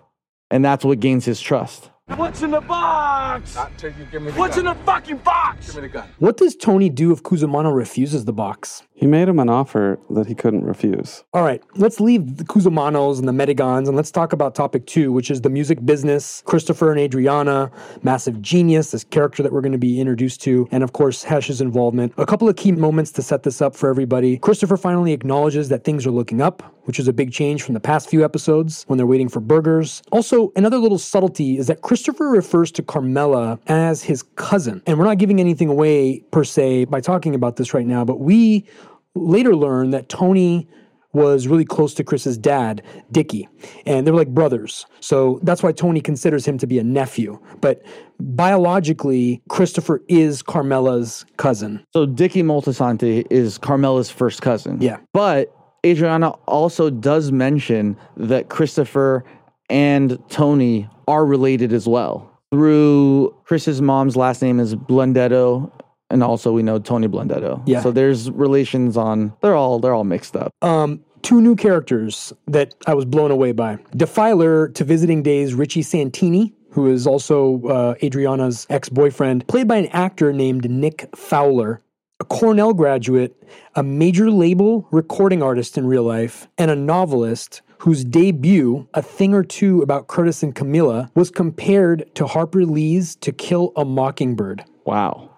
And 0.49 0.63
that's 0.63 0.85
what 0.85 0.99
gains 0.99 1.25
his 1.25 1.41
trust. 1.41 1.89
What's 2.07 2.43
in 2.43 2.51
the 2.51 2.61
box? 2.61 3.55
What's 3.55 4.57
in 4.57 4.65
the 4.65 4.75
fucking 4.85 5.17
box? 5.17 5.65
Give 5.65 5.75
me 5.75 5.81
the 5.81 5.87
gun. 5.89 6.07
What 6.19 6.37
does 6.37 6.55
Tony 6.55 6.87
do 6.87 7.11
if 7.11 7.23
Cusimano 7.23 7.75
refuses 7.75 8.25
the 8.25 8.31
box? 8.31 8.83
He 8.93 9.07
made 9.07 9.27
him 9.27 9.39
an 9.39 9.49
offer 9.49 9.99
that 10.11 10.27
he 10.27 10.35
couldn't 10.35 10.63
refuse. 10.63 11.23
All 11.33 11.43
right, 11.43 11.63
let's 11.75 11.99
leave 11.99 12.37
the 12.37 12.43
Cusimanos 12.43 13.19
and 13.19 13.27
the 13.27 13.33
Medigans 13.33 13.87
and 13.87 13.97
let's 13.97 14.11
talk 14.11 14.33
about 14.33 14.53
topic 14.53 14.85
two, 14.85 15.11
which 15.11 15.31
is 15.31 15.41
the 15.41 15.49
music 15.49 15.83
business. 15.83 16.43
Christopher 16.45 16.91
and 16.91 16.99
Adriana, 16.99 17.71
massive 18.03 18.41
genius, 18.41 18.91
this 18.91 19.03
character 19.03 19.41
that 19.41 19.51
we're 19.51 19.61
going 19.61 19.71
to 19.71 19.77
be 19.77 19.99
introduced 19.99 20.41
to, 20.43 20.67
and 20.71 20.83
of 20.83 20.93
course, 20.93 21.23
Hesh's 21.23 21.59
involvement. 21.59 22.13
A 22.17 22.25
couple 22.25 22.47
of 22.47 22.55
key 22.55 22.71
moments 22.71 23.11
to 23.13 23.23
set 23.23 23.43
this 23.43 23.61
up 23.61 23.75
for 23.75 23.89
everybody. 23.89 24.37
Christopher 24.37 24.77
finally 24.77 25.11
acknowledges 25.11 25.69
that 25.69 25.83
things 25.83 26.05
are 26.05 26.11
looking 26.11 26.39
up, 26.39 26.74
which 26.85 26.99
is 26.99 27.07
a 27.07 27.13
big 27.13 27.31
change 27.31 27.61
from 27.61 27.73
the 27.73 27.79
past 27.79 28.09
few 28.09 28.23
episodes 28.23 28.83
when 28.87 28.97
they're 28.97 29.05
waiting 29.05 29.29
for 29.29 29.39
burgers. 29.39 30.01
Also, 30.11 30.51
another 30.55 30.77
little 30.77 30.97
subtlety 30.97 31.57
is 31.57 31.67
that 31.67 31.81
Christopher 31.81 32.29
refers 32.29 32.71
to 32.71 32.81
Carmela 32.81 33.59
as 33.67 34.03
his 34.03 34.23
cousin. 34.35 34.81
And 34.87 34.97
we're 34.97 35.05
not 35.05 35.17
giving 35.17 35.39
anything 35.39 35.69
away 35.69 36.19
per 36.31 36.43
se 36.43 36.85
by 36.85 37.01
talking 37.01 37.35
about 37.35 37.57
this 37.57 37.73
right 37.73 37.85
now, 37.85 38.05
but 38.05 38.19
we 38.19 38.65
later 39.15 39.55
learn 39.55 39.91
that 39.91 40.09
Tony 40.09 40.67
was 41.15 41.47
really 41.47 41.63
close 41.63 41.93
to 41.93 42.03
Chris's 42.03 42.37
dad, 42.37 42.81
Dickie, 43.09 43.47
and 43.85 44.05
they 44.05 44.11
were 44.11 44.17
like 44.17 44.33
brothers. 44.33 44.85
So 44.99 45.39
that's 45.43 45.63
why 45.63 45.71
Tony 45.71 46.01
considers 46.01 46.45
him 46.45 46.57
to 46.57 46.67
be 46.67 46.77
a 46.77 46.83
nephew. 46.83 47.39
But 47.61 47.83
biologically, 48.19 49.41
Christopher 49.47 50.01
is 50.09 50.41
Carmela's 50.41 51.25
cousin. 51.37 51.85
So 51.93 52.05
Dickie 52.05 52.43
Moltisanti 52.43 53.25
is 53.29 53.57
Carmela's 53.57 54.11
first 54.11 54.41
cousin. 54.41 54.81
Yeah. 54.81 54.97
But 55.13 55.54
Adriana 55.85 56.29
also 56.47 56.89
does 56.89 57.31
mention 57.31 57.97
that 58.17 58.49
Christopher 58.49 59.23
and 59.69 60.17
Tony 60.29 60.89
are 61.07 61.25
related 61.25 61.71
as 61.71 61.87
well. 61.87 62.31
Through 62.51 63.35
Chris's 63.45 63.81
mom's 63.81 64.15
last 64.15 64.41
name 64.41 64.59
is 64.59 64.75
Blundetto 64.75 65.71
and 66.09 66.23
also 66.23 66.51
we 66.51 66.63
know 66.63 66.79
Tony 66.79 67.07
Blundetto. 67.07 67.61
Yeah. 67.65 67.81
So 67.81 67.91
there's 67.91 68.29
relations 68.31 68.97
on. 68.97 69.33
They're 69.41 69.55
all 69.55 69.79
they're 69.79 69.93
all 69.93 70.03
mixed 70.03 70.35
up. 70.35 70.51
Um, 70.61 71.03
two 71.21 71.41
new 71.41 71.55
characters 71.55 72.33
that 72.47 72.75
I 72.87 72.93
was 72.93 73.05
blown 73.05 73.31
away 73.31 73.51
by. 73.51 73.79
Defiler 73.95 74.69
to 74.69 74.83
Visiting 74.83 75.23
Days, 75.23 75.53
Richie 75.53 75.81
Santini, 75.81 76.53
who 76.71 76.91
is 76.91 77.07
also 77.07 77.61
uh, 77.67 77.95
Adriana's 78.03 78.67
ex 78.69 78.89
boyfriend, 78.89 79.47
played 79.47 79.67
by 79.67 79.77
an 79.77 79.87
actor 79.87 80.31
named 80.31 80.69
Nick 80.69 81.09
Fowler. 81.15 81.81
A 82.21 82.23
Cornell 82.23 82.73
graduate, 82.73 83.35
a 83.75 83.83
major 83.83 84.31
label 84.31 84.87
recording 84.89 85.43
artist 85.43 85.77
in 85.77 85.85
real 85.85 86.03
life, 86.03 86.47
and 86.57 86.71
a 86.71 86.75
novelist 86.75 87.61
whose 87.79 88.05
debut, 88.05 88.87
A 88.93 89.01
Thing 89.01 89.33
or 89.33 89.43
Two 89.43 89.81
About 89.81 90.07
Curtis 90.07 90.41
and 90.41 90.55
Camilla, 90.55 91.11
was 91.13 91.29
compared 91.29 92.09
to 92.15 92.25
Harper 92.25 92.63
Lee's 92.63 93.17
To 93.17 93.33
Kill 93.33 93.73
a 93.75 93.83
Mockingbird. 93.83 94.63
Wow. 94.85 95.29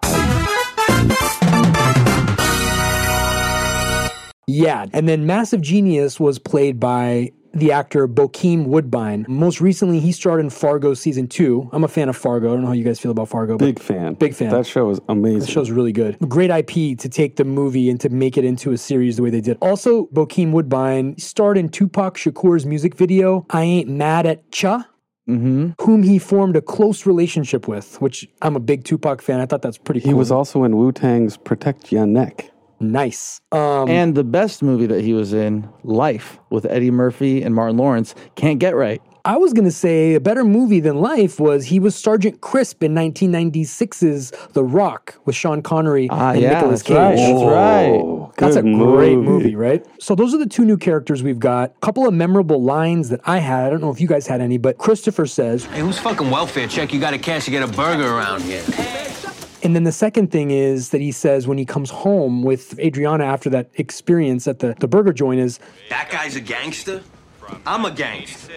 Yeah. 4.46 4.86
And 4.92 5.08
then 5.08 5.26
Massive 5.26 5.60
Genius 5.60 6.20
was 6.20 6.38
played 6.38 6.78
by 6.78 7.32
the 7.52 7.72
actor 7.72 8.06
Bokeem 8.06 8.66
Woodbine. 8.66 9.24
Most 9.28 9.60
recently, 9.60 10.00
he 10.00 10.12
starred 10.12 10.40
in 10.40 10.50
Fargo 10.50 10.94
season 10.94 11.26
two. 11.28 11.68
I'm 11.72 11.84
a 11.84 11.88
fan 11.88 12.08
of 12.08 12.16
Fargo. 12.16 12.50
I 12.50 12.52
don't 12.54 12.62
know 12.62 12.68
how 12.68 12.72
you 12.74 12.84
guys 12.84 13.00
feel 13.00 13.10
about 13.10 13.28
Fargo. 13.28 13.58
But 13.58 13.64
Big 13.64 13.78
fan. 13.78 14.14
Big 14.14 14.34
fan. 14.34 14.50
That 14.50 14.66
show 14.66 14.90
is 14.90 15.00
amazing. 15.08 15.40
the 15.40 15.46
show's 15.46 15.70
really 15.70 15.92
good. 15.92 16.18
Great 16.28 16.50
IP 16.50 16.98
to 16.98 17.08
take 17.08 17.36
the 17.36 17.44
movie 17.44 17.90
and 17.90 18.00
to 18.00 18.08
make 18.08 18.36
it 18.36 18.44
into 18.44 18.72
a 18.72 18.78
series 18.78 19.16
the 19.16 19.22
way 19.22 19.30
they 19.30 19.40
did. 19.40 19.58
Also, 19.60 20.06
Bokeem 20.06 20.52
Woodbine 20.52 21.16
starred 21.18 21.58
in 21.58 21.68
Tupac 21.68 22.16
Shakur's 22.16 22.66
music 22.66 22.94
video, 22.94 23.46
I 23.50 23.62
Ain't 23.62 23.88
Mad 23.88 24.26
at 24.26 24.50
Cha. 24.50 24.86
Mm-hmm. 25.28 25.72
Whom 25.82 26.02
he 26.02 26.18
formed 26.18 26.56
a 26.56 26.62
close 26.62 27.04
relationship 27.04 27.68
with, 27.68 28.00
which 28.00 28.26
I'm 28.40 28.56
a 28.56 28.60
big 28.60 28.84
Tupac 28.84 29.20
fan. 29.20 29.40
I 29.40 29.46
thought 29.46 29.60
that's 29.60 29.76
pretty 29.76 30.00
cool. 30.00 30.08
He 30.08 30.14
was 30.14 30.32
also 30.32 30.64
in 30.64 30.74
Wu 30.78 30.90
Tang's 30.90 31.36
Protect 31.36 31.92
Your 31.92 32.06
Neck. 32.06 32.50
Nice. 32.80 33.40
Um, 33.52 33.88
And 33.88 34.14
the 34.14 34.24
best 34.24 34.62
movie 34.62 34.86
that 34.86 35.02
he 35.02 35.12
was 35.14 35.32
in, 35.32 35.68
Life, 35.84 36.38
with 36.50 36.64
Eddie 36.66 36.90
Murphy 36.90 37.42
and 37.42 37.54
Martin 37.54 37.76
Lawrence, 37.76 38.14
can't 38.34 38.58
get 38.58 38.74
right. 38.76 39.00
I 39.24 39.36
was 39.36 39.52
going 39.52 39.66
to 39.66 39.70
say 39.72 40.14
a 40.14 40.20
better 40.20 40.42
movie 40.42 40.80
than 40.80 41.00
Life 41.00 41.38
was 41.38 41.66
he 41.66 41.78
was 41.80 41.94
Sergeant 41.94 42.40
Crisp 42.40 42.82
in 42.82 42.94
1996's 42.94 44.32
The 44.52 44.64
Rock 44.64 45.16
with 45.26 45.34
Sean 45.36 45.60
Connery 45.60 46.08
Ah, 46.10 46.30
and 46.32 46.40
yeah, 46.40 46.54
Nicolas 46.54 46.82
that's 46.82 46.90
right. 46.90 47.16
Cage. 47.16 47.34
That's 47.34 47.44
right. 47.44 48.28
That's 48.38 48.56
a 48.56 48.62
good 48.62 48.74
great 48.78 49.18
movie, 49.18 49.54
right? 49.54 49.84
So 50.00 50.14
those 50.14 50.32
are 50.34 50.38
the 50.38 50.46
two 50.46 50.64
new 50.64 50.78
characters 50.78 51.22
we've 51.22 51.38
got. 51.40 51.70
A 51.76 51.80
couple 51.80 52.06
of 52.06 52.14
memorable 52.14 52.62
lines 52.62 53.10
that 53.10 53.20
I 53.24 53.38
had. 53.38 53.66
I 53.66 53.70
don't 53.70 53.80
know 53.82 53.90
if 53.90 54.00
you 54.00 54.06
guys 54.08 54.26
had 54.26 54.40
any, 54.40 54.56
but 54.56 54.78
Christopher 54.78 55.26
says, 55.26 55.64
Hey, 55.66 55.80
who's 55.80 55.98
fucking 55.98 56.30
welfare 56.30 56.66
check? 56.68 56.94
You 56.94 57.00
got 57.00 57.10
to 57.10 57.18
cash 57.18 57.44
to 57.46 57.50
get 57.50 57.62
a 57.62 57.70
burger 57.72 58.06
around 58.08 58.42
here. 58.42 58.62
And 59.62 59.74
then 59.74 59.84
the 59.84 59.92
second 59.92 60.30
thing 60.30 60.50
is 60.50 60.90
that 60.90 61.00
he 61.00 61.12
says 61.12 61.46
when 61.46 61.58
he 61.58 61.64
comes 61.64 61.90
home 61.90 62.42
with 62.42 62.78
Adriana 62.78 63.24
after 63.24 63.50
that 63.50 63.70
experience 63.74 64.46
at 64.48 64.58
the, 64.60 64.74
the 64.78 64.88
burger 64.88 65.12
joint 65.12 65.40
is, 65.40 65.58
That 65.90 66.08
guy's 66.10 66.36
a 66.36 66.40
gangster? 66.40 67.02
I'm 67.66 67.84
a 67.84 67.90
gangster. 67.90 68.52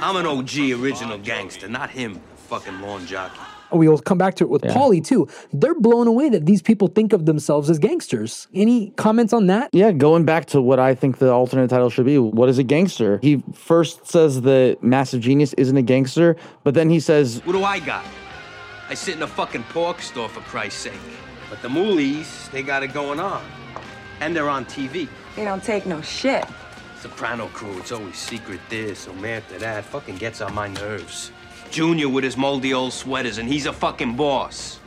I'm 0.00 0.16
an 0.16 0.26
OG 0.26 0.80
original 0.80 1.18
gangster, 1.18 1.68
not 1.68 1.90
him, 1.90 2.20
fucking 2.48 2.80
lawn 2.80 3.06
jockey. 3.06 3.38
we'll 3.72 3.98
come 3.98 4.18
back 4.18 4.34
to 4.36 4.44
it 4.44 4.50
with 4.50 4.64
Yeah. 4.64 4.72
Paulie 4.74 5.04
too. 5.04 5.28
They're 5.52 5.78
blown 5.78 6.06
away 6.06 6.28
that 6.30 6.46
these 6.46 6.62
people 6.62 6.88
think 6.88 7.12
of 7.12 7.26
themselves 7.26 7.68
as 7.70 7.78
gangsters. 7.78 8.46
Any 8.54 8.90
comments 8.96 9.32
on 9.32 9.46
that? 9.48 9.70
Yeah, 9.72 9.92
going 9.92 10.24
back 10.24 10.46
to 10.46 10.60
what 10.60 10.78
I 10.78 10.94
think 10.94 11.18
the 11.18 11.32
alternate 11.32 11.68
title 11.68 11.90
should 11.90 12.06
be. 12.06 12.18
What 12.18 12.48
is 12.48 12.58
a 12.58 12.62
gangster? 12.62 13.18
He 13.22 13.42
first 13.54 14.06
says 14.06 14.42
that 14.42 14.82
Massive 14.82 15.20
Genius 15.20 15.52
isn't 15.54 15.76
a 15.76 15.82
gangster, 15.82 16.36
but 16.64 16.74
then 16.74 16.90
he 16.90 17.00
says, 17.00 17.40
What 17.44 17.52
do 17.52 17.64
I 17.64 17.80
got? 17.80 18.04
I 18.88 18.94
sit 18.94 19.16
in 19.16 19.22
a 19.22 19.26
fucking 19.26 19.64
pork 19.64 20.00
store 20.00 20.28
for 20.28 20.40
Christ's 20.42 20.82
sake. 20.82 21.00
But 21.50 21.60
the 21.60 21.68
moolies, 21.68 22.48
they 22.52 22.62
got 22.62 22.84
it 22.84 22.92
going 22.92 23.18
on. 23.18 23.44
And 24.20 24.34
they're 24.34 24.48
on 24.48 24.64
TV. 24.64 25.08
They 25.34 25.44
don't 25.44 25.62
take 25.62 25.86
no 25.86 26.00
shit. 26.02 26.44
Soprano 27.00 27.48
crew, 27.48 27.76
it's 27.78 27.90
always 27.90 28.16
secret 28.16 28.60
this 28.68 29.08
or 29.08 29.26
after 29.26 29.58
that. 29.58 29.84
Fucking 29.86 30.16
gets 30.16 30.40
on 30.40 30.54
my 30.54 30.68
nerves. 30.68 31.32
Junior 31.70 32.08
with 32.08 32.22
his 32.22 32.36
moldy 32.36 32.72
old 32.72 32.92
sweaters, 32.92 33.38
and 33.38 33.48
he's 33.48 33.66
a 33.66 33.72
fucking 33.72 34.14
boss. 34.14 34.78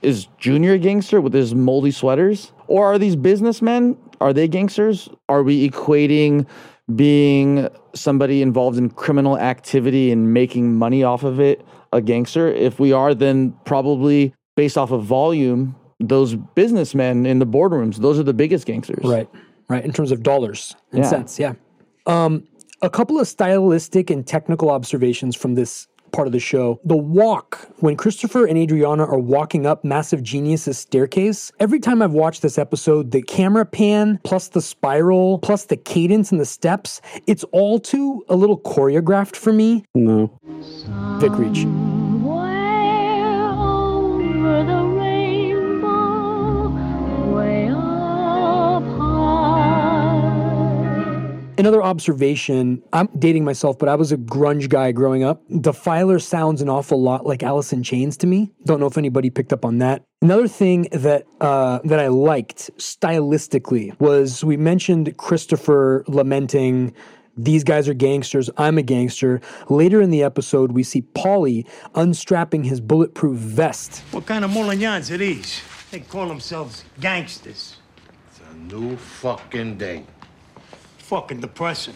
Is 0.00 0.28
Junior 0.38 0.74
a 0.74 0.78
gangster 0.78 1.20
with 1.20 1.34
his 1.34 1.52
moldy 1.52 1.90
sweaters? 1.90 2.52
Or 2.68 2.86
are 2.86 2.98
these 2.98 3.16
businessmen? 3.16 3.98
Are 4.20 4.32
they 4.32 4.46
gangsters? 4.46 5.08
Are 5.28 5.42
we 5.42 5.68
equating 5.68 6.46
being 6.94 7.68
somebody 7.94 8.42
involved 8.42 8.78
in 8.78 8.90
criminal 8.90 9.38
activity 9.38 10.12
and 10.12 10.32
making 10.32 10.76
money 10.76 11.02
off 11.02 11.24
of 11.24 11.40
it 11.40 11.64
a 11.92 12.00
gangster? 12.00 12.48
If 12.48 12.78
we 12.78 12.92
are, 12.92 13.14
then 13.14 13.54
probably 13.64 14.34
based 14.56 14.76
off 14.78 14.90
of 14.90 15.04
volume, 15.04 15.74
those 16.00 16.34
businessmen 16.54 17.26
in 17.26 17.38
the 17.38 17.46
boardrooms, 17.46 17.96
those 17.96 18.18
are 18.18 18.22
the 18.22 18.34
biggest 18.34 18.66
gangsters. 18.66 19.04
Right, 19.04 19.28
right. 19.68 19.84
In 19.84 19.92
terms 19.92 20.12
of 20.12 20.22
dollars 20.22 20.74
and 20.92 21.02
Yeah. 21.02 21.08
cents, 21.10 21.38
yeah. 21.38 21.52
Um, 22.06 22.44
a 22.82 22.88
couple 22.90 23.20
of 23.20 23.28
stylistic 23.28 24.10
and 24.10 24.26
technical 24.26 24.70
observations 24.70 25.36
from 25.36 25.54
this 25.54 25.86
part 26.12 26.26
of 26.26 26.32
the 26.32 26.40
show. 26.40 26.80
The 26.84 26.96
walk, 26.96 27.68
when 27.78 27.96
Christopher 27.96 28.46
and 28.46 28.58
Adriana 28.58 29.04
are 29.04 29.18
walking 29.18 29.66
up 29.66 29.84
Massive 29.84 30.22
Genius's 30.22 30.78
staircase, 30.78 31.52
every 31.60 31.80
time 31.80 32.02
I've 32.02 32.12
watched 32.12 32.42
this 32.42 32.58
episode, 32.58 33.10
the 33.10 33.22
camera 33.22 33.64
pan, 33.64 34.20
plus 34.24 34.48
the 34.48 34.60
spiral, 34.60 35.38
plus 35.38 35.64
the 35.66 35.76
cadence 35.76 36.32
and 36.32 36.40
the 36.40 36.46
steps, 36.46 37.00
it's 37.26 37.44
all 37.44 37.78
too 37.78 38.24
a 38.28 38.36
little 38.36 38.58
choreographed 38.58 39.36
for 39.36 39.52
me. 39.52 39.84
No. 39.94 40.38
Vic 41.20 41.32
Reach. 41.38 41.66
Another 51.60 51.82
observation, 51.82 52.82
I'm 52.94 53.10
dating 53.18 53.44
myself, 53.44 53.78
but 53.78 53.90
I 53.90 53.94
was 53.94 54.12
a 54.12 54.16
grunge 54.16 54.70
guy 54.70 54.92
growing 54.92 55.24
up. 55.24 55.42
Defiler 55.60 56.18
sounds 56.18 56.62
an 56.62 56.70
awful 56.70 57.02
lot 57.02 57.26
like 57.26 57.42
Alice 57.42 57.70
in 57.70 57.82
Chains 57.82 58.16
to 58.16 58.26
me. 58.26 58.50
Don't 58.64 58.80
know 58.80 58.86
if 58.86 58.96
anybody 58.96 59.28
picked 59.28 59.52
up 59.52 59.66
on 59.66 59.76
that. 59.76 60.02
Another 60.22 60.48
thing 60.48 60.88
that 60.92 61.26
uh, 61.42 61.80
that 61.84 62.00
I 62.00 62.08
liked 62.08 62.70
stylistically 62.78 63.94
was 64.00 64.42
we 64.42 64.56
mentioned 64.56 65.14
Christopher 65.18 66.02
lamenting 66.08 66.94
these 67.36 67.62
guys 67.62 67.90
are 67.90 67.94
gangsters, 67.94 68.48
I'm 68.56 68.78
a 68.78 68.82
gangster. 68.82 69.42
Later 69.68 70.00
in 70.00 70.08
the 70.08 70.22
episode, 70.22 70.72
we 70.72 70.82
see 70.82 71.02
Paulie 71.02 71.68
unstrapping 71.94 72.64
his 72.64 72.80
bulletproof 72.80 73.36
vest. 73.36 74.02
What 74.12 74.24
kind 74.24 74.46
of 74.46 74.50
molignons 74.50 75.10
are 75.10 75.18
these? 75.18 75.60
They 75.90 76.00
call 76.00 76.26
themselves 76.26 76.84
gangsters. 77.00 77.76
It's 78.30 78.40
a 78.50 78.56
new 78.56 78.96
fucking 78.96 79.76
day. 79.76 80.06
Fucking 81.10 81.40
depressing. 81.40 81.94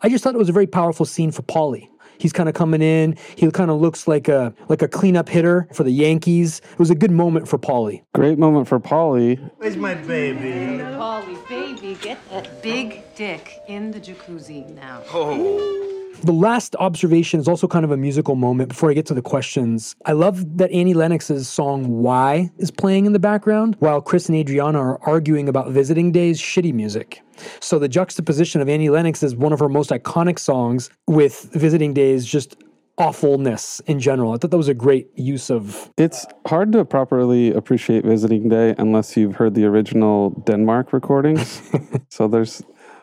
I 0.00 0.08
just 0.08 0.24
thought 0.24 0.34
it 0.34 0.38
was 0.38 0.48
a 0.48 0.52
very 0.52 0.66
powerful 0.66 1.04
scene 1.04 1.30
for 1.30 1.42
Paulie. 1.42 1.90
He's 2.16 2.32
kind 2.32 2.48
of 2.48 2.54
coming 2.54 2.80
in. 2.80 3.18
He 3.36 3.50
kind 3.50 3.70
of 3.70 3.82
looks 3.82 4.08
like 4.08 4.28
a 4.28 4.54
like 4.70 4.80
a 4.80 4.88
cleanup 4.88 5.28
hitter 5.28 5.68
for 5.74 5.84
the 5.84 5.90
Yankees. 5.90 6.62
It 6.72 6.78
was 6.78 6.88
a 6.88 6.94
good 6.94 7.10
moment 7.10 7.48
for 7.48 7.58
Paulie. 7.58 8.02
Great 8.14 8.38
moment 8.38 8.66
for 8.66 8.80
Paulie. 8.80 9.50
Where's 9.58 9.76
my 9.76 9.92
baby? 9.92 10.82
Polly, 10.96 11.36
baby, 11.50 11.98
get 12.00 12.18
that 12.30 12.62
big 12.62 13.02
dick 13.14 13.58
in 13.68 13.90
the 13.90 14.00
jacuzzi 14.00 14.66
now. 14.74 15.02
Oh. 15.12 15.82
The 16.22 16.32
last 16.32 16.76
observation 16.76 17.40
is 17.40 17.46
also 17.46 17.68
kind 17.68 17.84
of 17.84 17.90
a 17.90 17.96
musical 17.98 18.36
moment 18.36 18.70
before 18.70 18.90
I 18.90 18.94
get 18.94 19.04
to 19.06 19.14
the 19.14 19.20
questions. 19.20 19.94
I 20.06 20.12
love 20.12 20.56
that 20.56 20.70
Annie 20.70 20.94
Lennox's 20.94 21.46
song 21.46 22.02
Why 22.02 22.50
is 22.56 22.70
playing 22.70 23.04
in 23.04 23.12
the 23.12 23.18
background 23.18 23.76
while 23.80 24.00
Chris 24.00 24.30
and 24.30 24.36
Adriana 24.38 24.78
are 24.78 24.98
arguing 25.02 25.46
about 25.46 25.72
Visiting 25.72 26.12
Days 26.12 26.40
shitty 26.40 26.72
music. 26.72 27.20
So 27.60 27.78
the 27.78 27.88
juxtaposition 27.88 28.60
of 28.60 28.68
Annie 28.68 28.88
Lennox 28.88 29.22
as 29.22 29.34
one 29.34 29.52
of 29.52 29.58
her 29.60 29.68
most 29.68 29.90
iconic 29.90 30.38
songs 30.38 30.90
with 31.06 31.48
Visiting 31.52 31.94
Days 31.94 32.24
just 32.24 32.56
awfulness 32.98 33.80
in 33.86 34.00
general. 34.00 34.32
I 34.32 34.38
thought 34.38 34.50
that 34.50 34.56
was 34.56 34.68
a 34.68 34.74
great 34.74 35.10
use 35.16 35.50
of 35.50 35.92
It's 35.98 36.26
hard 36.46 36.72
to 36.72 36.84
properly 36.84 37.52
appreciate 37.52 38.04
Visiting 38.04 38.48
Day 38.48 38.74
unless 38.78 39.16
you've 39.16 39.36
heard 39.36 39.54
the 39.54 39.64
original 39.64 40.30
Denmark 40.46 40.92
recordings. 40.92 41.62
so 42.08 42.28
there's 42.28 42.62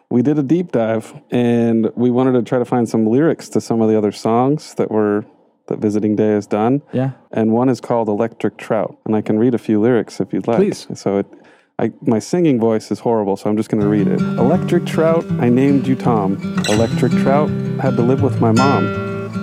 we 0.09 0.21
did 0.21 0.37
a 0.37 0.43
deep 0.43 0.71
dive 0.71 1.19
and 1.31 1.89
we 1.95 2.11
wanted 2.11 2.33
to 2.33 2.43
try 2.43 2.59
to 2.59 2.65
find 2.65 2.87
some 2.87 3.07
lyrics 3.07 3.49
to 3.49 3.61
some 3.61 3.81
of 3.81 3.89
the 3.89 3.97
other 3.97 4.11
songs 4.11 4.75
that 4.75 4.91
were 4.91 5.25
that 5.67 5.79
Visiting 5.79 6.15
Day 6.15 6.29
has 6.31 6.45
done. 6.45 6.81
Yeah. 6.91 7.11
And 7.31 7.51
one 7.51 7.69
is 7.69 7.79
called 7.79 8.09
Electric 8.09 8.57
Trout. 8.57 8.97
And 9.05 9.15
I 9.15 9.21
can 9.21 9.39
read 9.39 9.53
a 9.53 9.57
few 9.57 9.79
lyrics 9.79 10.19
if 10.19 10.33
you'd 10.33 10.47
like. 10.47 10.57
Please. 10.57 10.87
So 10.93 11.19
it 11.19 11.27
I, 11.79 11.91
my 12.01 12.19
singing 12.19 12.59
voice 12.59 12.91
is 12.91 12.99
horrible, 12.99 13.36
so 13.36 13.49
I'm 13.49 13.57
just 13.57 13.69
going 13.69 13.81
to 13.81 13.89
read 13.89 14.07
it. 14.07 14.21
Electric 14.21 14.86
Trout, 14.86 15.25
I 15.39 15.49
named 15.49 15.88
you 15.88 15.95
Tom. 15.95 16.38
Electric 16.69 17.12
Trout, 17.13 17.49
had 17.81 17.95
to 17.97 18.01
live 18.03 18.21
with 18.21 18.39
my 18.39 18.51
mom. 18.51 18.86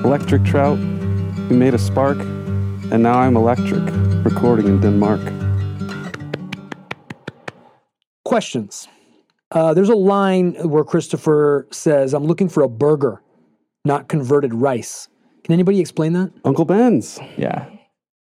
Electric 0.05 0.45
Trout, 0.45 0.79
we 0.79 1.57
made 1.57 1.75
a 1.75 1.79
spark, 1.79 2.19
and 2.19 3.03
now 3.03 3.19
I'm 3.19 3.37
electric, 3.37 3.83
recording 4.25 4.66
in 4.66 4.81
Denmark. 4.81 5.21
questions. 8.31 8.87
Uh, 9.51 9.74
there's 9.74 9.89
a 9.89 9.97
line 9.97 10.55
where 10.68 10.85
Christopher 10.85 11.66
says, 11.72 12.14
I'm 12.14 12.22
looking 12.26 12.49
for 12.49 12.62
a 12.62 12.68
burger, 12.68 13.20
not 13.85 14.07
converted 14.09 14.55
rice. 14.55 15.09
Can 15.43 15.53
anybody 15.53 15.81
explain 15.81 16.12
that? 16.12 16.31
Uncle 16.45 16.64
Ben's. 16.64 17.18
Yeah. 17.37 17.68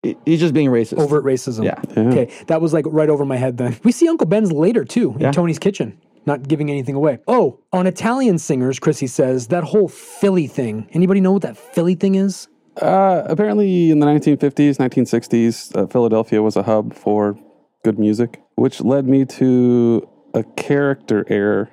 He- 0.07 0.17
He's 0.25 0.39
just 0.39 0.53
being 0.53 0.69
racist. 0.69 0.97
Overt 0.99 1.25
racism. 1.25 1.63
Yeah. 1.65 1.81
Okay, 1.97 2.31
that 2.47 2.61
was 2.61 2.73
like 2.73 2.85
right 2.87 3.09
over 3.09 3.25
my 3.25 3.35
head 3.37 3.57
then. 3.57 3.75
We 3.83 3.91
see 3.91 4.07
Uncle 4.07 4.27
Ben's 4.27 4.51
later 4.51 4.83
too 4.85 5.13
in 5.15 5.19
Yeah. 5.21 5.31
Tony's 5.31 5.59
kitchen. 5.59 5.97
Not 6.25 6.47
giving 6.47 6.69
anything 6.69 6.95
away. 6.95 7.19
Oh, 7.27 7.59
on 7.71 7.87
Italian 7.87 8.37
singers, 8.37 8.79
Chrissy 8.79 9.07
says 9.07 9.47
that 9.47 9.63
whole 9.63 9.87
Philly 9.87 10.47
thing. 10.47 10.87
Anybody 10.91 11.21
know 11.21 11.31
what 11.31 11.41
that 11.43 11.55
Philly 11.57 11.95
thing 11.95 12.15
is? 12.15 12.47
Uh, 12.81 13.23
apparently, 13.25 13.89
in 13.91 13.99
the 13.99 14.05
1950s, 14.05 14.77
1960s, 14.77 15.75
uh, 15.75 15.87
Philadelphia 15.87 16.41
was 16.41 16.55
a 16.57 16.63
hub 16.63 16.93
for 16.93 17.37
good 17.83 17.97
music, 17.97 18.41
which 18.55 18.81
led 18.81 19.07
me 19.07 19.23
to 19.25 20.07
a 20.33 20.43
character 20.43 21.25
error 21.29 21.69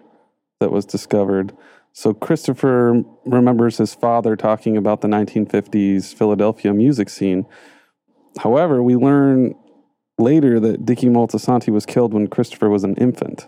that 0.61 0.71
was 0.71 0.85
discovered. 0.87 1.53
So, 1.93 2.15
Christopher 2.15 3.03
remembers 3.27 3.79
his 3.79 3.95
father 3.95 4.35
talking 4.37 4.77
about 4.77 5.01
the 5.01 5.09
1950s 5.09 6.15
Philadelphia 6.15 6.73
music 6.73 7.09
scene. 7.09 7.45
However, 8.39 8.83
we 8.83 8.97
learn 8.97 9.55
later 10.19 10.61
that 10.61 10.85
Dickie 10.85 11.09
Moltisanti 11.09 11.73
was 11.73 11.87
killed 11.87 12.15
when 12.15 12.27
Christopher 12.29 12.69
was 12.69 12.85
an 12.85 12.95
infant. 12.97 13.47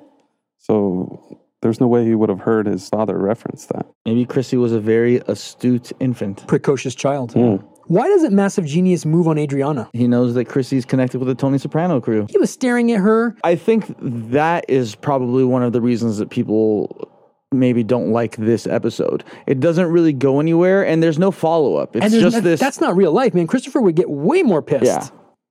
So, 0.58 1.38
there's 1.62 1.80
no 1.80 1.86
way 1.86 2.04
he 2.04 2.14
would 2.14 2.28
have 2.28 2.40
heard 2.40 2.66
his 2.66 2.88
father 2.88 3.18
reference 3.18 3.66
that. 3.66 3.86
Maybe 4.04 4.24
Chrissy 4.24 4.56
was 4.56 4.72
a 4.72 4.80
very 4.80 5.16
astute 5.26 5.92
infant. 6.00 6.46
Precocious 6.46 6.94
child. 6.94 7.32
Hmm. 7.32 7.56
Why 7.88 8.08
doesn't 8.08 8.34
Massive 8.34 8.66
Genius 8.66 9.04
move 9.04 9.28
on 9.28 9.38
Adriana? 9.38 9.88
He 9.92 10.08
knows 10.08 10.34
that 10.34 10.46
Chrissy's 10.46 10.84
connected 10.84 11.18
with 11.18 11.28
the 11.28 11.36
Tony 11.36 11.58
Soprano 11.58 12.00
crew. 12.00 12.26
He 12.28 12.38
was 12.38 12.50
staring 12.50 12.90
at 12.90 13.00
her. 13.00 13.36
I 13.44 13.54
think 13.54 13.94
that 14.00 14.64
is 14.68 14.96
probably 14.96 15.44
one 15.44 15.62
of 15.62 15.72
the 15.72 15.80
reasons 15.80 16.18
that 16.18 16.30
people 16.30 17.08
maybe 17.52 17.82
don't 17.84 18.10
like 18.10 18.36
this 18.36 18.66
episode. 18.66 19.24
It 19.46 19.60
doesn't 19.60 19.86
really 19.86 20.12
go 20.12 20.40
anywhere, 20.40 20.84
and 20.84 21.02
there's 21.02 21.18
no 21.18 21.30
follow 21.30 21.76
up. 21.76 21.94
It's 21.96 22.04
and 22.06 22.14
just 22.14 22.36
no- 22.36 22.40
this. 22.40 22.60
That's 22.60 22.80
not 22.80 22.96
real 22.96 23.12
life, 23.12 23.34
man. 23.34 23.46
Christopher 23.46 23.80
would 23.80 23.94
get 23.94 24.10
way 24.10 24.42
more 24.42 24.62
pissed. 24.62 24.84
Yeah. 24.84 25.06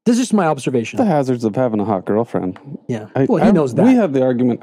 This 0.05 0.13
is 0.17 0.23
just 0.23 0.33
my 0.33 0.45
observation. 0.45 0.97
The 0.97 1.05
hazards 1.05 1.43
of 1.43 1.55
having 1.55 1.79
a 1.79 1.85
hot 1.85 2.05
girlfriend. 2.05 2.59
Yeah. 2.87 3.07
I- 3.15 3.25
well, 3.27 3.41
he 3.41 3.49
I- 3.49 3.51
knows 3.51 3.73
that. 3.75 3.85
We 3.85 3.93
have 3.95 4.13
the 4.13 4.21
argument. 4.23 4.61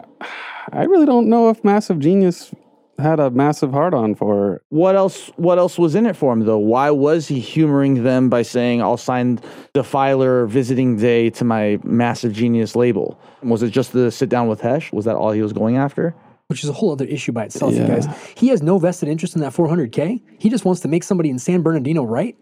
I 0.72 0.84
really 0.84 1.06
don't 1.06 1.28
know 1.28 1.48
if 1.48 1.64
Massive 1.64 1.98
Genius 1.98 2.54
had 2.98 3.18
a 3.18 3.30
massive 3.30 3.72
heart 3.72 3.94
on 3.94 4.14
for 4.14 4.34
her. 4.36 4.62
What 4.68 4.94
else? 4.94 5.28
What 5.36 5.58
else 5.58 5.78
was 5.78 5.94
in 5.96 6.06
it 6.06 6.14
for 6.14 6.32
him 6.32 6.40
though? 6.40 6.58
Why 6.58 6.90
was 6.90 7.26
he 7.26 7.40
humoring 7.40 8.04
them 8.04 8.28
by 8.28 8.42
saying, 8.42 8.80
"I'll 8.80 8.96
sign 8.98 9.40
Defiler 9.74 10.46
Visiting 10.46 10.96
Day 10.98 11.30
to 11.30 11.44
my 11.44 11.80
Massive 11.82 12.32
Genius 12.32 12.76
label"? 12.76 13.18
Was 13.42 13.62
it 13.64 13.70
just 13.70 13.90
to 13.92 14.10
sit 14.12 14.28
down 14.28 14.46
with 14.46 14.60
Hesh? 14.60 14.92
Was 14.92 15.06
that 15.06 15.16
all 15.16 15.32
he 15.32 15.42
was 15.42 15.52
going 15.52 15.76
after? 15.76 16.14
Which 16.48 16.62
is 16.62 16.68
a 16.68 16.72
whole 16.72 16.92
other 16.92 17.04
issue 17.06 17.32
by 17.32 17.44
itself, 17.44 17.74
you 17.74 17.86
guys. 17.86 18.06
He 18.36 18.48
has 18.48 18.62
no 18.62 18.78
vested 18.78 19.08
interest 19.08 19.34
in 19.34 19.40
that 19.40 19.52
400K. 19.52 20.20
He 20.38 20.48
just 20.50 20.64
wants 20.64 20.80
to 20.82 20.88
make 20.88 21.02
somebody 21.02 21.30
in 21.30 21.38
San 21.38 21.62
Bernardino 21.62 22.04
right. 22.04 22.36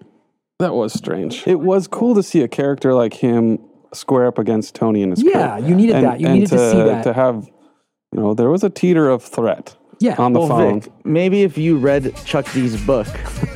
That 0.59 0.75
was 0.75 0.93
strange. 0.93 1.45
It 1.47 1.61
was 1.61 1.87
cool 1.87 2.15
to 2.17 2.23
see 2.23 2.43
a 2.43 2.49
character 2.49 2.93
like 2.93 3.15
him 3.15 3.59
square 3.95 4.27
up 4.27 4.39
against 4.39 4.75
Tony 4.75 5.03
and 5.03 5.13
his 5.13 5.23
crew. 5.23 5.33
Yeah, 5.33 5.59
you 5.59 5.75
needed 5.75 5.97
And- 5.97 6.07
that. 6.07 6.21
You 6.21 6.27
and 6.27 6.35
needed 6.35 6.51
to 6.51 6.71
see 6.71 6.77
that. 6.79 7.05
To 7.05 7.13
have, 7.13 7.49
you 8.13 8.21
know, 8.21 8.35
there 8.35 8.51
was 8.51 8.65
a 8.65 8.71
teeter 8.71 9.09
of 9.09 9.23
threat. 9.23 9.77
Yeah. 10.01 10.15
on 10.19 10.33
the 10.33 10.41
Well, 10.41 10.49
phone. 10.49 10.81
Vic, 10.81 10.93
maybe 11.05 11.43
if 11.43 11.59
you 11.59 11.77
read 11.77 12.17
Chuck 12.25 12.51
D's 12.53 12.81
book, 12.87 13.07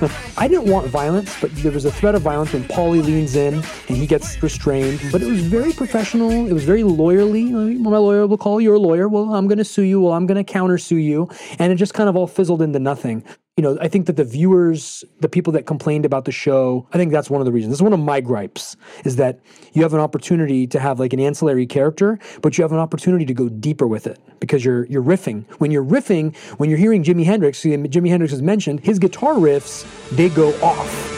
I 0.38 0.46
didn't 0.46 0.70
want 0.70 0.86
violence, 0.88 1.34
but 1.40 1.50
there 1.56 1.72
was 1.72 1.86
a 1.86 1.90
threat 1.90 2.14
of 2.14 2.20
violence 2.20 2.52
when 2.52 2.64
Paulie 2.64 3.02
leans 3.02 3.34
in 3.34 3.54
and 3.54 3.96
he 3.96 4.06
gets 4.06 4.42
restrained. 4.42 5.00
But 5.10 5.22
it 5.22 5.26
was 5.30 5.40
very 5.40 5.72
professional. 5.72 6.30
It 6.46 6.52
was 6.52 6.64
very 6.64 6.82
lawyerly. 6.82 7.50
My 7.78 7.96
lawyer 7.96 8.26
will 8.26 8.36
call 8.36 8.60
you're 8.60 8.74
a 8.74 8.78
lawyer. 8.78 9.08
Well, 9.08 9.34
I'm 9.34 9.48
going 9.48 9.58
to 9.58 9.64
sue 9.64 9.82
you. 9.82 10.02
Well, 10.02 10.12
I'm 10.12 10.26
going 10.26 10.36
to 10.36 10.44
counter 10.44 10.76
sue 10.76 10.96
you. 10.96 11.30
And 11.58 11.72
it 11.72 11.76
just 11.76 11.94
kind 11.94 12.08
of 12.10 12.16
all 12.16 12.26
fizzled 12.26 12.60
into 12.60 12.78
nothing. 12.78 13.24
You 13.56 13.62
know, 13.62 13.78
I 13.80 13.86
think 13.86 14.06
that 14.06 14.16
the 14.16 14.24
viewers, 14.24 15.04
the 15.20 15.28
people 15.28 15.52
that 15.52 15.64
complained 15.64 16.04
about 16.04 16.24
the 16.24 16.32
show, 16.32 16.88
I 16.92 16.98
think 16.98 17.12
that's 17.12 17.30
one 17.30 17.40
of 17.40 17.44
the 17.44 17.52
reasons. 17.52 17.70
This 17.70 17.78
is 17.78 17.82
one 17.84 17.92
of 17.92 18.00
my 18.00 18.20
gripes 18.20 18.76
is 19.04 19.14
that 19.14 19.38
you 19.74 19.82
have 19.82 19.94
an 19.94 20.00
opportunity 20.00 20.66
to 20.66 20.80
have 20.80 20.98
like 20.98 21.12
an 21.12 21.20
ancillary 21.20 21.64
character, 21.64 22.18
but 22.42 22.58
you 22.58 22.62
have 22.62 22.72
an 22.72 22.80
opportunity 22.80 23.24
to 23.26 23.32
go 23.32 23.48
deeper 23.48 23.86
with 23.86 24.08
it 24.08 24.18
because 24.40 24.64
you're 24.64 24.86
you're 24.86 25.04
riffing. 25.04 25.44
When 25.60 25.70
you're 25.70 25.84
riffing, 25.84 26.34
when 26.58 26.68
you're 26.68 26.80
hearing 26.80 27.04
Jimi 27.04 27.24
Hendrix, 27.24 27.62
Jimi 27.62 28.08
Hendrix 28.08 28.32
is 28.32 28.42
mentioned, 28.42 28.80
his 28.80 28.98
guitar 28.98 29.34
riffs, 29.34 29.86
they 30.16 30.30
go 30.30 30.48
off. 30.60 31.13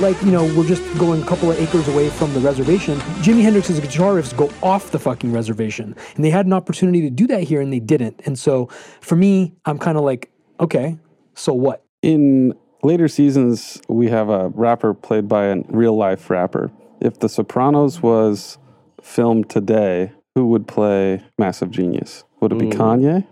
Not 0.00 0.12
like, 0.12 0.22
you 0.24 0.30
know, 0.30 0.44
we're 0.56 0.66
just 0.66 0.82
going 0.98 1.22
a 1.22 1.26
couple 1.26 1.50
of 1.50 1.58
acres 1.58 1.86
away 1.88 2.08
from 2.08 2.32
the 2.32 2.40
reservation. 2.40 2.98
Jimi 3.22 3.42
Hendrix's 3.42 3.80
guitar 3.80 4.14
riffs 4.14 4.36
go 4.36 4.50
off 4.62 4.90
the 4.90 4.98
fucking 4.98 5.32
reservation. 5.32 5.94
And 6.16 6.24
they 6.24 6.30
had 6.30 6.46
an 6.46 6.52
opportunity 6.52 7.02
to 7.02 7.10
do 7.10 7.26
that 7.28 7.42
here 7.42 7.60
and 7.60 7.72
they 7.72 7.80
didn't. 7.80 8.20
And 8.24 8.38
so 8.38 8.66
for 9.00 9.16
me, 9.16 9.54
I'm 9.64 9.78
kind 9.78 9.98
of 9.98 10.04
like, 10.04 10.30
okay, 10.58 10.98
so 11.34 11.52
what? 11.52 11.84
In 12.02 12.54
later 12.82 13.08
seasons, 13.08 13.80
we 13.88 14.08
have 14.08 14.28
a 14.28 14.48
rapper 14.50 14.94
played 14.94 15.28
by 15.28 15.46
a 15.46 15.56
real 15.68 15.96
life 15.96 16.30
rapper. 16.30 16.70
If 17.00 17.20
The 17.20 17.28
Sopranos 17.28 18.02
was 18.02 18.58
filmed 19.02 19.50
today, 19.50 20.12
who 20.34 20.46
would 20.48 20.66
play 20.66 21.22
Massive 21.38 21.70
Genius? 21.70 22.24
Would 22.40 22.52
it 22.52 22.58
be 22.58 22.68
Ooh. 22.68 22.70
Kanye? 22.70 23.26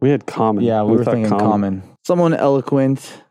We 0.00 0.10
had 0.10 0.26
Common. 0.26 0.64
yeah, 0.64 0.82
we 0.82 0.96
were 0.96 1.04
thought 1.04 1.14
thinking 1.14 1.38
common. 1.38 1.82
Someone 2.04 2.34
eloquent, 2.34 3.23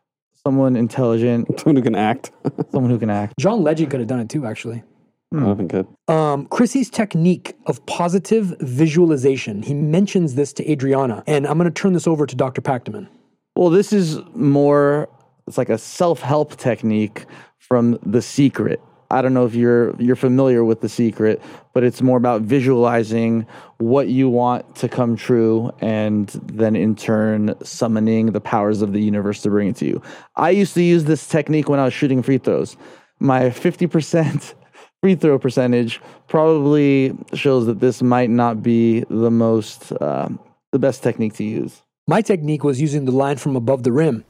someone 0.46 0.76
intelligent, 0.76 1.48
someone 1.60 1.76
who 1.76 1.82
can 1.82 1.96
act, 1.96 2.32
someone 2.72 2.91
who 2.91 3.00
can 3.00 3.10
act. 3.10 3.34
John 3.39 3.64
Legend 3.64 3.91
could 3.91 4.00
have 4.00 4.10
done 4.10 4.20
it 4.20 4.30
too, 4.30 4.46
actually. 4.46 4.84
That 5.32 5.39
would 5.39 5.48
have 5.48 5.58
been 5.58 5.68
good. 5.68 5.88
Um, 6.08 6.46
Chrissy's 6.46 6.91
technique 6.91 7.56
of 7.66 7.84
positive 7.88 8.56
visualization. 8.60 9.64
He 9.64 9.74
mentions 9.74 10.36
this 10.36 10.54
to 10.54 10.72
Adriana, 10.72 11.24
and 11.26 11.48
I'm 11.48 11.58
going 11.58 11.72
to 11.72 11.82
turn 11.82 11.94
this 11.94 12.06
over 12.06 12.28
to 12.28 12.36
Dr. 12.36 12.62
Pactaman. 12.62 13.08
Well, 13.56 13.72
this 13.72 13.91
is 13.94 14.20
more 14.36 15.10
it's 15.48 15.58
like 15.58 15.70
a 15.70 15.78
self-help 15.78 16.56
technique 16.58 17.26
from 17.58 17.98
The 18.06 18.22
Secret. 18.22 18.80
I 19.14 19.22
don't 19.22 19.36
know 19.36 19.45
if 19.45 19.53
you're 19.53 19.95
you're 20.01 20.16
familiar 20.16 20.64
with 20.64 20.82
The 20.82 20.89
Secret, 20.89 21.39
but 21.72 21.84
it's 21.84 22.01
more 22.01 22.18
about 22.18 22.41
visualizing 22.41 23.45
what 23.78 24.07
you 24.07 24.28
want 24.28 24.76
to 24.78 24.89
come 24.89 25.16
true 25.16 25.72
and 25.82 26.30
then 26.45 26.76
in 26.76 26.95
turn 26.95 27.53
summoning 27.64 28.32
the 28.32 28.41
powers 28.41 28.82
of 28.82 28.91
the 28.91 28.99
universe 28.99 29.43
to 29.43 29.51
bring 29.51 29.70
it 29.70 29.76
to 29.76 29.86
you. 29.86 30.01
I 30.36 30.49
used 30.49 30.74
to 30.74 30.82
use 30.82 31.03
this 31.03 31.28
technique 31.28 31.70
when 31.70 31.80
I 31.80 31.86
was 31.86 31.93
shooting 31.93 32.24
free 32.24 32.39
throws. 32.39 32.76
My 33.20 33.51
50% 33.51 34.55
free 35.01 35.14
throw 35.14 35.38
percentage 35.38 36.01
probably 36.28 37.16
shows 37.36 37.68
that 37.68 37.82
this 37.82 38.01
might 38.01 38.32
not 38.32 38.64
be 38.64 39.01
the 39.11 39.30
most 39.30 39.91
uh, 39.91 40.28
the 40.72 40.80
best 40.80 41.03
technique 41.03 41.36
to 41.36 41.43
use. 41.43 41.84
My 42.07 42.24
technique 42.24 42.64
was 42.64 42.82
using 42.82 43.05
the 43.05 43.11
line 43.11 43.38
from 43.38 43.55
above 43.55 43.84
the 43.84 43.91
rim. 43.91 44.26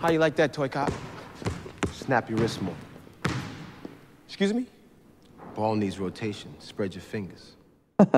How 0.00 0.10
you 0.12 0.20
like 0.20 0.36
that, 0.36 0.52
toy 0.52 0.68
cop? 0.68 0.92
Snap 1.90 2.30
your 2.30 2.38
wrist 2.38 2.62
more. 2.62 2.76
Excuse 4.36 4.52
me? 4.52 4.66
Ball 5.54 5.76
needs 5.76 5.98
rotation. 5.98 6.54
Spread 6.58 6.94
your 6.94 7.00
fingers. 7.00 7.52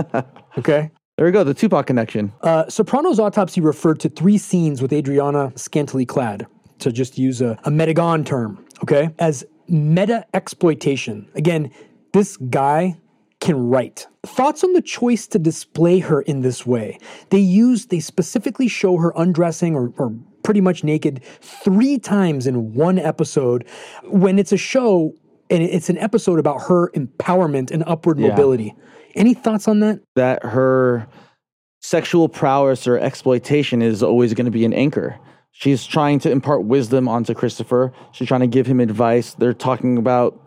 Okay. 0.58 0.90
There 1.16 1.24
we 1.24 1.30
go, 1.30 1.44
the 1.44 1.54
Tupac 1.54 1.86
connection. 1.86 2.32
Uh, 2.42 2.68
Soprano's 2.68 3.20
autopsy 3.20 3.60
referred 3.60 4.00
to 4.00 4.08
three 4.08 4.36
scenes 4.36 4.82
with 4.82 4.92
Adriana 4.92 5.52
scantily 5.54 6.04
clad, 6.04 6.48
to 6.80 6.90
just 6.90 7.18
use 7.18 7.40
a, 7.40 7.56
a 7.62 7.70
Medigan 7.70 8.24
term, 8.26 8.64
okay, 8.82 9.10
as 9.20 9.44
meta 9.68 10.26
exploitation. 10.34 11.28
Again, 11.36 11.70
this 12.12 12.36
guy 12.36 12.98
can 13.38 13.68
write. 13.68 14.08
Thoughts 14.26 14.64
on 14.64 14.72
the 14.72 14.82
choice 14.82 15.28
to 15.28 15.38
display 15.38 16.00
her 16.00 16.22
in 16.22 16.40
this 16.40 16.66
way? 16.66 16.98
They 17.30 17.38
use, 17.38 17.86
they 17.86 18.00
specifically 18.00 18.66
show 18.66 18.96
her 18.96 19.12
undressing 19.14 19.76
or, 19.76 19.92
or 19.98 20.12
pretty 20.42 20.60
much 20.60 20.82
naked 20.82 21.22
three 21.40 22.00
times 22.00 22.48
in 22.48 22.74
one 22.74 22.98
episode 22.98 23.64
when 24.02 24.40
it's 24.40 24.50
a 24.50 24.56
show 24.56 25.14
and 25.50 25.62
it's 25.62 25.88
an 25.88 25.98
episode 25.98 26.38
about 26.38 26.62
her 26.62 26.90
empowerment 26.90 27.70
and 27.70 27.82
upward 27.86 28.18
Yeah. 28.18 28.28
mobility. 28.28 28.74
Any 29.14 29.34
thoughts 29.34 29.66
on 29.68 29.80
that? 29.80 30.00
that 30.16 30.44
her 30.44 31.06
sexual 31.80 32.28
prowess 32.28 32.86
or 32.86 32.98
exploitation 32.98 33.82
is 33.82 34.02
always 34.02 34.34
going 34.34 34.44
to 34.44 34.50
be 34.50 34.64
an 34.64 34.72
anchor. 34.72 35.16
She's 35.52 35.84
trying 35.86 36.18
to 36.20 36.30
impart 36.30 36.64
wisdom 36.64 37.08
onto 37.08 37.34
Christopher. 37.34 37.92
She's 38.12 38.28
trying 38.28 38.40
to 38.42 38.46
give 38.46 38.66
him 38.66 38.80
advice. 38.80 39.34
They're 39.34 39.54
talking 39.54 39.96
about 39.96 40.38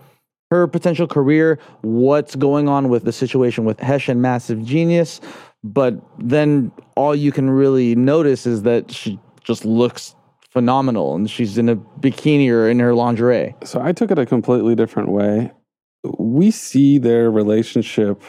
her 0.51 0.67
potential 0.67 1.07
career, 1.07 1.57
what's 1.81 2.35
going 2.35 2.67
on 2.67 2.89
with 2.89 3.03
the 3.05 3.11
situation 3.13 3.63
with 3.65 3.79
Hesh 3.79 4.09
and 4.09 4.21
Massive 4.21 4.63
Genius. 4.63 5.19
But 5.63 5.95
then 6.19 6.71
all 6.95 7.15
you 7.15 7.31
can 7.31 7.49
really 7.49 7.95
notice 7.95 8.45
is 8.45 8.63
that 8.63 8.91
she 8.91 9.19
just 9.43 9.63
looks 9.65 10.15
phenomenal 10.51 11.15
and 11.15 11.29
she's 11.29 11.57
in 11.57 11.69
a 11.69 11.75
bikini 11.75 12.49
or 12.51 12.69
in 12.69 12.79
her 12.79 12.93
lingerie. 12.93 13.55
So 13.63 13.81
I 13.81 13.93
took 13.93 14.11
it 14.11 14.19
a 14.19 14.25
completely 14.25 14.75
different 14.75 15.09
way. 15.09 15.51
We 16.03 16.51
see 16.51 16.97
their 16.97 17.31
relationship 17.31 18.21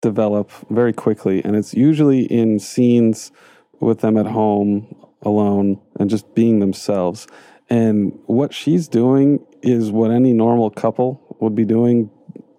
develop 0.00 0.50
very 0.70 0.92
quickly, 0.92 1.44
and 1.44 1.56
it's 1.56 1.74
usually 1.74 2.24
in 2.24 2.58
scenes 2.58 3.32
with 3.80 4.00
them 4.00 4.16
at 4.16 4.26
home 4.26 4.94
alone 5.22 5.80
and 5.98 6.08
just 6.08 6.34
being 6.34 6.60
themselves. 6.60 7.26
And 7.68 8.18
what 8.26 8.54
she's 8.54 8.88
doing 8.88 9.44
is 9.62 9.90
what 9.90 10.10
any 10.10 10.32
normal 10.32 10.70
couple 10.70 11.36
would 11.40 11.54
be 11.54 11.64
doing, 11.64 12.10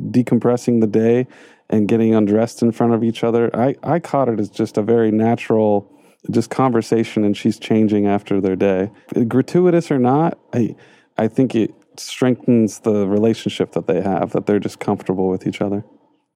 decompressing 0.01 0.81
the 0.81 0.88
day 0.88 1.27
and 1.69 1.88
getting 1.88 2.13
undressed 2.13 2.61
in 2.61 2.71
front 2.71 2.93
of 2.93 3.03
each 3.03 3.23
other. 3.23 3.55
I, 3.55 3.75
I 3.83 3.99
caught 3.99 4.29
it 4.29 4.39
as 4.39 4.49
just 4.49 4.77
a 4.77 4.81
very 4.81 5.11
natural 5.11 5.91
just 6.32 6.49
conversation 6.49 7.23
and 7.23 7.36
she's 7.36 7.59
changing 7.59 8.07
after 8.07 8.41
their 8.41 8.55
day. 8.55 8.91
Gratuitous 9.28 9.91
or 9.91 9.99
not, 9.99 10.38
I 10.53 10.76
I 11.17 11.28
think 11.28 11.55
it 11.55 11.73
strengthens 11.97 12.80
the 12.80 13.07
relationship 13.07 13.71
that 13.71 13.88
they 13.88 14.01
have 14.01 14.32
that 14.32 14.45
they're 14.45 14.59
just 14.59 14.80
comfortable 14.80 15.30
with 15.30 15.47
each 15.47 15.61
other. 15.61 15.84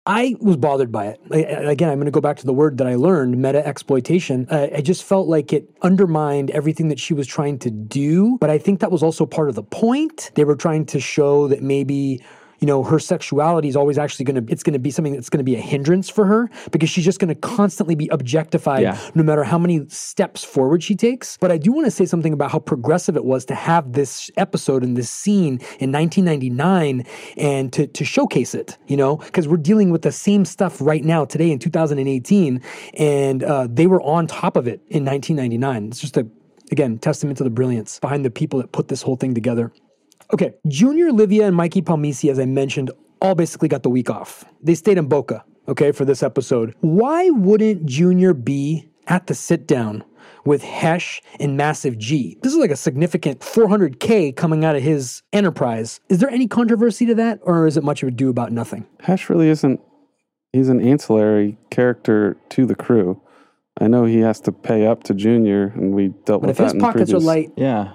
I 0.05 0.35
was 0.39 0.57
bothered 0.57 0.91
by 0.91 1.07
it. 1.07 1.21
I, 1.31 1.37
again, 1.37 1.89
I'm 1.89 1.97
going 1.97 2.05
to 2.05 2.11
go 2.11 2.21
back 2.21 2.37
to 2.37 2.45
the 2.45 2.53
word 2.53 2.79
that 2.79 2.87
I 2.87 2.95
learned, 2.95 3.39
meta 3.39 3.65
exploitation. 3.65 4.47
Uh, 4.49 4.67
I 4.75 4.81
just 4.81 5.03
felt 5.03 5.27
like 5.27 5.53
it 5.53 5.69
undermined 5.83 6.49
everything 6.49 6.87
that 6.87 6.99
she 6.99 7.13
was 7.13 7.27
trying 7.27 7.59
to 7.59 7.69
do. 7.69 8.37
But 8.39 8.49
I 8.49 8.57
think 8.57 8.79
that 8.79 8.91
was 8.91 9.03
also 9.03 9.27
part 9.27 9.49
of 9.49 9.55
the 9.55 9.61
point. 9.63 10.31
They 10.33 10.45
were 10.45 10.55
trying 10.55 10.87
to 10.87 10.99
show 10.99 11.47
that 11.49 11.61
maybe 11.61 12.23
you 12.59 12.67
know, 12.67 12.83
her 12.83 12.99
sexuality 12.99 13.67
is 13.67 13.75
always 13.75 13.97
actually 13.97 14.25
going 14.25 14.45
to, 14.45 14.51
it's 14.51 14.63
going 14.63 14.73
to 14.73 14.79
be 14.79 14.91
something 14.91 15.13
that's 15.13 15.29
going 15.29 15.39
to 15.39 15.43
be 15.43 15.55
a 15.55 15.61
hindrance 15.61 16.09
for 16.09 16.25
her 16.25 16.49
because 16.71 16.89
she's 16.89 17.05
just 17.05 17.19
going 17.19 17.29
to 17.29 17.35
constantly 17.35 17.95
be 17.95 18.07
objectified 18.09 18.81
Yeah. 18.81 18.97
no 19.15 19.23
matter 19.23 19.43
how 19.43 19.57
many 19.57 19.87
steps 19.89 20.43
forward 20.43 20.83
she 20.83 20.95
takes. 20.95 21.37
But 21.37 21.51
I 21.51 21.57
do 21.57 21.71
want 21.71 21.85
to 21.85 21.91
say 21.91 22.05
something 22.05 22.33
about 22.33 22.51
how 22.51 22.59
progressive 22.59 23.15
it 23.15 23.25
was 23.25 23.45
to 23.45 23.55
have 23.55 23.93
this 23.93 24.29
episode 24.37 24.83
and 24.83 24.95
this 24.97 25.09
scene 25.09 25.59
in 25.79 25.91
1999 25.91 27.05
and 27.37 27.71
to, 27.73 27.87
to 27.87 28.05
showcase 28.05 28.53
it, 28.53 28.77
you 28.87 28.97
know, 28.97 29.17
because 29.17 29.47
we're 29.47 29.57
dealing 29.57 29.89
with 29.89 30.01
the 30.01 30.11
same 30.11 30.45
stuff 30.45 30.81
right 30.81 31.03
now 31.03 31.25
today 31.25 31.51
in 31.51 31.59
2018. 31.59 32.61
And 32.95 33.43
uh, 33.43 33.67
they 33.69 33.87
were 33.87 34.01
on 34.01 34.27
top 34.27 34.55
of 34.57 34.67
it 34.67 34.81
in 34.89 35.05
1999. 35.05 35.87
It's 35.87 35.99
just 35.99 36.17
a, 36.17 36.27
again, 36.71 36.97
testament 36.99 37.37
to 37.37 37.43
the 37.43 37.49
brilliance 37.49 37.99
behind 37.99 38.25
the 38.25 38.31
people 38.31 38.59
that 38.59 38.71
put 38.71 38.87
this 38.87 39.01
whole 39.01 39.15
thing 39.15 39.33
together. 39.33 39.71
Okay, 40.31 40.53
Junior, 40.67 41.11
Livia, 41.11 41.47
and 41.47 41.55
Mikey 41.55 41.81
Palmice, 41.81 42.29
as 42.29 42.39
I 42.39 42.45
mentioned, 42.45 42.91
all 43.21 43.35
basically 43.35 43.67
got 43.67 43.83
the 43.83 43.89
week 43.89 44.09
off. 44.09 44.45
They 44.61 44.75
stayed 44.75 44.97
in 44.97 45.07
Boca, 45.07 45.43
okay, 45.67 45.91
for 45.91 46.05
this 46.05 46.21
episode. 46.21 46.75
Why 46.81 47.29
wouldn't 47.31 47.85
Junior 47.85 48.33
be 48.33 48.89
at 49.07 49.25
the 49.27 49.33
sit 49.33 49.67
down 49.67 50.03
with 50.45 50.61
Hesh 50.63 51.21
and 51.39 51.57
Massive 51.57 51.97
G? 51.97 52.37
This 52.43 52.53
is 52.53 52.59
like 52.59 52.69
a 52.69 52.75
significant 52.75 53.39
400K 53.39 54.35
coming 54.35 54.63
out 54.63 54.75
of 54.75 54.83
his 54.83 55.23
enterprise. 55.33 55.99
Is 56.09 56.19
there 56.19 56.29
any 56.29 56.47
controversy 56.47 57.07
to 57.07 57.15
that, 57.15 57.39
or 57.41 57.65
is 57.65 57.75
it 57.75 57.83
much 57.83 58.03
of 58.03 58.09
ado 58.09 58.29
about 58.29 58.51
nothing? 58.51 58.85
Hesh 59.01 59.29
really 59.29 59.49
isn't. 59.49 59.81
He's 60.53 60.69
an 60.69 60.79
ancillary 60.79 61.57
character 61.71 62.37
to 62.49 62.65
the 62.67 62.75
crew. 62.75 63.19
I 63.81 63.87
know 63.87 64.05
he 64.05 64.19
has 64.19 64.39
to 64.41 64.51
pay 64.51 64.85
up 64.85 65.03
to 65.05 65.13
Junior, 65.15 65.73
and 65.75 65.93
we 65.95 66.09
dealt 66.25 66.41
But 66.41 66.49
with 66.49 66.49
if 66.51 66.57
that. 66.57 66.63
his 66.65 66.73
in 66.73 66.79
pockets 66.79 67.13
are 67.13 67.19
light, 67.19 67.51
Yeah. 67.57 67.93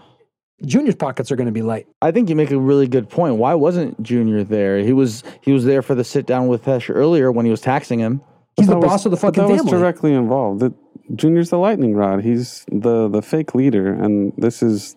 Junior's 0.65 0.95
pockets 0.95 1.31
are 1.33 1.37
going 1.37 1.47
to 1.47 1.53
be 1.53 1.63
light. 1.63 1.87
I 2.01 2.11
think 2.11 2.29
you 2.29 2.37
make 2.37 2.51
a 2.51 2.59
really 2.59 2.87
good 2.87 3.09
point. 3.11 3.37
Why 3.37 3.55
wasn't 3.55 4.01
Junior 4.03 4.45
there? 4.45 4.79
He 4.79 4.93
was 4.93 5.23
he 5.41 5.53
was 5.53 5.65
there 5.65 5.83
for 5.83 5.95
the 5.95 6.05
sit 6.05 6.27
down 6.27 6.47
with 6.49 6.65
Hesh 6.65 6.89
earlier 6.91 7.33
when 7.33 7.45
he 7.45 7.51
was 7.51 7.61
taxing 7.61 7.99
him. 7.99 8.21
He's 8.57 8.67
the 8.67 8.75
That 8.75 8.79
was- 8.81 8.89
boss 8.91 9.05
of 9.07 9.11
the 9.11 9.17
but 9.17 9.35
fucking 9.37 9.57
that 9.57 9.65
was 9.65 9.71
directly 9.73 10.13
involved. 10.13 10.61
That 10.61 10.73
Junior's 11.17 11.51
the 11.51 11.59
lightning 11.59 11.95
rod. 11.95 12.23
He's 12.23 12.65
the 12.71 13.09
the 13.09 13.21
fake 13.21 13.55
leader, 13.55 13.93
and 13.93 14.33
this 14.39 14.63
is 14.63 14.97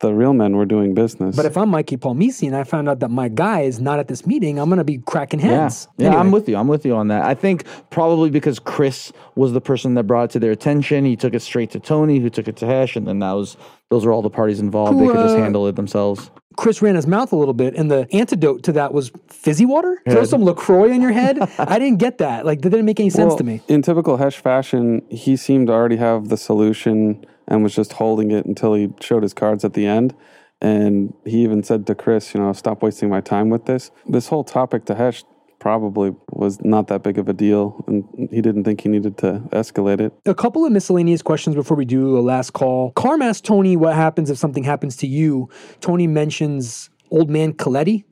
the 0.00 0.12
real 0.14 0.32
men 0.32 0.56
were 0.56 0.66
doing 0.66 0.92
business. 0.94 1.34
But 1.36 1.46
if 1.46 1.56
I'm 1.56 1.70
Mikey 1.70 1.96
Palmice 1.96 2.42
and 2.46 2.54
I 2.54 2.64
found 2.64 2.88
out 2.88 3.00
that 3.00 3.10
my 3.10 3.28
guy 3.28 3.60
is 3.62 3.80
not 3.80 3.98
at 4.00 4.08
this 4.08 4.26
meeting, 4.26 4.58
I'm 4.58 4.68
going 4.68 4.78
to 4.78 4.84
be 4.84 4.98
cracking 4.98 5.38
heads. 5.40 5.88
Yeah, 5.96 6.06
Anyway. 6.08 6.20
I'm 6.20 6.30
with 6.30 6.48
you. 6.48 6.56
I'm 6.56 6.68
with 6.68 6.84
you 6.84 6.94
on 6.94 7.08
that. 7.08 7.24
I 7.24 7.34
think 7.34 7.64
probably 7.90 8.28
because 8.28 8.58
Chris 8.58 9.12
was 9.34 9.52
the 9.52 9.60
person 9.62 9.94
that 9.94 10.04
brought 10.04 10.24
it 10.24 10.30
to 10.32 10.40
their 10.40 10.50
attention. 10.50 11.04
He 11.04 11.16
took 11.16 11.32
it 11.32 11.40
straight 11.40 11.70
to 11.70 11.80
Tony, 11.80 12.18
who 12.18 12.28
took 12.28 12.48
it 12.48 12.56
to 12.56 12.66
Hesh, 12.66 12.96
and 12.96 13.06
then 13.06 13.20
that 13.20 13.32
was 13.32 13.56
those 13.94 14.04
are 14.04 14.12
all 14.12 14.22
the 14.22 14.30
parties 14.30 14.58
involved. 14.60 14.98
they 15.00 15.06
could 15.06 15.14
just 15.16 15.36
uh, 15.36 15.42
handle 15.42 15.66
it 15.68 15.76
themselves. 15.76 16.30
Chris 16.56 16.82
ran 16.82 16.94
his 16.94 17.06
mouth 17.06 17.32
a 17.32 17.36
little 17.36 17.54
bit, 17.54 17.74
and 17.76 17.90
the 17.90 18.06
antidote 18.12 18.62
to 18.64 18.72
that 18.72 18.92
was 18.92 19.10
fizzy 19.28 19.66
water. 19.66 20.00
Throw 20.08 20.20
Yeah. 20.20 20.24
some 20.24 20.42
Lacroix 20.44 20.90
in 20.90 21.00
your 21.02 21.12
head. 21.12 21.38
I 21.58 21.78
didn't 21.78 21.98
get 21.98 22.18
that. 22.18 22.44
Like 22.46 22.62
that 22.62 22.70
didn't 22.70 22.86
make 22.86 23.00
any 23.00 23.10
sense 23.10 23.28
Well, 23.30 23.38
to 23.38 23.44
me. 23.44 23.60
In 23.68 23.82
typical 23.82 24.16
Hesh 24.16 24.36
fashion, 24.38 25.02
he 25.10 25.36
seemed 25.36 25.66
to 25.68 25.72
already 25.72 25.96
have 25.96 26.28
the 26.28 26.36
solution 26.36 27.24
and 27.48 27.62
was 27.62 27.74
just 27.74 27.94
holding 27.94 28.30
it 28.30 28.46
until 28.46 28.74
he 28.74 28.92
showed 29.00 29.22
his 29.22 29.34
cards 29.34 29.64
at 29.64 29.74
the 29.74 29.86
end. 29.86 30.14
And 30.60 31.12
he 31.24 31.42
even 31.42 31.62
said 31.62 31.86
to 31.88 31.94
Chris, 31.94 32.34
you 32.34 32.40
know, 32.40 32.52
stop 32.52 32.82
wasting 32.82 33.08
my 33.10 33.20
time 33.20 33.50
with 33.50 33.66
this. 33.66 33.90
This 34.06 34.28
whole 34.28 34.44
topic 34.44 34.84
to 34.86 34.94
Hesh 34.94 35.24
probably 35.64 36.14
was 36.28 36.62
not 36.62 36.88
that 36.88 37.02
big 37.02 37.16
of 37.16 37.26
a 37.26 37.32
deal, 37.32 37.82
and 37.86 38.04
he 38.30 38.42
didn't 38.42 38.64
think 38.64 38.82
he 38.82 38.88
needed 38.90 39.16
to 39.16 39.40
escalate 39.50 39.98
it. 39.98 40.12
A 40.26 40.34
couple 40.34 40.66
of 40.66 40.70
miscellaneous 40.70 41.22
questions 41.22 41.56
before 41.56 41.74
we 41.74 41.86
do 41.86 42.18
a 42.18 42.20
last 42.20 42.52
call. 42.52 42.92
Carm 42.92 43.22
asked 43.22 43.46
Tony 43.46 43.74
what 43.74 43.94
happens 43.94 44.28
if 44.28 44.36
something 44.36 44.62
happens 44.62 44.94
to 44.98 45.06
you. 45.06 45.48
Tony 45.80 46.06
mentions 46.06 46.90
old 47.10 47.30
man 47.30 47.54
Coletti. 47.54 48.04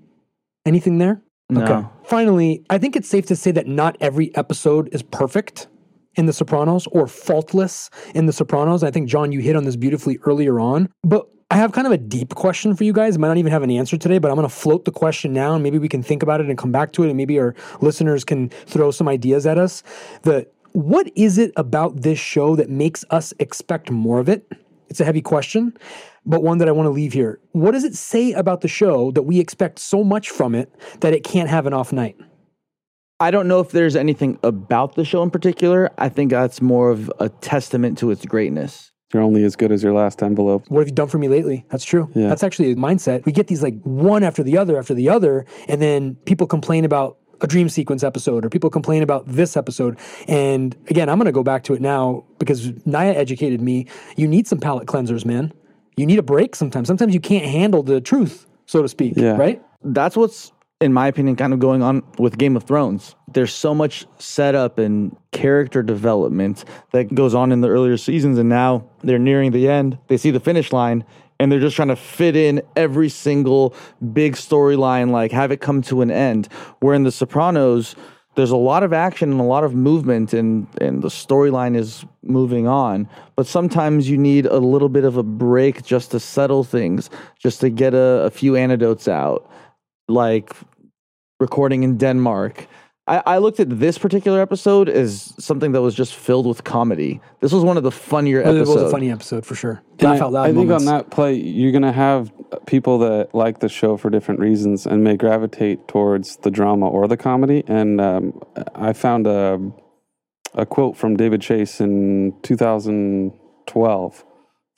Anything 0.65 0.97
there? 0.97 1.21
No. 1.51 1.93
Finally, 2.05 2.65
I 2.71 2.79
think 2.79 2.97
it's 2.97 3.09
safe 3.11 3.27
to 3.27 3.37
say 3.37 3.51
that 3.51 3.67
not 3.67 3.99
every 4.01 4.35
episode 4.35 4.89
is 4.95 5.03
perfect 5.03 5.69
in 6.15 6.25
The 6.25 6.33
Sopranos 6.33 6.87
or 6.87 7.07
faultless 7.07 7.91
in 8.15 8.25
The 8.25 8.33
Sopranos. 8.33 8.83
I 8.83 8.91
think, 8.91 9.11
John, 9.11 9.31
you 9.31 9.41
hit 9.41 9.57
on 9.57 9.65
this 9.65 9.77
beautifully 9.77 10.19
earlier 10.25 10.59
on. 10.59 10.89
But 11.03 11.29
I 11.53 11.57
have 11.57 11.73
kind 11.73 11.87
of 11.87 11.93
a 11.93 11.99
deep 11.99 12.35
question 12.35 12.75
for 12.75 12.83
you 12.83 12.95
guys. 12.95 13.17
I 13.17 13.19
might 13.19 13.29
not 13.29 13.37
even 13.37 13.53
have 13.53 13.63
an 13.63 13.71
answer 13.71 13.99
today, 13.99 14.17
but 14.17 14.31
I'm 14.31 14.39
going 14.39 14.49
to 14.49 14.55
float 14.55 14.87
the 14.87 14.91
question 14.91 15.35
now 15.35 15.53
and 15.53 15.63
maybe 15.63 15.79
we 15.79 15.87
can 15.87 16.03
think 16.03 16.23
about 16.23 16.41
it 16.41 16.47
and 16.47 16.57
come 16.57 16.73
back 16.73 16.93
to 16.93 17.03
it. 17.05 17.09
And 17.09 17.17
maybe 17.19 17.39
our 17.39 17.55
listeners 17.83 18.25
can 18.25 18.49
throw 18.49 18.91
some 18.91 19.07
ideas 19.07 19.45
at 19.45 19.59
us. 19.59 19.83
The 20.23 20.49
what 20.73 21.13
is 21.15 21.37
it 21.37 21.53
about 21.57 22.01
this 22.01 22.19
show 22.19 22.57
that 22.57 22.71
makes 22.71 23.05
us 23.11 23.35
expect 23.39 23.91
more 23.91 24.19
of 24.19 24.31
it? 24.31 24.51
It's 24.89 24.99
a 24.99 25.05
heavy 25.05 25.21
question, 25.21 25.77
but 26.25 26.43
one 26.43 26.57
that 26.57 26.69
I 26.69 26.73
want 26.73 26.87
to 26.87 26.91
leave 26.91 27.13
here. 27.13 27.39
What 27.51 27.73
does 27.73 27.85
it 27.85 27.97
say 27.97 28.33
about 28.33 28.63
the 28.63 28.69
show 28.69 29.11
that 29.11 29.25
we 29.25 29.39
expect 29.39 29.79
so 29.79 30.03
much 30.03 30.31
from 30.31 30.55
it 30.55 30.73
that 31.01 31.13
it 31.13 31.23
can't 31.23 31.51
have 31.51 31.67
an 31.67 31.75
off 31.75 31.93
night? 31.93 32.17
I 33.21 33.31
don't 33.31 33.47
know 33.47 33.61
if 33.61 33.73
there's 33.73 33.95
anything 33.95 34.39
about 34.43 34.95
the 34.95 35.05
show 35.05 35.23
in 35.23 35.31
particular. 35.31 35.91
I 35.99 36.09
think 36.09 36.31
that's 36.31 36.63
more 36.63 36.91
of 36.91 37.13
a 37.21 37.29
testament 37.29 37.99
to 37.99 38.11
its 38.11 38.25
greatness. 38.25 38.92
You're 39.13 39.23
only 39.23 39.45
as 39.45 39.57
good 39.57 39.73
as 39.73 39.83
your 39.83 39.93
last 39.93 40.23
envelope. 40.23 40.65
What 40.69 40.81
have 40.81 40.89
you 40.89 40.95
done 40.95 41.09
for 41.09 41.19
me 41.19 41.29
lately? 41.29 41.67
That's 41.71 41.85
true. 41.85 42.11
Yeah. 42.15 42.29
That's 42.29 42.43
actually 42.43 42.73
a 42.73 42.77
mindset. 42.77 43.27
We 43.27 43.33
get 43.33 43.47
these 43.47 43.63
like 43.63 43.81
one 43.83 44.23
after 44.23 44.43
the 44.43 44.57
other 44.57 44.79
after 44.79 44.95
the 44.95 45.09
other, 45.09 45.45
and 45.69 45.83
then 45.83 46.15
people 46.25 46.47
complain 46.47 46.85
about 46.85 47.19
a 47.43 47.47
dream 47.47 47.69
sequence 47.69 48.03
episode 48.05 48.45
or 48.45 48.49
people 48.49 48.71
complain 48.71 49.03
about 49.03 49.27
this 49.27 49.57
episode. 49.57 49.99
And 50.29 50.77
again, 50.89 51.09
I'm 51.09 51.19
going 51.19 51.27
to 51.27 51.33
go 51.33 51.43
back 51.43 51.65
to 51.65 51.75
it 51.75 51.81
now 51.83 52.25
because 52.39 52.73
Naya 52.87 53.13
educated 53.13 53.61
me. 53.61 53.87
You 54.17 54.29
need 54.29 54.47
some 54.47 54.59
palate 54.59 54.87
cleansers, 54.87 55.25
man. 55.25 55.53
You 55.97 56.07
need 56.07 56.19
a 56.19 56.23
break 56.23 56.55
sometimes. 56.55 56.87
Sometimes 56.87 57.13
you 57.13 57.21
can't 57.21 57.45
handle 57.45 57.83
the 57.83 58.01
truth, 58.01 58.47
so 58.67 58.81
to 58.81 58.89
speak. 58.89 59.15
Yeah. 59.17 59.37
Right? 59.37 59.63
That's 59.83 60.17
what's, 60.17 60.53
in 60.81 60.93
my 60.93 61.09
opinion, 61.09 61.37
kind 61.37 61.53
of 61.53 61.59
going 61.59 61.83
on 61.83 62.03
with 62.19 62.39
Game 62.39 62.57
of 62.57 62.63
Thrones. 62.63 63.15
There's 63.33 63.55
so 63.55 63.75
much 63.75 64.07
setup 64.19 64.79
and 64.79 65.17
character 65.31 65.83
development 65.83 66.65
that 66.93 67.15
goes 67.15 67.35
on 67.35 67.53
in 67.53 67.61
the 67.61 67.69
earlier 67.69 67.97
seasons, 67.97 68.39
and 68.39 68.49
now 68.49 68.85
they're 69.03 69.19
nearing 69.19 69.53
the 69.53 69.69
end. 69.69 69.99
They 70.09 70.17
see 70.17 70.31
the 70.31 70.41
finish 70.41 70.73
line, 70.73 71.05
and 71.39 71.51
they're 71.51 71.61
just 71.61 71.77
trying 71.77 71.89
to 71.89 71.97
fit 71.97 72.37
in 72.37 72.63
every 72.77 73.09
single 73.09 73.75
big 74.13 74.35
storyline, 74.35 75.11
like 75.11 75.33
have 75.33 75.51
it 75.51 75.61
come 75.61 75.83
to 75.83 76.03
an 76.03 76.11
end. 76.11 76.49
Where 76.81 76.95
in 76.95 77.03
The 77.03 77.13
Sopranos, 77.13 77.97
there's 78.35 78.51
a 78.51 78.57
lot 78.57 78.83
of 78.83 78.93
action 78.93 79.31
and 79.31 79.41
a 79.41 79.45
lot 79.45 79.65
of 79.65 79.75
movement, 79.75 80.33
and 80.33 80.67
and 80.81 81.03
the 81.03 81.09
storyline 81.09 81.77
is 81.77 82.05
moving 82.23 82.67
on. 82.67 83.09
But 83.37 83.47
sometimes 83.47 84.09
you 84.09 84.17
need 84.17 84.47
a 84.47 84.59
little 84.59 84.89
bit 84.89 85.05
of 85.05 85.17
a 85.17 85.23
break 85.23 85.83
just 85.85 86.11
to 86.13 86.21
settle 86.21 86.65
things, 86.65 87.11
just 87.39 87.61
to 87.61 87.71
get 87.71 87.93
a, 87.95 88.25
a 88.25 88.31
few 88.31 88.57
anecdotes 88.57 89.09
out, 89.09 89.51
like 90.09 90.53
recording 91.41 91.83
in 91.83 91.99
Denmark. 91.99 92.67
I, 93.07 93.23
I 93.27 93.39
looked 93.39 93.59
at 93.59 93.69
this 93.69 93.99
particular 93.99 94.41
episode 94.41 94.89
as 94.89 95.35
something 95.39 95.73
that 95.73 95.83
was 95.83 95.95
just 95.95 96.15
filled 96.15 96.47
with 96.47 96.63
comedy. 96.63 97.21
This 97.41 97.53
was 97.53 97.65
one 97.65 97.77
of 97.77 97.83
the 97.83 97.91
funnier 97.91 98.41
It 98.41 98.47
episodes. 98.47 98.71
It 98.71 98.75
was 98.75 98.83
a 98.83 98.91
funny 98.91 99.11
episode 99.11 99.45
for 99.45 99.57
sure. 99.57 99.83
And 99.99 100.03
Laugh 100.03 100.23
I, 100.23 100.25
out 100.25 100.33
loud. 100.33 100.43
I 100.43 100.47
think 100.47 100.69
moments. 100.69 100.87
on 100.87 100.95
that 100.95 101.11
play, 101.11 101.35
you're 101.35 101.73
going 101.73 101.83
to 101.83 101.93
have 101.93 102.33
people 102.67 102.99
that 102.99 103.35
like 103.35 103.59
the 103.59 103.69
show 103.69 103.97
for 103.97 104.09
different 104.09 104.39
reasons 104.39 104.87
and 104.87 105.03
may 105.03 105.17
gravitate 105.17 105.89
towards 105.89 106.37
the 106.39 106.51
drama 106.51 106.89
or 106.89 107.09
the 107.09 107.17
comedy. 107.17 107.65
And 107.67 108.01
um, 108.01 108.41
I 108.75 108.93
found 108.93 109.27
a, 109.27 109.61
a 110.55 110.65
quote 110.65 110.97
from 110.97 111.17
David 111.17 111.43
Chase 111.43 111.81
in 111.81 112.35
2012 112.43 114.25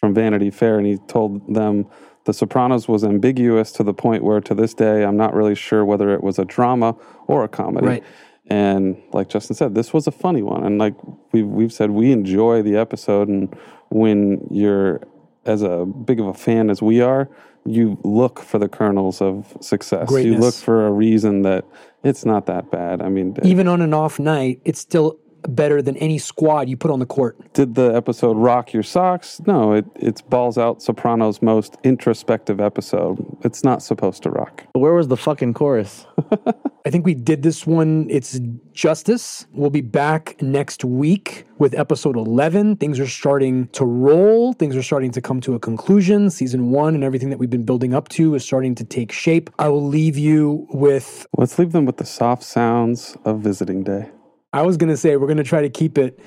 from 0.01 0.15
Vanity 0.15 0.51
Fair, 0.51 0.79
and 0.79 0.87
he 0.87 0.97
told 1.09 1.55
them 1.55 1.87
The 2.25 2.33
Sopranos 2.33 2.89
was 2.89 3.05
ambiguous 3.05 3.71
to 3.73 3.83
the 3.83 3.95
point 3.95 4.25
where 4.25 4.41
to 4.41 4.55
this 4.55 4.75
day 4.75 5.05
I'm 5.05 5.17
not 5.17 5.35
really 5.35 5.55
sure 5.55 5.85
whether 5.85 6.13
it 6.15 6.23
was 6.23 6.39
a 6.39 6.45
drama 6.45 6.97
or 7.27 7.45
a 7.45 7.49
comedy. 7.49 7.87
Right. 7.87 8.05
And 8.47 9.03
like 9.13 9.29
Justin 9.29 9.57
said, 9.57 9.75
this 9.75 9.93
was 9.93 10.07
a 10.07 10.11
funny 10.11 10.43
one. 10.43 10.65
And 10.65 10.79
like 10.79 10.95
we've, 11.33 11.47
we've 11.47 11.73
said, 11.73 11.91
we 11.91 12.13
enjoy 12.13 12.63
the 12.63 12.77
episode. 12.77 13.29
And 13.29 13.55
when 13.91 14.47
you're 14.51 15.01
as 15.47 15.63
a 15.63 15.87
big 15.87 16.21
of 16.21 16.27
a 16.27 16.35
fan 16.35 16.71
as 16.71 16.83
we 16.83 17.01
are, 17.01 17.29
you 17.67 17.99
look 18.05 18.41
for 18.41 18.59
the 18.59 18.69
kernels 18.69 19.23
of 19.23 19.57
success. 19.61 20.11
You 20.11 20.37
look 20.37 20.55
for 20.55 20.87
a 20.87 20.91
reason 20.91 21.43
that 21.43 21.65
it's 22.03 22.27
not 22.27 22.45
that 22.47 22.71
bad. 22.71 23.01
I 23.01 23.09
mean, 23.09 23.37
Even 23.43 23.69
on 23.69 23.81
an 23.81 23.95
off 23.95 24.19
night, 24.19 24.61
it's 24.65 24.81
still 24.81 25.19
better 25.49 25.83
than 25.83 25.97
any 25.99 26.19
squad 26.19 26.69
you 26.69 26.77
put 26.77 26.91
on 26.91 26.99
the 26.99 27.07
court. 27.07 27.37
did 27.53 27.75
the 27.75 27.95
episode 27.95 28.37
rock 28.37 28.73
your 28.73 28.83
socks? 28.83 29.41
No, 29.47 29.73
it, 29.73 29.85
it's 29.97 30.21
balls 30.21 30.59
out 30.59 30.83
Sopranos' 30.83 31.43
most 31.43 31.77
introspective 31.85 32.61
episode. 32.61 33.25
It's 33.43 33.65
not 33.65 33.83
supposed 33.83 34.23
to 34.25 34.31
rock. 34.31 34.65
Where 34.73 34.95
was 34.95 35.09
the 35.09 35.17
fucking 35.17 35.55
chorus? 35.55 36.07
I 36.87 36.91
think 36.91 37.07
we 37.07 37.15
did 37.15 37.43
this 37.43 37.67
one. 37.67 38.07
It's 38.11 38.39
justice. 38.73 39.47
We'll 39.53 39.71
be 39.71 39.81
back 39.81 40.37
next 40.43 40.85
week 40.85 41.47
with 41.59 41.73
episode 41.75 42.17
11. 42.17 42.77
Things 42.77 43.01
are 43.01 43.07
starting 43.07 43.69
to 43.69 43.87
roll, 43.87 44.53
things 44.53 44.77
are 44.77 44.83
starting 44.83 45.11
to 45.13 45.23
come 45.23 45.41
to 45.43 45.55
a 45.55 45.59
conclusion. 45.59 46.29
Season 46.29 46.71
one 46.71 46.95
and 46.95 47.03
everything 47.03 47.31
that 47.31 47.39
we've 47.39 47.49
been 47.49 47.65
building 47.65 47.95
up 47.95 48.09
to 48.11 48.35
is 48.35 48.45
starting 48.45 48.75
to 48.75 48.85
take 48.85 49.13
shape. 49.13 49.49
I 49.59 49.69
will 49.69 49.87
leave 49.87 50.19
you 50.19 50.67
with. 50.71 51.27
Let's 51.37 51.59
leave 51.59 51.73
them 51.73 51.87
with 51.87 51.97
the 51.97 52.05
soft 52.05 52.43
sounds 52.43 53.17
of 53.25 53.41
visiting 53.41 53.83
day. 53.85 54.11
I 54.55 54.63
was 54.63 54.77
going 54.77 54.89
to 54.89 54.97
say, 54.97 55.17
we're 55.17 55.27
going 55.27 55.39
to 55.39 55.43
try 55.43 55.63
to 55.63 55.69
keep 55.69 55.99
it 55.99 56.21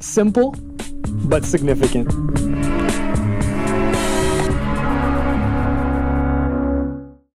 simple 0.00 0.54
but 1.24 1.46
significant. 1.46 2.10